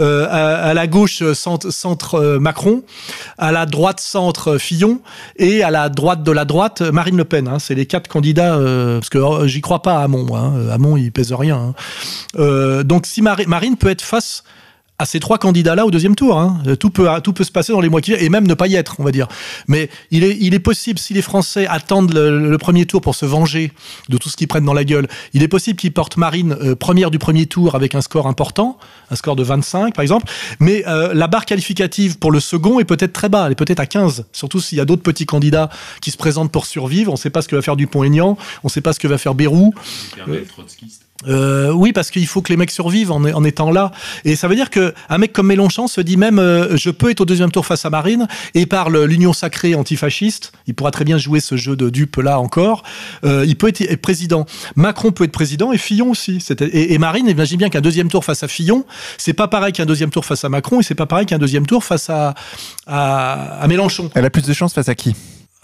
[0.00, 2.82] Euh, à, la gauche centre, euh, Macron,
[3.36, 5.00] à la droite centre Fillon
[5.36, 7.46] et à la droite de la droite Marine Le Pen.
[7.46, 7.58] Hein.
[7.58, 10.34] C'est les quatre candidats euh, parce que oh, j'y crois pas à Hamon.
[10.34, 10.70] Hein.
[10.70, 11.74] Hamon il pèse rien.
[12.38, 12.82] Hein.
[12.84, 14.44] donc si Marine peut être face
[15.02, 16.38] à ces trois candidats-là au deuxième tour.
[16.38, 16.62] Hein.
[16.78, 18.68] Tout, peut, tout peut se passer dans les mois qui viennent, et même ne pas
[18.68, 19.26] y être, on va dire.
[19.66, 23.26] Mais il est, il est possible, si les Français attendent le, premier tour pour se
[23.26, 23.72] venger
[24.08, 26.76] de tout ce qu'ils prennent dans la gueule, il est possible qu'ils portent Marine euh,
[26.76, 28.78] première du premier tour avec un score important,
[29.10, 30.30] un score de 25 par exemple,
[30.60, 33.80] mais euh, la barre qualificative pour le second est peut-être très bas, elle est peut-être
[33.80, 37.14] à 15, surtout s'il y a d'autres petits candidats qui se présentent pour survivre, on
[37.14, 39.18] ne sait pas ce que va faire Dupont-Aignan, on ne sait pas ce que va
[39.18, 39.74] faire Bérou.
[41.28, 43.92] Euh, oui, parce qu'il faut que les mecs survivent en, étant là.
[44.24, 47.10] Et ça veut dire que un mec comme Mélenchon se dit même, euh, je peux
[47.10, 51.04] être au deuxième tour face à Marine et par l'union sacrée antifasciste, il pourra très
[51.04, 52.82] bien jouer ce jeu de dupe là encore.
[53.24, 54.46] Euh, il peut être, président.
[54.76, 56.38] Macron peut être président et Fillon aussi.
[56.60, 58.84] Et, et, Marine, imagine bien qu'un deuxième tour face à Fillon,
[59.18, 61.66] c'est pas pareil qu'un deuxième tour face à Macron et c'est pas pareil qu'un deuxième
[61.66, 62.34] tour face à,
[62.86, 64.10] à, à Mélenchon.
[64.14, 65.14] Elle a plus de chance face à qui?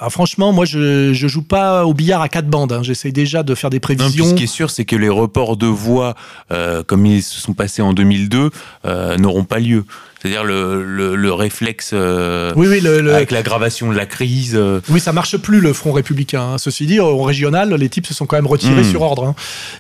[0.01, 2.72] Ah, franchement, moi, je, je joue pas au billard à quatre bandes.
[2.72, 2.82] Hein.
[2.84, 4.24] J'essaye déjà de faire des prévisions.
[4.24, 6.14] ce qui est sûr, c'est que les reports de voix,
[6.53, 8.51] euh, comme ils se sont passés en 2002,
[8.84, 9.84] euh, n'auront pas lieu.
[10.20, 14.57] C'est-à-dire le, le, le, réflexe euh, oui, oui, le, avec l'aggravation de la crise.
[14.57, 14.80] Euh.
[14.88, 16.55] Oui, ça marche plus le Front républicain.
[16.55, 16.59] Hein.
[16.59, 18.90] Ceci dit, au régional, les types se sont quand même retirés hmm.
[18.90, 19.24] sur ordre.
[19.24, 19.34] Hein.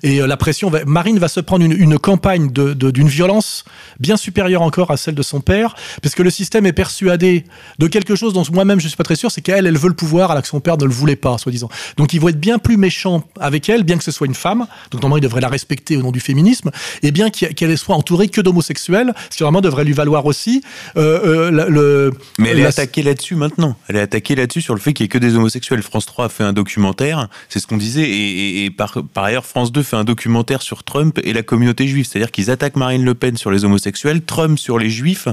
[0.04, 0.84] Et euh, la pression, va...
[0.84, 3.64] Marine va se prendre une, une campagne d'une de, violence
[3.98, 7.44] bien supérieure encore à celle de son père, parce que le système est persuadé
[7.80, 9.94] de quelque chose dont moi-même je suis pas très sûr, c'est qu'elle, elle veut le
[9.94, 11.68] pouvoir alors que son père ne le voulait pas, soi-disant.
[11.96, 14.66] Donc ils vont être bien plus méchants avec elle, bien que ce soit une femme.
[14.90, 16.70] Donc normalement, ils devraient la respecter au nom du féminisme,
[17.02, 20.62] et bien qu'elle soit entourée que d'homosexuels, ce qui vraiment devrait lui valoir aussi.
[20.96, 23.76] Euh, euh, le, Mais elle est attaquée là-dessus maintenant.
[23.88, 25.82] Elle est attaquée là-dessus sur le fait qu'il n'y ait que des homosexuels.
[25.82, 29.72] France 3 a fait un documentaire, c'est ce qu'on disait, et, par, par, ailleurs France
[29.72, 32.06] 2 fait un documentaire sur Trump et la communauté juive.
[32.06, 35.28] C'est-à-dire qu'ils attaquent Marine Le Pen sur les homosexuels, Trump sur les juifs.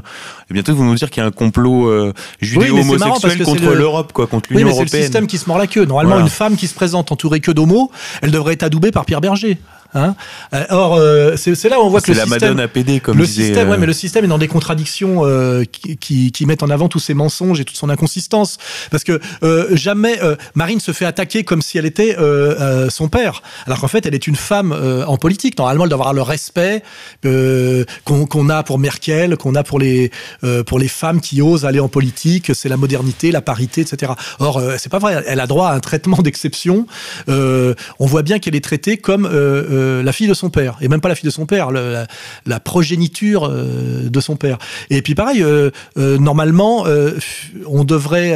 [0.49, 4.13] Et bientôt, ils vont nous dire qu'il y a un complot euh, judéo-homosexuel contre l'Europe,
[4.13, 4.88] quoi, contre l'Union européenne.
[4.89, 5.86] C'est le système qui se mord la queue.
[5.86, 7.89] Normalement, une femme qui se présente entourée que d'homos,
[8.22, 9.57] elle devrait être adoubée par Pierre Berger.
[9.96, 10.16] Hein
[10.54, 13.18] euh, or, euh, c'est là où on voit que le la système, Madone APD, comme
[13.18, 16.64] le disait, système, ouais, mais le système est dans des contradictions euh, qui, qui, mettent
[16.64, 18.58] en avant tous ses mensonges et toute son inconsistance.
[18.91, 19.20] Parce que
[19.72, 20.20] jamais
[20.54, 22.16] Marine se fait attaquer comme si elle était
[22.89, 24.74] son père, alors qu'en fait, elle est une femme
[25.08, 25.58] en politique.
[25.58, 26.84] Normalement, elle doit avoir le respect
[27.24, 30.12] qu'on a pour Merkel, qu'on a pour les
[30.66, 32.52] pour les femmes qui osent aller en politique.
[32.54, 34.12] C'est la modernité, la parité, etc.
[34.39, 35.24] Or, c'est pas vrai.
[35.26, 36.86] Elle a droit à un traitement d'exception.
[37.28, 37.76] on
[38.06, 41.09] voit bien qu'elle est traitée comme euh, la fille de son père, et même pas
[41.09, 44.57] la fille de son père, la, progéniture euh, de son père.
[44.89, 46.86] Et puis pareil, euh, normalement,
[47.67, 48.36] on devrait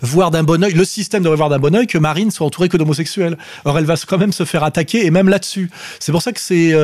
[0.00, 2.68] voir d'un bon oeil, le système devrait voir d'un bon oeil que Marine soit entourée
[2.68, 3.36] que d'homosexuels.
[3.64, 5.70] Or, elle va quand même se faire attaquer, et même là-dessus.
[6.00, 6.74] C'est pour ça que c'est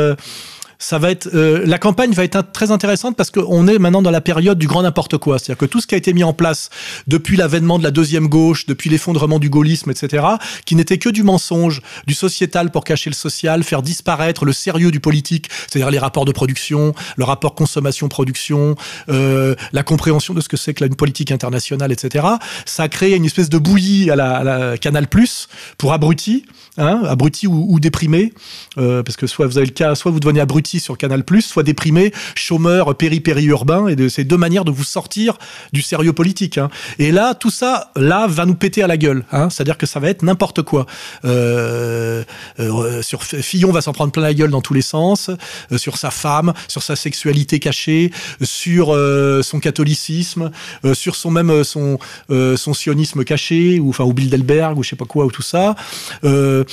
[0.83, 4.11] ça va être euh, la campagne va être très intéressante parce qu'on est maintenant dans
[4.11, 5.39] la période du grand n'importe quoi.
[5.39, 6.71] C'est-à-dire que tout ce qui a été mis en place
[7.07, 10.27] depuis l'avènement de la deuxième gauche, depuis l'effondrement du gaullisme, etc.,
[10.67, 14.91] qui n'était que du mensonge, du sociétal pour cacher le social, faire disparaître le sérieux
[14.91, 18.75] du politique, c'est-à-dire les rapports de production, le rapport consommation-production,
[19.09, 22.27] euh, la compréhension de ce que c'est que une politique internationale, etc.
[22.67, 25.47] Ça a créé une espèce de bouillie à la, à la Canal Plus
[25.79, 26.45] pour abrutis,
[26.77, 28.33] hein, abrutis ou, ou déprimés,
[28.79, 31.63] euh, parce que soit vous avez le cas, soit vous devenez abruti sur Canal+, soit
[31.63, 35.39] déprimé, chômeur, péri-péri-urbain, et de ces deux manières de vous sortir
[35.73, 36.59] du sérieux politique.
[36.59, 36.71] Hein.
[36.99, 39.25] Et là, tout ça, là, va nous péter à la gueule.
[39.33, 39.51] Hein.
[39.51, 40.87] C'est-à-dire que ça va être n'importe quoi.
[41.25, 42.25] Euh,
[42.61, 45.31] euh, sur Fillon va s'en prendre plein la gueule dans tous les sens,
[45.71, 48.13] euh, sur sa femme, sur sa sexualité cachée,
[48.43, 48.97] sur
[49.43, 50.51] son catholicisme,
[50.95, 55.05] sur son même son son sionisme caché, ou enfin ou Bilderberg ou je sais pas
[55.05, 55.75] quoi ou tout ça.
[56.23, 56.65] le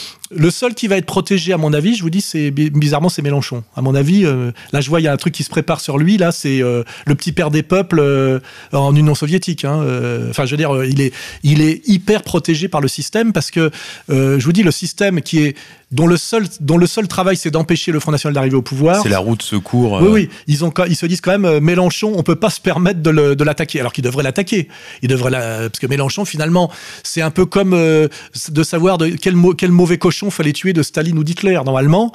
[0.52, 3.64] seul qui va être protégé, à mon avis, je vous dis, c'est bizarrement, c'est Mélenchon.
[3.76, 5.80] À mon avis, euh, là, je vois, il y a un truc qui se prépare
[5.80, 6.18] sur lui.
[6.18, 8.40] Là, c'est euh, le petit père des peuples euh,
[8.72, 9.66] en Union soviétique.
[9.66, 9.84] Hein,
[10.30, 11.14] enfin, je veux dire, il est,
[11.44, 13.72] il est hyper protégé par le système parce que,
[14.10, 15.56] je vous dis, le système qui est
[15.92, 19.02] dont le seul, dont le seul travail, c'est d'empêcher le Front National d'arriver au pouvoir.
[19.02, 20.00] C'est la roue de secours.
[20.04, 20.30] Oui, oui.
[20.46, 23.80] Ils, ont, ils se disent quand même, Mélenchon, on peut pas se permettre de l'attaquer.
[23.80, 24.68] Alors qu'il devrait l'attaquer.
[25.02, 26.72] Il devrait parce que Mélenchon, finalement,
[27.04, 31.18] c'est un peu comme de savoir de quel, quel mauvais cochon fallait tuer de Staline
[31.18, 31.60] ou d'Hitler.
[31.66, 32.12] Normalement,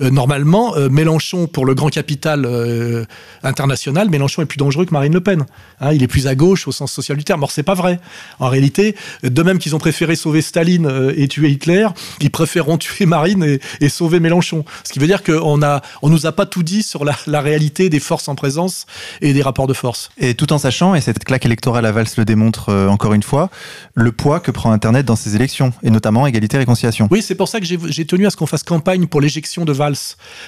[0.00, 3.06] euh, normalement Mélenchon, pour le grand capital euh,
[3.42, 5.46] international, Mélenchon est plus dangereux que Marine Le Pen.
[5.80, 7.42] Hein, il est plus à gauche au sens social du terme.
[7.42, 7.98] Or, c'est pas vrai.
[8.38, 11.86] En réalité, de même qu'ils ont préféré sauver Staline et tuer Hitler,
[12.20, 14.66] ils préféreront tuer Marine et, sauver Mélenchon.
[14.84, 17.40] Ce qui veut dire qu'on a, on nous a pas tout dit sur la, la,
[17.40, 18.84] réalité des forces en présence
[19.22, 20.10] et des rapports de force.
[20.18, 23.48] Et tout en sachant, et cette claque électorale à Valls le démontre encore une fois,
[23.94, 27.08] le poids que prend Internet dans ces élections, et notamment égalité-réconciliation.
[27.10, 29.72] Oui, c'est pour ça que j'ai tenu à ce qu'on fasse campagne pour l'éjection de
[29.72, 29.96] Valls.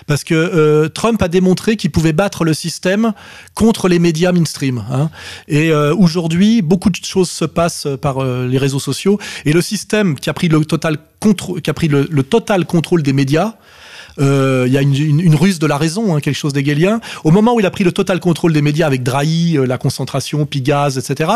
[0.07, 3.13] Parce que euh, Trump a démontré qu'il pouvait battre le système
[3.55, 4.85] contre les médias mainstream.
[4.91, 5.11] Hein.
[5.49, 9.19] Et euh, aujourd'hui, beaucoup de choses se passent par euh, les réseaux sociaux.
[9.45, 13.13] Et le système qui a pris le total, qui a pris le total contrôle des
[13.13, 13.55] médias,
[14.21, 17.01] euh, il y a une, ruse de la raison, hein, quelque chose d'hegelien.
[17.25, 19.79] Au moment où il a pris le total contrôle des médias avec Drahi, euh, la
[19.79, 21.31] concentration, Pigaz, etc.,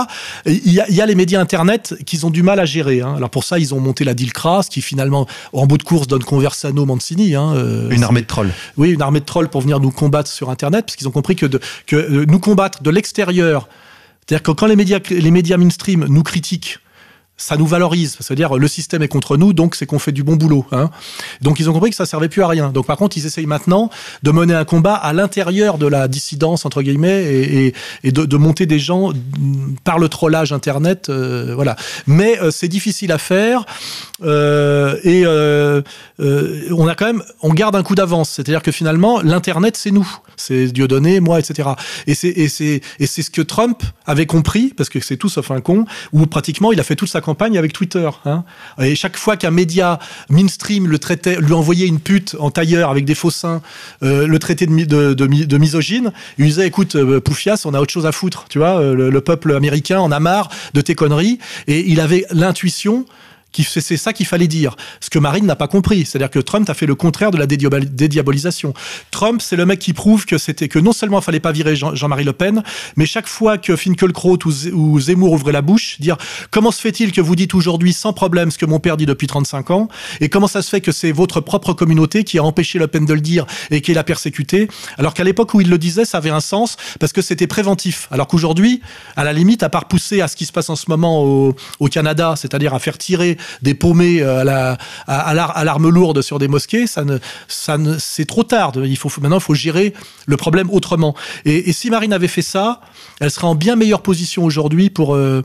[0.46, 3.00] il y, a, les médias Internet qu'ils ont du mal à gérer.
[3.00, 3.14] Hein.
[3.16, 6.24] Alors pour ça, ils ont monté la Dilcras, qui finalement, en bout de course, donne
[6.24, 7.34] Conversano, Mancini.
[7.34, 8.52] Hein, euh, une armée de trolls.
[8.76, 11.36] Oui, une armée de trolls pour venir nous combattre sur Internet, parce qu'ils ont compris
[11.36, 11.46] que,
[11.86, 13.68] que nous combattre de l'extérieur,
[14.26, 16.78] c'est-à-dire que quand les médias, les médias mainstream nous critiquent,
[17.36, 18.16] ça nous valorise.
[18.20, 20.64] C'est-à-dire, le système est contre nous, donc c'est qu'on fait du bon boulot.
[20.72, 20.90] Hein.
[21.42, 22.70] Donc, ils ont compris que ça servait plus à rien.
[22.70, 23.90] Donc, par contre, ils essayent maintenant
[24.22, 27.72] de mener un combat à l'intérieur de la dissidence, entre guillemets,
[28.02, 29.12] et, de, monter des gens
[29.84, 31.08] par le trollage Internet.
[31.08, 31.76] Euh, voilà.
[32.06, 33.66] Mais euh, c'est difficile à faire.
[34.22, 35.26] Euh, et
[36.72, 38.30] on a quand même, on garde un coup d'avance.
[38.30, 40.08] C'est-à-dire que finalement, l'Internet, c'est nous.
[40.36, 41.70] C'est Dieudonné, moi, etc.
[42.06, 46.26] Et c'est ce que Trump avait compris, parce que c'est tout sauf un con, où
[46.26, 47.20] pratiquement il a fait toute sa
[47.56, 48.08] avec Twitter.
[48.24, 48.44] Hein.
[48.80, 49.98] Et chaque fois qu'un média
[50.28, 53.62] mainstream le traitait, lui envoyait une pute en tailleur avec des faux seins,
[54.02, 58.12] euh, le traitait de, misogyne, il disait écoute, euh, Poufias, on a autre chose à
[58.12, 61.38] foutre, tu vois, le, le peuple américain en a marre de tes conneries.
[61.66, 63.06] Et il avait l'intuition
[63.64, 64.76] c'est ça qu'il fallait dire.
[65.00, 67.46] Ce que Marine n'a pas compris, c'est-à-dire que Trump a fait le contraire de la
[67.46, 68.74] dédiabolisation.
[69.10, 71.76] Trump, c'est le mec qui prouve que c'était que non seulement il fallait pas virer
[71.76, 72.62] Jean-Marie Le Pen,
[72.96, 74.38] mais chaque fois que Finkielkraut
[74.72, 76.16] ou, Zemmour ouvrait la bouche, dire
[76.50, 79.26] comment se fait-il que vous dites aujourd'hui sans problème ce que mon père dit depuis
[79.26, 79.88] 35 ans,
[80.20, 83.04] et comment ça se fait que c'est votre propre communauté qui a empêché Le Pen
[83.04, 84.68] de le dire et qui l'a persécuté,
[84.98, 88.08] alors qu'à l'époque où il le disait, ça avait un sens parce que c'était préventif.
[88.10, 88.80] Alors qu'aujourd'hui,
[89.16, 91.54] à la limite, à part pousser à ce qui se passe en ce moment au,
[91.80, 96.38] au Canada, c'est-à-dire à faire tirer des paumés euh, à la à, l'arme lourde sur
[96.38, 97.18] des mosquées, ça ne,
[97.48, 98.72] ça ne, c'est trop tard.
[98.76, 99.92] Il faut maintenant, il faut gérer
[100.26, 101.14] le problème autrement.
[101.44, 102.80] Et, si Marine avait fait ça,
[103.20, 105.42] elle serait en bien meilleure position aujourd'hui pour euh,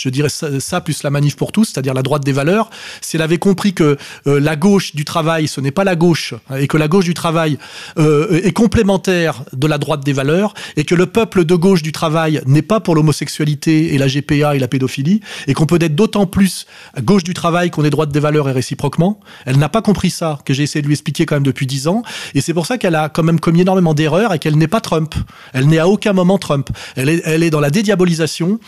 [0.00, 2.70] je dirais ça, plus la manif pour tous, c'est-à-dire la droite des valeurs,
[3.02, 6.32] si elle avait compris que euh, la gauche du travail, ce n'est pas la gauche,
[6.48, 7.58] hein, et que la gauche du travail
[7.98, 11.92] euh, est complémentaire de la droite des valeurs, et que le peuple de gauche du
[11.92, 15.94] travail n'est pas pour l'homosexualité et la GPA et la pédophilie, et qu'on peut être
[15.94, 16.66] d'autant plus
[17.02, 20.38] gauche du travail qu'on est droite des valeurs et réciproquement, elle n'a pas compris ça,
[20.46, 22.02] que j'ai essayé de lui expliquer quand même depuis dix ans,
[22.34, 24.80] et c'est pour ça qu'elle a quand même commis énormément d'erreurs et qu'elle n'est pas
[24.80, 25.14] Trump.
[25.52, 26.70] Elle n'est à aucun moment Trump.
[26.96, 27.10] Elle
[27.42, 28.60] est dans la dédiabolisation,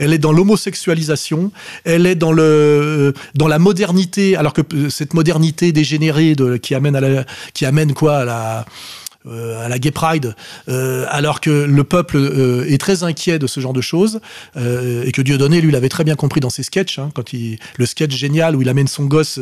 [0.00, 0.79] elle est dans l'homosexualité
[1.84, 6.74] elle est dans le euh, dans la modernité, alors que euh, cette modernité dégénérée qui
[6.74, 7.24] amène à la,
[7.54, 8.64] qui amène quoi à la
[9.28, 10.34] à la Gay Pride,
[10.68, 14.20] euh, alors que le peuple euh, est très inquiet de ce genre de choses,
[14.56, 17.86] et que Dieudonné, lui, l'avait très bien compris dans ses sketchs, hein, quand il, le
[17.86, 19.38] sketch génial où il amène son gosse,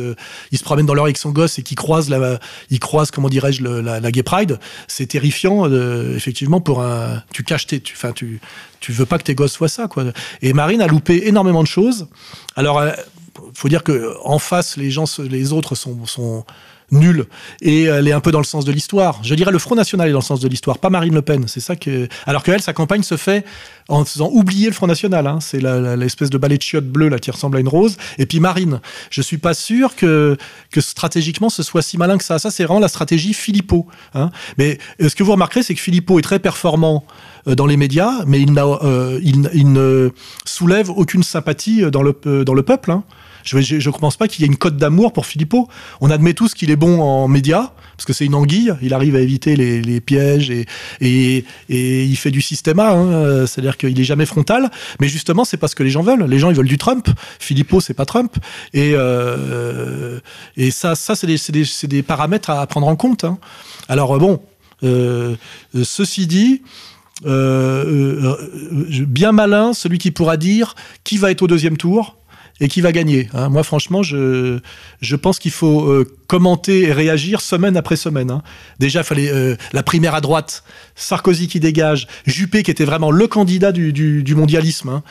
[0.51, 2.39] il se promène dans l'heure avec son gosse et qu'il croise, la,
[2.71, 5.71] il croise, comment dirais-je, la, Gay Pride, c'est terrifiant,
[6.15, 7.23] effectivement, pour un...
[7.33, 7.83] Tu caches tes...
[7.93, 8.41] Enfin, tu,
[8.81, 10.05] tu veux pas que tes gosses soient ça, quoi.
[10.43, 12.09] Et Marine a loupé énormément de choses.
[12.57, 12.83] Alors,
[13.55, 16.45] faut dire que en face, les gens, les autres sont
[16.91, 17.27] nulle
[17.61, 19.21] et elle est un peu dans le sens de l'histoire.
[19.23, 21.45] Je dirais le Front National est dans le sens de l'histoire, pas Marine Le Pen.
[21.47, 22.09] C'est ça que.
[22.27, 23.45] Alors qu'elle, sa campagne se fait
[23.89, 25.27] en faisant oublier le Front National.
[25.27, 25.39] Hein.
[25.41, 27.97] C'est l'espèce de balai de chiottes bleu là qui ressemble à une rose.
[28.19, 28.81] Et puis Marine.
[29.11, 30.37] Je suis pas sûr que
[30.71, 32.39] que stratégiquement ce soit si malin que ça.
[32.39, 33.87] Ça c'est vraiment la stratégie Philippot.
[34.15, 34.31] Hein.
[34.59, 37.05] Mais euh, ce que vous remarquerez, c'est que Philippot est très performant
[37.47, 40.11] euh, dans les médias, mais il, euh, ne
[40.45, 42.91] soulève aucune sympathie dans le, dans le peuple.
[42.91, 43.05] Hein.
[43.49, 45.69] Je ne pense pas qu'il y ait une cote d'amour pour Philippot.
[46.01, 49.17] On admet tous qu'il est bon en médias, parce que c'est une anguille, il arrive
[49.17, 54.71] à éviter les, pièges et, il fait du système hein, c'est-à-dire qu'il est jamais frontal,
[55.01, 57.09] mais justement c'est parce que les gens veulent, les gens ils veulent du Trump,
[57.39, 58.37] Philippot c'est pas Trump,
[58.73, 60.21] et, euh,
[60.57, 63.25] et ça, ça c'est des, des, paramètres à prendre en compte.
[63.25, 63.39] Hein.
[63.89, 64.41] Alors bon,
[64.85, 65.35] euh,
[65.83, 66.63] ceci dit,
[67.27, 68.37] euh,
[69.09, 72.17] bien malin celui qui pourra dire qui va être au deuxième tour
[72.61, 73.29] et qui va gagner.
[73.35, 73.49] Hein.
[73.49, 74.59] Moi, franchement, je,
[75.01, 78.31] je pense qu'il faut commenter et réagir semaine après semaine.
[78.31, 78.43] Hein.
[78.79, 80.63] Déjà, il fallait euh, la primaire à droite,
[80.95, 85.03] Sarkozy qui dégage, Juppé qui était vraiment le candidat du, du, mondialisme, hein,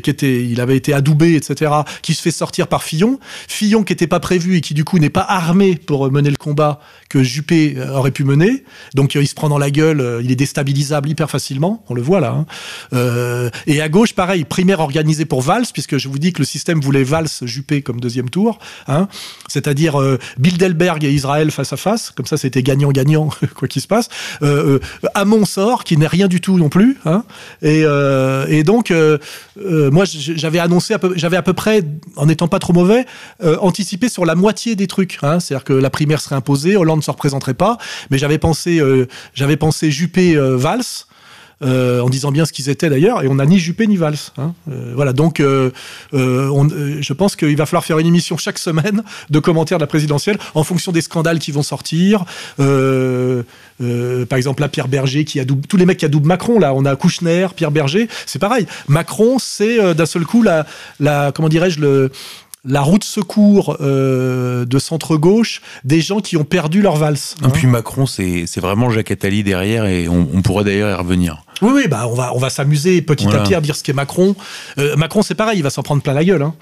[0.00, 1.70] qui était, il avait été adoubé, etc.,
[2.02, 3.20] qui se fait sortir par Fillon.
[3.46, 6.36] Fillon qui n'était pas prévu et qui du coup n'est pas armé pour mener le
[6.36, 8.64] combat que Juppé euh, aurait pu mener.
[8.94, 12.20] Donc il se prend dans la gueule, il est déstabilisable hyper facilement, on le voit
[12.20, 12.44] là.
[12.92, 16.46] Euh, et à gauche, pareil, primaire organisée pour Valls, puisque je vous dis que le
[16.46, 19.08] système voulait Valls, Juppé comme deuxième tour, hein,
[19.48, 23.86] c'est-à-dire euh, Bilderberg et Israël face à face, comme ça c'était gagnant-gagnant, quoi qu'il se
[23.88, 24.08] passe.
[24.42, 24.78] Euh, euh,
[25.14, 26.98] Hamon sort, qui n'est rien du tout non plus.
[27.04, 27.24] Hein.
[27.62, 29.18] Et, euh, et, donc, euh,
[29.56, 31.82] moi j'avais annoncé, j'avais à peu près,
[32.16, 33.06] en n'étant pas trop mauvais,
[33.42, 35.18] anticipé sur la moitié des trucs.
[35.22, 35.40] Hein.
[35.40, 37.78] C'est-à-dire que la primaire serait imposée, Hollande ne se représenterait pas,
[38.10, 38.80] mais j'avais pensé,
[39.34, 41.06] j'avais pensé Juppé-Valls.
[41.62, 44.16] Euh, en disant bien ce qu'ils étaient d'ailleurs, et on n'a ni Juppé ni Valls.
[44.38, 44.54] Hein.
[44.70, 45.70] Euh, voilà, donc euh,
[46.12, 50.36] je pense qu'il va falloir faire une émission chaque semaine de commentaires de la présidentielle
[50.54, 52.24] en fonction des scandales qui vont sortir.
[52.58, 56.84] par exemple, là, Pierre Berger qui a tous les mecs qui double Macron, là, on
[56.84, 58.66] a Kouchner, Pierre Berger, c'est pareil.
[58.88, 60.66] Macron, c'est d'un seul coup la,
[60.98, 62.10] la comment dirais-je, le,
[62.64, 67.36] la route secours euh, de centre-gauche des gens qui ont perdu leur valse.
[67.44, 71.44] Et puis Macron, c'est vraiment Jacques Attali derrière et on, pourrait d'ailleurs y revenir.
[71.62, 73.92] Oui, oui, bah on va, on va s'amuser petit à petit à dire ce qu'est
[73.92, 74.34] Macron.
[74.78, 76.42] Euh, Macron, c'est pareil, il va s'en prendre plein la gueule.
[76.42, 76.54] Hein.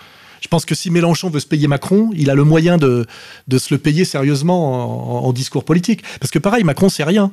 [0.43, 3.07] Je pense que si Mélenchon veut se payer Macron, il a le moyen de,
[3.47, 6.03] de se le payer sérieusement en, discours politique.
[6.20, 7.31] Parce que pareil, Macron, c'est rien.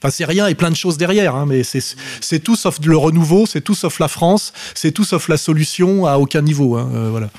[0.00, 3.46] Enfin, c'est rien et plein de choses derrière, hein, mais c'est tout sauf le renouveau,
[3.46, 6.76] c'est tout sauf la France, c'est tout sauf la solution à aucun niveau.
[6.76, 7.30] Hein, euh, voilà.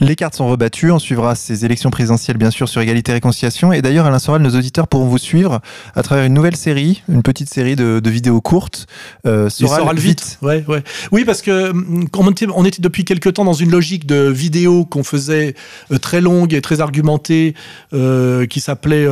[0.00, 0.90] Les cartes sont rebattues.
[0.90, 3.72] On suivra ces élections présidentielles, bien sûr, sur égalité et réconciliation.
[3.72, 5.60] Et d'ailleurs, Alain Soral, nos auditeurs pourront vous suivre
[5.94, 8.86] à travers une nouvelle série, une petite série de, vidéos courtes.
[9.26, 10.38] Euh, Soral, vite.
[10.42, 10.82] Ouais, ouais.
[11.12, 14.28] Oui, parce que hum, on était, on était depuis quelques temps dans une logique de
[14.28, 15.54] vidéos qu'on faisait
[15.92, 17.54] euh, très longue et très argumentée,
[17.92, 19.06] euh, qui s'appelait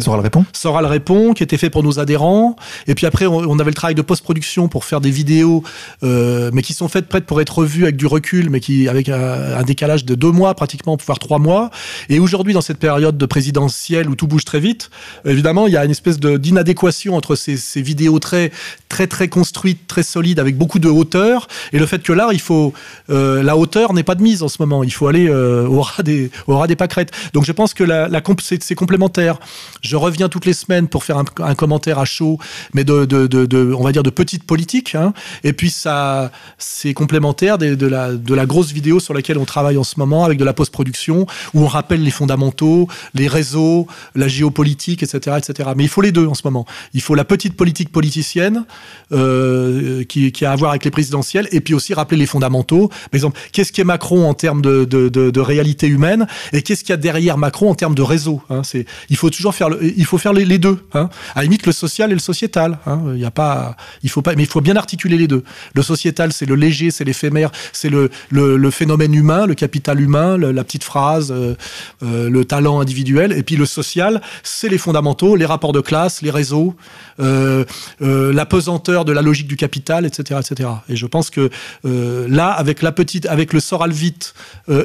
[0.00, 0.44] Soral répond.
[0.52, 2.56] Soral répond, qui était fait pour nos adhérents.
[2.86, 5.62] Et puis après, on, avait le travail de post-production pour faire des vidéos,
[6.02, 9.62] mais qui sont faites prêtes pour être revues avec du recul, mais qui avec un
[9.62, 11.70] décalage de deux mois pratiquement, voire trois mois.
[12.08, 14.90] Et aujourd'hui, dans cette période de présidentielle où tout bouge très vite,
[15.24, 18.50] évidemment, il y a une espèce d'inadéquation entre ces, ces, vidéos très,
[18.88, 22.40] très, très construites, très solides, avec beaucoup de hauteur, et le fait que là, il
[22.40, 22.72] faut,
[23.10, 24.84] euh, la hauteur n'est pas de mise en ce moment.
[24.84, 27.12] Il faut aller euh, au, ras des, au des pâquerettes.
[27.32, 29.38] Donc, je pense que la, la c'est complémentaire.
[29.80, 32.38] Je reviens toutes les semaines pour faire un commentaire à chaud,
[32.72, 34.94] mais de, de, de, on va dire, de petite politique.
[34.94, 35.12] Hein.
[35.44, 39.76] Et puis, ça, c'est complémentaire de, la, de la grosse vidéo sur laquelle on travaille
[39.76, 44.28] en ce moment avec de la post-production où on rappelle les fondamentaux, les réseaux, la
[44.28, 45.70] géopolitique, etc., etc.
[45.76, 46.64] Mais il faut les deux en ce moment.
[46.94, 48.64] Il faut la petite politique politicienne
[49.12, 52.88] euh, qui, a à voir avec les présidentielles et puis aussi rappeler les fondamentaux.
[52.88, 56.94] Par exemple, qu'est-ce qu'est Macron en termes de, de, réalité humaine et qu'est-ce qu'il y
[56.94, 58.42] a derrière Macron en termes de réseau.
[58.50, 58.62] Hein.
[58.64, 60.78] C'est, il faut toujours faire, le, il faut faire les, deux.
[60.94, 61.08] Hein.
[61.48, 62.78] Limite, le social et le sociétal.
[62.86, 63.00] Hein.
[63.14, 65.42] Il y a pas, il faut pas, mais il faut bien articuler les deux.
[65.74, 70.00] Le sociétal, c'est le léger, c'est l'éphémère, c'est le, le, le phénomène humain le capital
[70.00, 71.54] humain, la petite phrase, euh,
[72.02, 76.22] euh, le talent individuel, et puis le social, c'est les fondamentaux, les rapports de classe,
[76.22, 76.74] les réseaux,
[77.20, 77.64] euh,
[78.00, 80.70] la pesanteur de la logique du capital, etc., etc.
[80.88, 81.50] Et je pense que
[81.84, 84.34] là, avec la petite, avec le Soral vite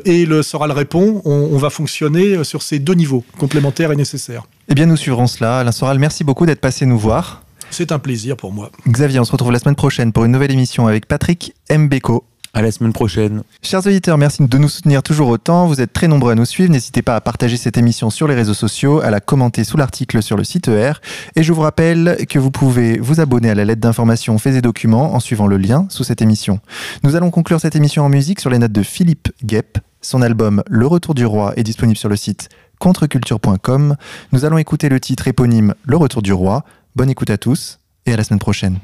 [0.06, 4.44] et le Soral répond, on, va fonctionner sur ces deux niveaux complémentaires et nécessaires.
[4.69, 5.60] Eh bien, nous suivrons cela.
[5.60, 7.44] Alain Soral, merci beaucoup d'être passé nous voir.
[7.69, 8.72] C'est un plaisir pour moi.
[8.88, 12.23] Xavier, on se retrouve la semaine prochaine pour une nouvelle émission avec Patrick Mbeko.
[12.56, 13.41] À la semaine prochaine.
[13.64, 15.65] Chers auditeurs, merci de nous soutenir toujours autant.
[15.65, 16.72] Vous êtes très nombreux à nous suivre.
[16.72, 20.22] N'hésitez pas à partager cette émission sur les réseaux sociaux, à la commenter sous l'article
[20.22, 20.94] sur le site ER.
[21.35, 24.61] Et je vous rappelle que vous pouvez vous abonner à la lettre d'information Faits et
[24.61, 26.60] Documents en suivant le lien sous cette émission.
[27.03, 29.80] Nous allons conclure cette émission en musique sur les notes de Philippe Guep.
[30.02, 32.49] Son album Le Retour du Roi est disponible sur le site
[32.84, 33.95] contreculture.com.
[34.34, 36.65] Nous allons écouter le titre éponyme Le Retour du Roi.
[36.97, 38.80] Bonne écoute à tous et à la semaine prochaine.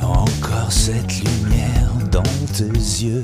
[0.00, 2.22] Encore cette lumière dans
[2.56, 3.20] tes yeux.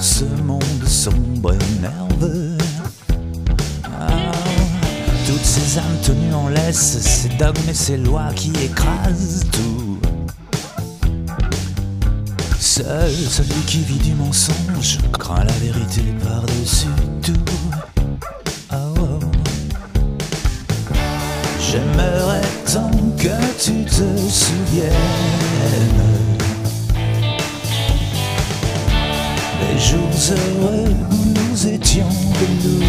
[0.00, 2.56] Ce monde sombre et nerveux.
[3.98, 4.08] Ah,
[5.26, 9.98] toutes ces âmes tenues en laisse, ces dogmes et ces lois qui écrasent tout.
[12.58, 16.86] Seul celui qui vit du mensonge craint la vérité par-dessus
[17.22, 17.32] tout.
[18.70, 19.20] Ah, oh.
[21.60, 22.42] J'aimerais
[22.72, 26.15] tant que tu te souviennes
[29.76, 32.80] Les jours heureux où nous étions de nous.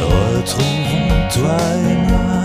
[0.00, 2.35] Retrouvons toi et moi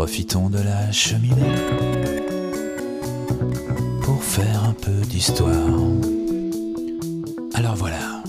[0.00, 1.34] Profitons de la cheminée
[4.00, 5.52] pour faire un peu d'histoire.
[7.52, 8.22] Alors voilà.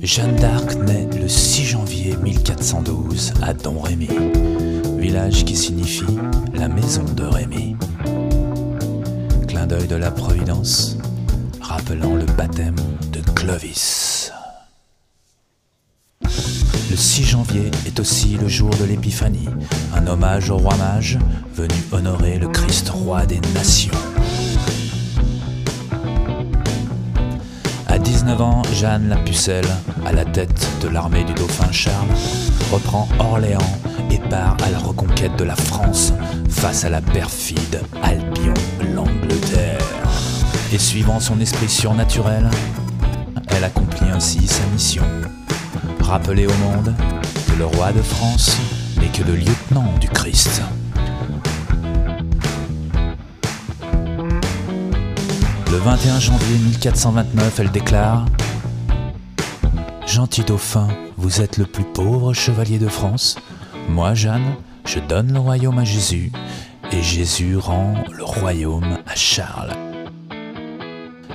[0.00, 4.08] Jeanne d'Arc naît le 6 janvier 1412 à Domrémy,
[4.96, 6.16] village qui signifie
[6.54, 7.76] la maison de Rémy.
[9.46, 10.96] Clin d'œil de la Providence,
[11.60, 12.80] rappelant le baptême
[13.12, 14.32] de Clovis.
[16.90, 19.48] Le 6 janvier est aussi le jour de l'Épiphanie,
[19.94, 21.18] un hommage au roi mage
[21.54, 23.92] venu honorer le Christ roi des nations.
[27.88, 29.68] À 19 ans, Jeanne la Pucelle,
[30.06, 32.08] à la tête de l'armée du dauphin Charles,
[32.72, 33.78] reprend Orléans
[34.10, 36.14] et part à la reconquête de la France
[36.48, 38.54] face à la perfide Albion
[38.94, 39.84] l'Angleterre.
[40.72, 42.48] Et suivant son esprit surnaturel,
[43.48, 45.04] elle accomplit ainsi sa mission.
[46.08, 46.94] Rappeler au monde
[47.46, 48.56] que le roi de France
[48.98, 50.62] n'est que le lieutenant du Christ.
[55.70, 58.24] Le 21 janvier 1429, elle déclare
[60.06, 63.36] Gentil dauphin, vous êtes le plus pauvre chevalier de France.
[63.90, 64.54] Moi, Jeanne,
[64.86, 66.32] je donne le royaume à Jésus,
[66.90, 69.74] et Jésus rend le royaume à Charles.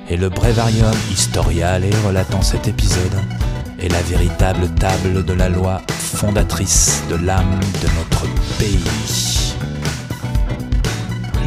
[0.10, 3.14] Et le Breviarium historiale relatant cet épisode
[3.84, 8.26] est la véritable table de la loi fondatrice de l'âme de notre
[8.58, 9.56] pays.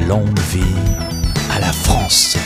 [0.06, 0.76] Longue vie
[1.54, 2.36] à la France.